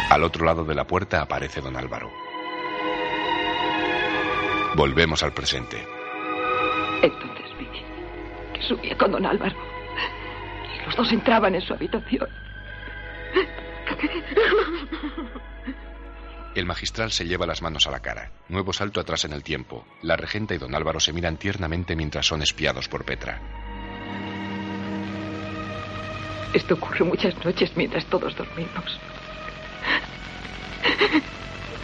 Al 0.09 0.23
otro 0.23 0.45
lado 0.45 0.65
de 0.65 0.75
la 0.75 0.85
puerta 0.85 1.21
aparece 1.21 1.61
don 1.61 1.77
Álvaro. 1.77 2.31
Volvemos 4.76 5.22
al 5.22 5.34
presente. 5.34 5.85
Entonces 7.02 7.45
vi 7.60 7.68
que 8.53 8.61
subía 8.61 8.98
con 8.98 9.11
don 9.11 9.26
Álvaro. 9.26 9.56
Y 10.73 10.85
los 10.85 10.95
dos 10.95 11.11
entraban 11.11 11.56
en 11.56 11.61
su 11.61 11.73
habitación. 11.73 12.30
El 16.56 16.65
magistral 16.65 17.11
se 17.11 17.26
lleva 17.26 17.45
las 17.45 17.61
manos 17.61 17.88
a 17.88 17.91
la 17.91 17.99
cara. 17.99 18.31
Nuevo 18.48 18.72
salto 18.72 18.99
atrás 18.99 19.26
en 19.26 19.34
el 19.34 19.43
tiempo. 19.43 19.85
La 20.02 20.15
regenta 20.15 20.53
y 20.53 20.57
don 20.57 20.73
Álvaro 20.73 20.99
se 20.99 21.14
miran 21.14 21.38
tiernamente 21.38 21.95
mientras 21.95 22.26
son 22.26 22.41
espiados 22.41 22.88
por 22.88 23.03
Petra. 23.03 23.41
Esto 26.53 26.76
ocurre 26.76 27.03
muchas 27.03 27.34
noches 27.43 27.76
mientras 27.76 28.06
todos 28.06 28.35
dormimos. 28.35 28.99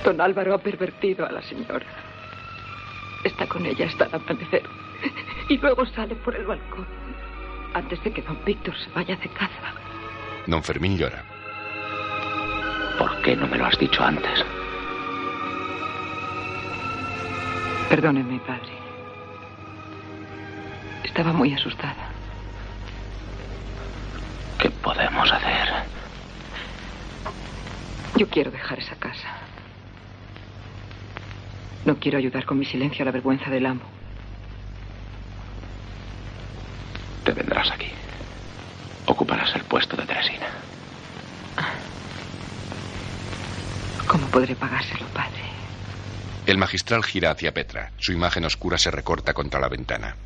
Don 0.05 0.21
Álvaro 0.21 0.53
ha 0.53 0.57
pervertido 0.57 1.25
a 1.25 1.31
la 1.31 1.41
señora. 1.41 2.06
Está 3.23 3.47
con 3.47 3.65
ella 3.65 3.87
hasta 3.87 4.05
el 4.05 4.15
amanecer. 4.15 4.63
Y 5.49 5.57
luego 5.57 5.85
sale 5.85 6.15
por 6.15 6.35
el 6.35 6.45
balcón. 6.45 6.85
Antes 7.73 8.03
de 8.03 8.11
que 8.11 8.21
don 8.21 8.39
Víctor 8.45 8.75
se 8.77 8.89
vaya 8.91 9.15
de 9.15 9.29
caza. 9.29 9.73
Don 10.45 10.63
Fermín 10.63 10.97
llora. 10.97 11.23
¿Por 12.97 13.21
qué 13.21 13.35
no 13.35 13.47
me 13.47 13.57
lo 13.57 13.65
has 13.65 13.77
dicho 13.77 14.03
antes? 14.03 14.43
Perdóneme, 17.89 18.39
padre. 18.39 18.73
Estaba 21.03 21.31
muy 21.31 21.53
asustada. 21.53 22.09
¿Qué 24.59 24.69
podemos 24.69 25.31
hacer? 25.31 25.69
Yo 28.15 28.27
quiero 28.27 28.51
dejar 28.51 28.79
esa 28.79 28.95
casa. 28.95 29.29
No 31.87 31.97
quiero 31.97 32.17
ayudar 32.17 32.43
con 32.43 32.59
mi 32.59 32.65
silencio 32.65 33.03
a 33.03 33.05
la 33.05 33.11
vergüenza 33.11 33.49
del 33.49 33.65
amo. 33.65 33.79
Te 37.23 37.31
vendrás 37.31 37.71
aquí. 37.71 37.87
Ocuparás 39.05 39.55
el 39.55 39.63
puesto 39.63 39.95
de 39.95 40.05
Teresina. 40.05 40.47
¿Cómo 44.05 44.27
podré 44.27 44.53
pagárselo, 44.53 45.05
padre? 45.13 45.43
El 46.45 46.57
magistral 46.57 47.05
gira 47.05 47.31
hacia 47.31 47.53
Petra. 47.53 47.91
Su 47.95 48.11
imagen 48.11 48.43
oscura 48.43 48.77
se 48.77 48.91
recorta 48.91 49.33
contra 49.33 49.61
la 49.61 49.69
ventana. 49.69 50.17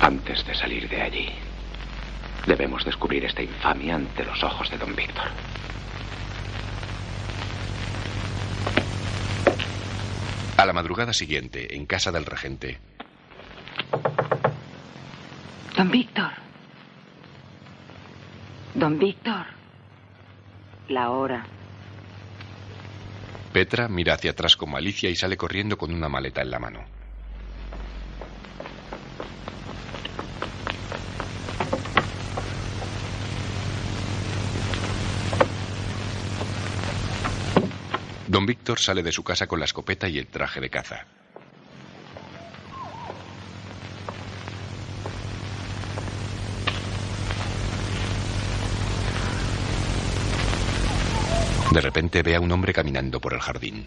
Antes 0.00 0.46
de 0.46 0.54
salir 0.54 0.88
de 0.88 1.02
allí, 1.02 1.28
debemos 2.46 2.82
descubrir 2.86 3.26
esta 3.26 3.42
infamia 3.42 3.96
ante 3.96 4.24
los 4.24 4.42
ojos 4.42 4.70
de 4.70 4.78
don 4.78 4.96
Víctor. 4.96 5.28
A 10.64 10.66
la 10.66 10.72
madrugada 10.72 11.12
siguiente, 11.12 11.76
en 11.76 11.84
casa 11.84 12.10
del 12.10 12.24
regente, 12.24 12.80
Don 15.76 15.90
Víctor. 15.90 16.30
Don 18.72 18.98
Víctor. 18.98 19.44
La 20.88 21.10
hora. 21.10 21.44
Petra 23.52 23.88
mira 23.88 24.14
hacia 24.14 24.30
atrás 24.30 24.56
como 24.56 24.78
Alicia 24.78 25.10
y 25.10 25.16
sale 25.16 25.36
corriendo 25.36 25.76
con 25.76 25.92
una 25.92 26.08
maleta 26.08 26.40
en 26.40 26.50
la 26.50 26.58
mano. 26.58 26.93
Don 38.34 38.46
Víctor 38.46 38.80
sale 38.80 39.04
de 39.04 39.12
su 39.12 39.22
casa 39.22 39.46
con 39.46 39.60
la 39.60 39.64
escopeta 39.64 40.08
y 40.08 40.18
el 40.18 40.26
traje 40.26 40.60
de 40.60 40.68
caza. 40.68 41.06
De 51.70 51.80
repente 51.80 52.24
ve 52.24 52.34
a 52.34 52.40
un 52.40 52.50
hombre 52.50 52.72
caminando 52.72 53.20
por 53.20 53.34
el 53.34 53.40
jardín. 53.40 53.86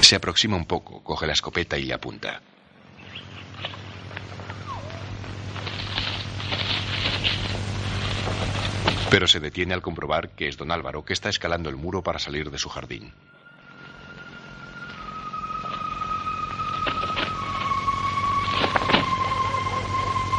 Se 0.00 0.16
aproxima 0.16 0.56
un 0.56 0.66
poco, 0.66 1.00
coge 1.04 1.28
la 1.28 1.34
escopeta 1.34 1.78
y 1.78 1.84
le 1.84 1.94
apunta. 1.94 2.42
Pero 9.14 9.28
se 9.28 9.38
detiene 9.38 9.74
al 9.74 9.80
comprobar 9.80 10.30
que 10.30 10.48
es 10.48 10.56
don 10.56 10.72
Álvaro 10.72 11.04
que 11.04 11.12
está 11.12 11.28
escalando 11.28 11.70
el 11.70 11.76
muro 11.76 12.02
para 12.02 12.18
salir 12.18 12.50
de 12.50 12.58
su 12.58 12.68
jardín. 12.68 13.12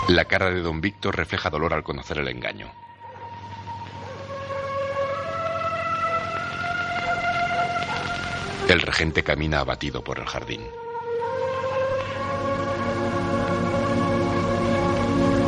La 0.10 0.26
cara 0.26 0.50
de 0.50 0.60
don 0.60 0.82
Víctor 0.82 1.16
refleja 1.16 1.50
dolor 1.50 1.74
al 1.74 1.84
conocer 1.84 2.18
el 2.18 2.28
engaño. 2.28 2.70
El 8.68 8.82
regente 8.82 9.24
camina 9.24 9.62
abatido 9.62 10.04
por 10.04 10.20
el 10.20 10.26
jardín. 10.26 10.68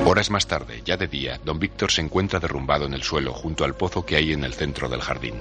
Horas 0.09 0.31
más 0.31 0.47
tarde, 0.47 0.83
ya 0.85 0.95
de 0.95 1.09
día, 1.09 1.37
don 1.43 1.59
Víctor 1.59 1.91
se 1.91 1.99
encuentra 1.99 2.39
derrumbado 2.39 2.85
en 2.85 2.93
el 2.93 3.03
suelo 3.03 3.33
junto 3.33 3.65
al 3.65 3.75
pozo 3.75 4.05
que 4.05 4.15
hay 4.15 4.31
en 4.31 4.45
el 4.45 4.53
centro 4.53 4.87
del 4.87 5.01
jardín. 5.01 5.35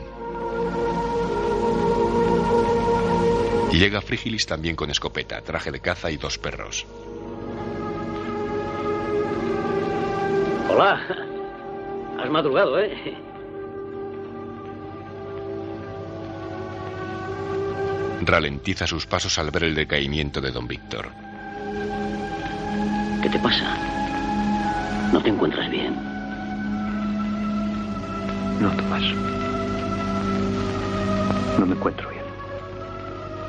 Llega 3.71 4.01
Frígilis 4.01 4.45
también 4.45 4.75
con 4.75 4.91
escopeta, 4.91 5.41
traje 5.41 5.71
de 5.71 5.79
caza 5.79 6.11
y 6.11 6.17
dos 6.17 6.37
perros. 6.39 6.85
Hola. 10.69 11.01
Has 12.19 12.29
madrugado, 12.29 12.81
¿eh? 12.81 13.17
Ralentiza 18.21 18.89
sus 18.89 19.07
pasos 19.07 19.39
al 19.39 19.53
ver 19.53 19.63
el 19.63 19.77
decaimiento 19.77 20.41
de 20.41 20.51
don 20.51 20.67
Víctor. 20.67 21.13
¿Qué 23.23 23.29
te 23.29 23.39
pasa? 23.39 23.96
¿No 25.13 25.21
te 25.23 25.31
encuentras 25.31 25.71
bien? 25.71 25.95
No, 28.61 28.71
Tomás. 28.77 29.03
No 31.59 31.67
me 31.67 31.75
encuentro 31.75 32.09
bien. 32.11 32.25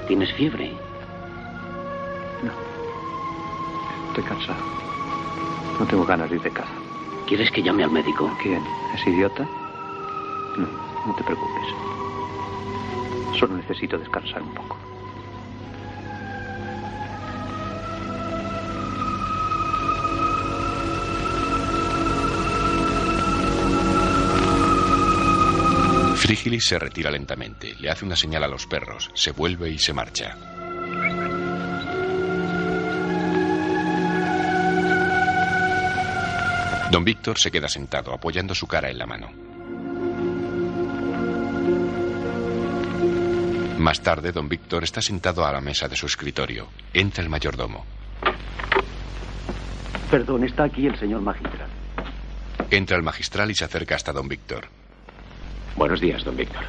¿Tienes 0.07 0.31
fiebre? 0.33 0.71
Estoy 4.17 4.29
cansado. 4.35 4.59
No 5.79 5.85
tengo 5.85 6.03
ganas 6.03 6.27
de 6.29 6.37
ir 6.37 6.41
de 6.41 6.49
casa. 6.49 6.71
¿Quieres 7.27 7.51
que 7.51 7.61
llame 7.61 7.83
al 7.83 7.91
médico? 7.91 8.31
¿Quién? 8.41 8.63
¿Es 8.95 9.05
idiota? 9.05 9.43
No, 10.57 10.67
no 11.05 11.13
te 11.13 11.23
preocupes. 11.23 11.67
Solo 13.39 13.57
necesito 13.57 13.99
descansar 13.99 14.41
un 14.41 14.55
poco. 14.55 14.75
Frígilis 26.17 26.65
se 26.65 26.79
retira 26.79 27.11
lentamente, 27.11 27.75
le 27.79 27.89
hace 27.89 28.03
una 28.03 28.15
señal 28.15 28.43
a 28.43 28.47
los 28.47 28.65
perros, 28.65 29.11
se 29.13 29.31
vuelve 29.31 29.69
y 29.69 29.77
se 29.77 29.93
marcha. 29.93 30.35
Don 36.91 37.03
Víctor 37.03 37.37
se 37.37 37.51
queda 37.51 37.67
sentado, 37.67 38.13
apoyando 38.13 38.55
su 38.55 38.65
cara 38.65 38.89
en 38.89 38.97
la 38.97 39.05
mano. 39.05 39.31
Más 43.77 44.01
tarde, 44.01 44.31
don 44.31 44.49
Víctor 44.49 44.83
está 44.83 45.01
sentado 45.01 45.45
a 45.45 45.51
la 45.51 45.61
mesa 45.61 45.87
de 45.87 45.95
su 45.95 46.07
escritorio. 46.07 46.67
Entra 46.93 47.23
el 47.23 47.29
mayordomo. 47.29 47.85
Perdón, 50.09 50.43
está 50.45 50.63
aquí 50.63 50.87
el 50.87 50.97
señor 50.97 51.21
magistral. 51.21 51.69
Entra 52.71 52.97
el 52.97 53.03
magistral 53.03 53.51
y 53.51 53.55
se 53.55 53.65
acerca 53.65 53.95
hasta 53.95 54.11
don 54.11 54.27
Víctor. 54.27 54.76
Buenos 55.77 56.01
días, 56.01 56.23
don 56.23 56.35
Víctor. 56.35 56.63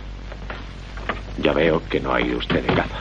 Ya 1.38 1.54
veo 1.54 1.82
que 1.88 1.98
no 1.98 2.12
ha 2.12 2.20
ido 2.20 2.36
usted 2.36 2.62
de 2.62 2.74
caza. 2.74 2.98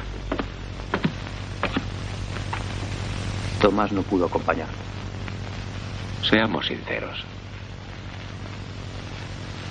Tomás 3.59 3.91
no 3.91 4.01
pudo 4.03 4.27
acompañar. 4.27 4.69
Seamos 6.23 6.65
sinceros. 6.67 7.25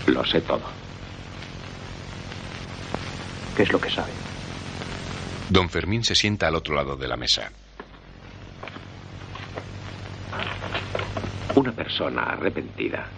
Lo 0.06 0.26
sé 0.26 0.42
todo. 0.42 0.60
¿Qué 3.56 3.62
es 3.62 3.72
lo 3.72 3.80
que 3.80 3.88
sabe? 3.88 4.12
Don 5.48 5.70
Fermín 5.70 6.04
se 6.04 6.14
sienta 6.14 6.48
al 6.48 6.56
otro 6.56 6.74
lado 6.74 6.96
de 6.96 7.08
la 7.08 7.16
mesa. 7.16 7.50
Una 11.54 11.72
persona 11.72 12.24
arrepentida 12.24 13.08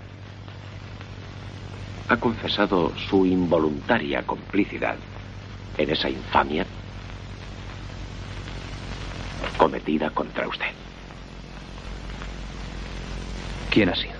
ha 2.08 2.16
confesado 2.16 2.92
su 2.96 3.26
involuntaria 3.26 4.22
complicidad 4.22 4.96
en 5.76 5.90
esa 5.90 6.08
infamia. 6.08 6.66
Cometer 9.56 9.82
perdida 9.84 10.10
contra 10.10 10.46
usted. 10.46 10.66
¿Quién 13.70 13.88
ha 13.88 13.94
sido? 13.94 14.14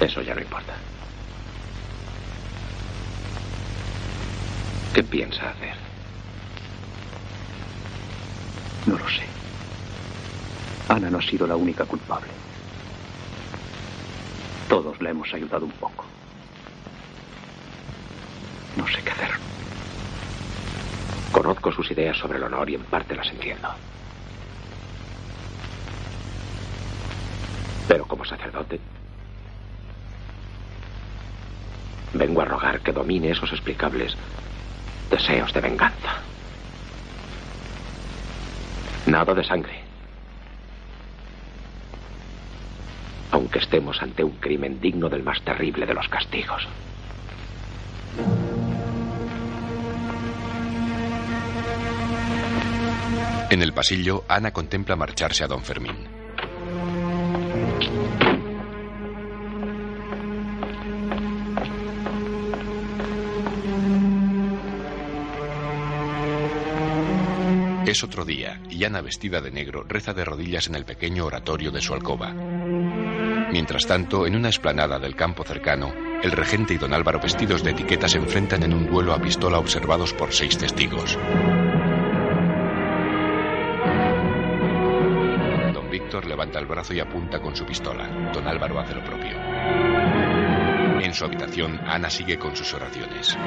Eso 0.00 0.20
ya 0.22 0.34
no 0.34 0.40
importa. 0.40 0.74
¿Qué 4.92 5.02
piensa 5.02 5.50
hacer? 5.50 5.74
No 8.86 8.98
lo 8.98 9.08
sé. 9.08 9.24
Ana 10.88 11.10
no 11.10 11.18
ha 11.18 11.22
sido 11.22 11.46
la 11.46 11.56
única 11.56 11.84
culpable. 11.84 12.43
Todos 14.68 15.00
la 15.00 15.10
hemos 15.10 15.32
ayudado 15.32 15.66
un 15.66 15.72
poco. 15.72 16.04
No 18.76 18.86
sé 18.88 19.02
qué 19.02 19.10
hacer. 19.10 19.30
Conozco 21.32 21.72
sus 21.72 21.90
ideas 21.90 22.16
sobre 22.16 22.38
el 22.38 22.44
honor 22.44 22.70
y 22.70 22.74
en 22.74 22.82
parte 22.84 23.14
las 23.14 23.28
entiendo. 23.30 23.68
Pero 27.88 28.06
como 28.06 28.24
sacerdote, 28.24 28.80
vengo 32.14 32.40
a 32.40 32.44
rogar 32.44 32.80
que 32.80 32.92
domine 32.92 33.30
esos 33.30 33.52
explicables 33.52 34.16
deseos 35.10 35.52
de 35.52 35.60
venganza. 35.60 36.14
Nada 39.06 39.34
de 39.34 39.44
sangre. 39.44 39.83
Aunque 43.34 43.58
estemos 43.58 44.00
ante 44.00 44.22
un 44.22 44.36
crimen 44.36 44.80
digno 44.80 45.08
del 45.08 45.24
más 45.24 45.42
terrible 45.42 45.86
de 45.86 45.92
los 45.92 46.08
castigos. 46.08 46.68
En 53.50 53.60
el 53.60 53.72
pasillo, 53.72 54.22
Ana 54.28 54.52
contempla 54.52 54.94
marcharse 54.94 55.42
a 55.42 55.48
don 55.48 55.64
Fermín. 55.64 55.96
Es 67.84 68.02
otro 68.02 68.24
día 68.24 68.60
y 68.70 68.84
Ana 68.84 69.02
vestida 69.02 69.40
de 69.40 69.50
negro 69.50 69.84
reza 69.86 70.14
de 70.14 70.24
rodillas 70.24 70.68
en 70.68 70.76
el 70.76 70.84
pequeño 70.84 71.26
oratorio 71.26 71.70
de 71.70 71.80
su 71.80 71.94
alcoba. 71.94 72.32
Mientras 73.54 73.86
tanto, 73.86 74.26
en 74.26 74.34
una 74.34 74.48
explanada 74.48 74.98
del 74.98 75.14
campo 75.14 75.44
cercano, 75.44 75.94
el 76.24 76.32
regente 76.32 76.74
y 76.74 76.76
don 76.76 76.92
Álvaro 76.92 77.20
vestidos 77.20 77.62
de 77.62 77.70
etiqueta 77.70 78.08
se 78.08 78.18
enfrentan 78.18 78.64
en 78.64 78.74
un 78.74 78.88
duelo 78.88 79.12
a 79.12 79.20
pistola 79.20 79.60
observados 79.60 80.12
por 80.12 80.32
seis 80.32 80.58
testigos. 80.58 81.16
Don 85.72 85.88
Víctor 85.88 86.26
levanta 86.26 86.58
el 86.58 86.66
brazo 86.66 86.94
y 86.94 86.98
apunta 86.98 87.40
con 87.40 87.54
su 87.54 87.64
pistola. 87.64 88.08
Don 88.32 88.44
Álvaro 88.48 88.80
hace 88.80 88.96
lo 88.96 89.04
propio. 89.04 89.38
En 91.00 91.14
su 91.14 91.24
habitación, 91.24 91.80
Ana 91.86 92.10
sigue 92.10 92.36
con 92.36 92.56
sus 92.56 92.74
oraciones. 92.74 93.38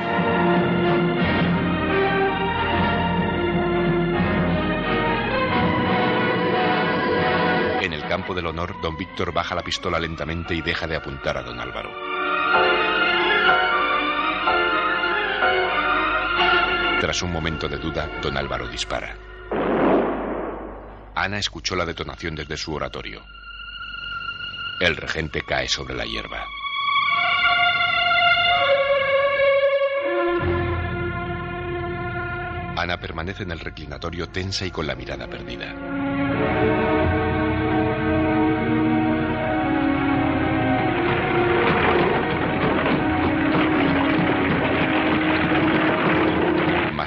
Campo 8.08 8.34
del 8.34 8.48
honor, 8.48 8.80
don 8.82 8.98
Víctor 8.98 9.34
baja 9.34 9.56
la 9.56 9.62
pistola 9.62 10.00
lentamente 10.00 10.56
y 10.56 10.62
deja 10.62 10.88
de 10.88 10.96
apuntar 10.96 11.38
a 11.38 11.44
don 11.44 11.60
Álvaro. 11.60 11.92
Tras 17.00 17.22
un 17.22 17.32
momento 17.32 17.68
de 17.68 17.78
duda, 17.78 18.10
don 18.22 18.38
Álvaro 18.38 18.68
dispara. 18.68 19.16
Ana 21.16 21.38
escuchó 21.38 21.76
la 21.76 21.86
detonación 21.86 22.36
desde 22.36 22.58
su 22.58 22.74
oratorio. 22.74 23.24
El 24.80 24.96
regente 24.96 25.42
cae 25.42 25.68
sobre 25.68 25.96
la 25.96 26.06
hierba. 26.06 26.46
Ana 32.78 33.00
permanece 33.00 33.44
en 33.44 33.52
el 33.52 33.60
reclinatorio 33.60 34.30
tensa 34.30 34.66
y 34.66 34.72
con 34.72 34.86
la 34.86 34.96
mirada 34.96 35.28
perdida. 35.28 36.87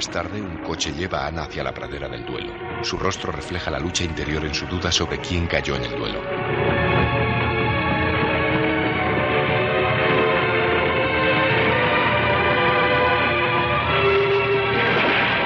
Más 0.01 0.09
tarde, 0.09 0.41
un 0.41 0.57
coche 0.63 0.91
lleva 0.91 1.19
a 1.19 1.27
Ana 1.27 1.43
hacia 1.43 1.63
la 1.63 1.75
pradera 1.75 2.09
del 2.09 2.25
duelo. 2.25 2.51
Su 2.83 2.97
rostro 2.97 3.31
refleja 3.31 3.69
la 3.69 3.77
lucha 3.77 4.03
interior 4.03 4.43
en 4.43 4.55
su 4.55 4.65
duda 4.65 4.91
sobre 4.91 5.19
quién 5.19 5.45
cayó 5.45 5.75
en 5.75 5.83
el 5.83 5.95
duelo. 5.95 6.23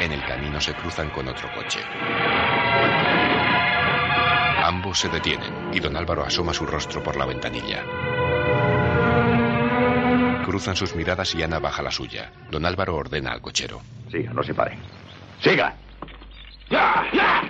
En 0.02 0.14
el 0.14 0.24
camino 0.26 0.62
se 0.62 0.74
cruzan 0.74 1.10
con 1.10 1.28
otro 1.28 1.52
coche. 1.54 1.82
Ambos 4.64 5.00
se 5.00 5.10
detienen 5.10 5.74
y 5.74 5.82
don 5.82 5.98
Álvaro 5.98 6.24
asoma 6.24 6.54
su 6.54 6.66
rostro 6.66 7.04
por 7.04 7.18
la 7.18 7.26
ventanilla. 7.26 7.84
Cruzan 10.46 10.78
sus 10.78 10.96
miradas 10.96 11.36
y 11.36 11.44
Ana 11.44 11.60
baja 11.60 11.84
la 11.84 11.92
suya. 11.92 12.32
Don 12.50 12.66
Álvaro 12.66 12.96
ordena 12.96 13.34
al 13.34 13.42
cochero. 13.42 13.82
Siga, 14.10 14.34
no 14.34 14.44
se 14.44 14.54
pare. 14.54 14.78
¡Siga! 15.42 15.76
¡Ya! 16.70 17.06
¡Ya! 17.14 17.42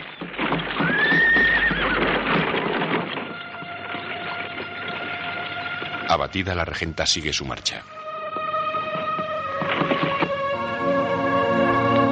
Abatida, 6.07 6.56
la 6.56 6.65
regenta 6.65 7.06
sigue 7.06 7.34
su 7.34 7.45
marcha. 7.45 7.84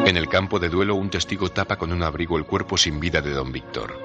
En 0.06 0.18
el 0.18 0.28
campo 0.28 0.60
de 0.60 0.70
duelo, 0.70 0.95
un 0.95 1.10
testigo 1.10 1.49
tapa 1.49 1.78
con 1.78 1.94
un 1.94 2.03
abrigo 2.03 2.38
el 2.38 2.45
cuerpo 2.45 2.78
sin 2.78 2.99
vida 2.99 3.22
de 3.22 3.32
don 3.32 3.52
Víctor. 3.52 3.98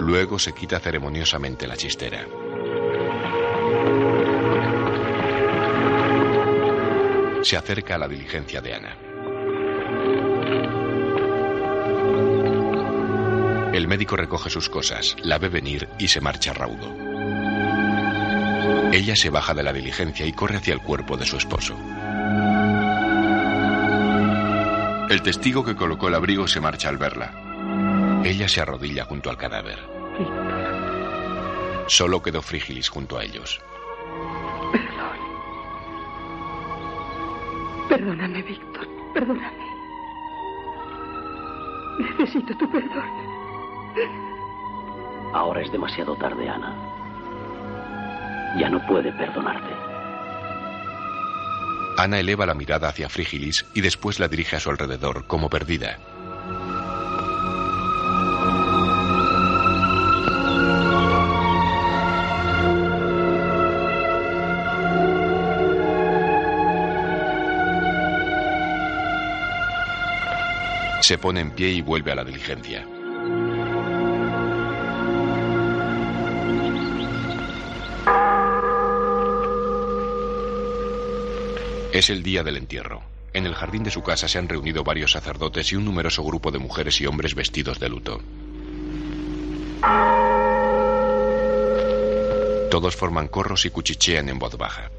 Luego 0.00 0.38
se 0.38 0.52
quita 0.52 0.80
ceremoniosamente 0.80 1.68
la 1.68 1.76
chistera. 1.76 2.26
Se 7.42 7.56
acerca 7.56 7.94
a 7.94 7.98
la 7.98 8.08
diligencia 8.08 8.60
de 8.60 8.74
Ana. 8.74 8.96
El 13.72 13.88
médico 13.88 14.16
recoge 14.16 14.50
sus 14.50 14.68
cosas, 14.68 15.16
la 15.22 15.38
ve 15.38 15.48
venir 15.48 15.88
y 15.98 16.08
se 16.08 16.20
marcha 16.20 16.52
raudo. 16.52 16.94
Ella 18.92 19.14
se 19.14 19.30
baja 19.30 19.54
de 19.54 19.62
la 19.62 19.72
diligencia 19.72 20.26
y 20.26 20.32
corre 20.32 20.56
hacia 20.56 20.74
el 20.74 20.82
cuerpo 20.82 21.16
de 21.16 21.24
su 21.24 21.36
esposo. 21.36 21.76
El 25.08 25.22
testigo 25.22 25.64
que 25.64 25.76
colocó 25.76 26.08
el 26.08 26.14
abrigo 26.14 26.46
se 26.46 26.60
marcha 26.60 26.88
al 26.88 26.98
verla. 26.98 28.22
Ella 28.24 28.48
se 28.48 28.60
arrodilla 28.60 29.04
junto 29.04 29.30
al 29.30 29.36
cadáver. 29.36 29.78
Solo 31.86 32.22
quedó 32.22 32.42
Frígilis 32.42 32.88
junto 32.88 33.18
a 33.18 33.24
ellos. 33.24 33.60
Perdóname, 37.90 38.40
Víctor. 38.42 38.86
Perdóname. 39.12 39.66
Necesito 41.98 42.56
tu 42.56 42.70
perdón. 42.70 43.10
Ahora 45.34 45.60
es 45.60 45.72
demasiado 45.72 46.14
tarde, 46.14 46.48
Ana. 46.48 46.72
Ya 48.56 48.70
no 48.70 48.80
puede 48.86 49.12
perdonarte. 49.12 49.74
Ana 51.98 52.20
eleva 52.20 52.46
la 52.46 52.54
mirada 52.54 52.88
hacia 52.88 53.08
Frígilis 53.08 53.66
y 53.74 53.80
después 53.80 54.20
la 54.20 54.28
dirige 54.28 54.54
a 54.54 54.60
su 54.60 54.70
alrededor, 54.70 55.26
como 55.26 55.50
perdida. 55.50 55.98
Se 71.10 71.18
pone 71.18 71.40
en 71.40 71.50
pie 71.50 71.72
y 71.72 71.82
vuelve 71.82 72.12
a 72.12 72.14
la 72.14 72.22
diligencia. 72.22 72.86
Es 81.92 82.10
el 82.10 82.22
día 82.22 82.44
del 82.44 82.58
entierro. 82.58 83.02
En 83.32 83.44
el 83.44 83.56
jardín 83.56 83.82
de 83.82 83.90
su 83.90 84.04
casa 84.04 84.28
se 84.28 84.38
han 84.38 84.48
reunido 84.48 84.84
varios 84.84 85.10
sacerdotes 85.10 85.72
y 85.72 85.74
un 85.74 85.84
numeroso 85.84 86.22
grupo 86.22 86.52
de 86.52 86.60
mujeres 86.60 87.00
y 87.00 87.06
hombres 87.06 87.34
vestidos 87.34 87.80
de 87.80 87.88
luto. 87.88 88.20
Todos 92.70 92.94
forman 92.94 93.26
corros 93.26 93.64
y 93.64 93.70
cuchichean 93.70 94.28
en 94.28 94.38
voz 94.38 94.56
baja. 94.56 94.92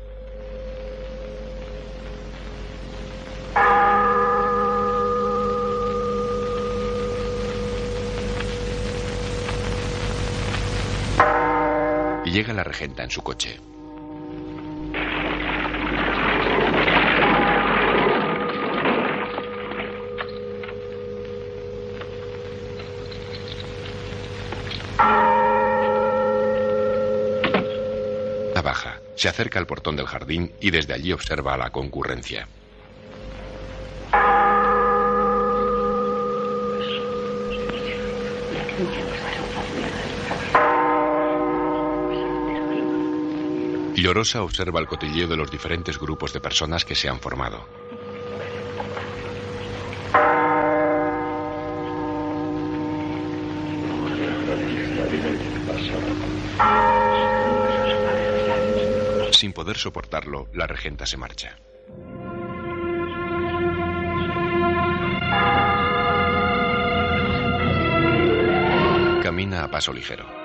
Llega 12.41 12.53
la 12.53 12.63
regenta 12.63 13.03
en 13.03 13.11
su 13.11 13.22
coche. 13.22 13.59
La 28.55 28.63
se 29.15 29.30
acerca 29.30 29.59
al 29.59 29.68
portón 29.68 29.95
del 29.95 30.07
jardín 30.07 30.51
y 30.59 30.72
desde 30.72 30.95
allí 30.95 31.13
observa 31.13 31.53
a 31.53 31.57
la 31.57 31.69
concurrencia. 31.69 32.47
Llorosa 44.11 44.43
observa 44.43 44.81
el 44.81 44.88
cotilleo 44.88 45.25
de 45.25 45.38
los 45.38 45.49
diferentes 45.49 45.97
grupos 45.97 46.33
de 46.33 46.41
personas 46.41 46.83
que 46.83 46.95
se 46.95 47.07
han 47.07 47.21
formado. 47.21 47.65
Sin 59.31 59.53
poder 59.53 59.77
soportarlo, 59.77 60.49
la 60.51 60.67
regenta 60.67 61.05
se 61.05 61.15
marcha. 61.15 61.55
Camina 69.23 69.63
a 69.63 69.71
paso 69.71 69.93
ligero. 69.93 70.40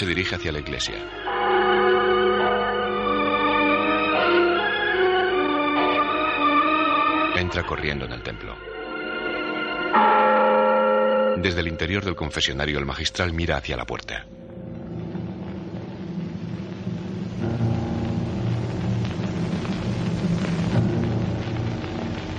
Se 0.00 0.06
dirige 0.06 0.34
hacia 0.34 0.50
la 0.50 0.60
iglesia. 0.60 0.94
Entra 7.36 7.66
corriendo 7.66 8.06
en 8.06 8.12
el 8.12 8.22
templo. 8.22 8.56
Desde 11.42 11.60
el 11.60 11.68
interior 11.68 12.02
del 12.02 12.16
confesionario 12.16 12.78
el 12.78 12.86
magistral 12.86 13.34
mira 13.34 13.58
hacia 13.58 13.76
la 13.76 13.84
puerta. 13.84 14.24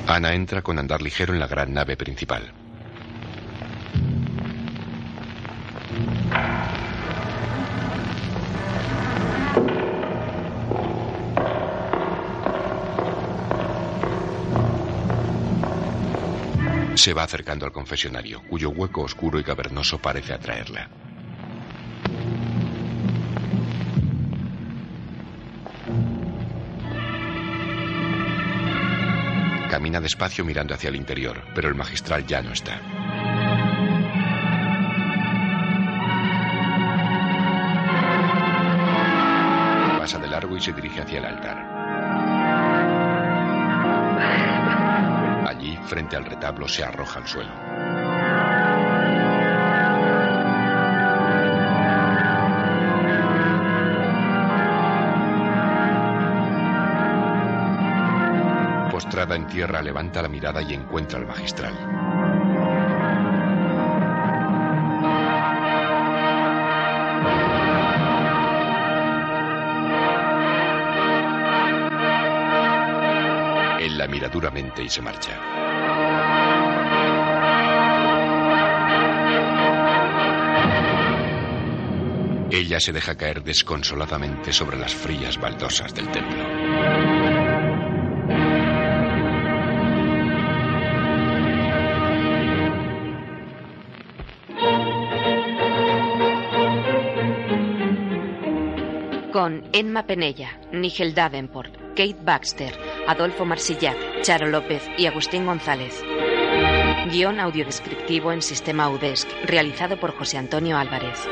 Ana 0.08 0.34
entra 0.34 0.64
con 0.64 0.80
andar 0.80 1.04
ligero 1.04 1.32
en 1.32 1.40
la 1.40 1.46
gran 1.46 1.72
nave 1.72 1.96
principal. 1.96 2.52
Se 17.02 17.16
va 17.16 17.24
acercando 17.24 17.66
al 17.66 17.72
confesionario, 17.72 18.44
cuyo 18.44 18.70
hueco 18.70 19.02
oscuro 19.02 19.40
y 19.40 19.44
cavernoso 19.44 19.98
parece 19.98 20.34
atraerla. 20.34 20.88
Camina 29.68 30.00
despacio 30.00 30.46
mirando 30.46 30.76
hacia 30.76 30.90
el 30.90 30.96
interior, 30.96 31.42
pero 31.56 31.70
el 31.70 31.74
magistral 31.74 32.24
ya 32.28 32.44
no 32.44 32.54
está. 32.54 32.80
Pasa 39.98 40.20
de 40.20 40.28
largo 40.28 40.56
y 40.56 40.62
se 40.62 40.72
dirige 40.72 41.02
hacia 41.02 41.18
el 41.18 41.26
altar. 41.26 41.81
Frente 45.92 46.16
al 46.16 46.24
retablo, 46.24 46.70
se 46.70 46.86
arroja 46.86 47.20
al 47.20 47.28
suelo. 47.28 47.52
Postrada 58.90 59.36
en 59.36 59.48
tierra, 59.48 59.82
levanta 59.82 60.22
la 60.22 60.30
mirada 60.30 60.62
y 60.62 60.74
encuentra 60.74 61.20
al 61.20 61.28
magistral. 61.28 62.11
Duramente 74.32 74.84
y 74.84 74.90
se 74.90 75.02
marcha. 75.02 75.40
Ella 82.52 82.82
se 82.82 82.92
deja 82.92 83.16
caer 83.16 83.44
desconsoladamente 83.44 84.52
sobre 84.52 84.78
las 84.78 84.94
frías 84.94 85.40
baldosas 85.40 85.94
del 85.96 86.10
templo. 86.10 86.44
Con 99.32 99.64
Emma 99.72 100.06
Penella, 100.06 100.60
Nigel 100.74 101.16
Davenport, 101.16 101.74
Kate 101.96 102.18
Baxter, 102.22 102.78
Adolfo 103.08 103.46
Marsillac, 103.46 104.11
Charo 104.22 104.48
López 104.48 104.84
y 104.98 105.08
Agustín 105.08 105.46
González. 105.48 106.04
Guión 107.10 107.40
audiodescriptivo 107.40 108.32
en 108.32 108.42
sistema 108.42 108.88
UDESC, 108.90 109.28
realizado 109.46 110.00
por 110.00 110.16
José 110.16 110.38
Antonio 110.38 110.78
Álvarez. 110.78 111.28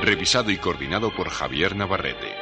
Revisado 0.00 0.50
y 0.50 0.58
coordinado 0.58 1.12
por 1.14 1.28
Javier 1.28 1.74
Navarrete. 1.74 2.33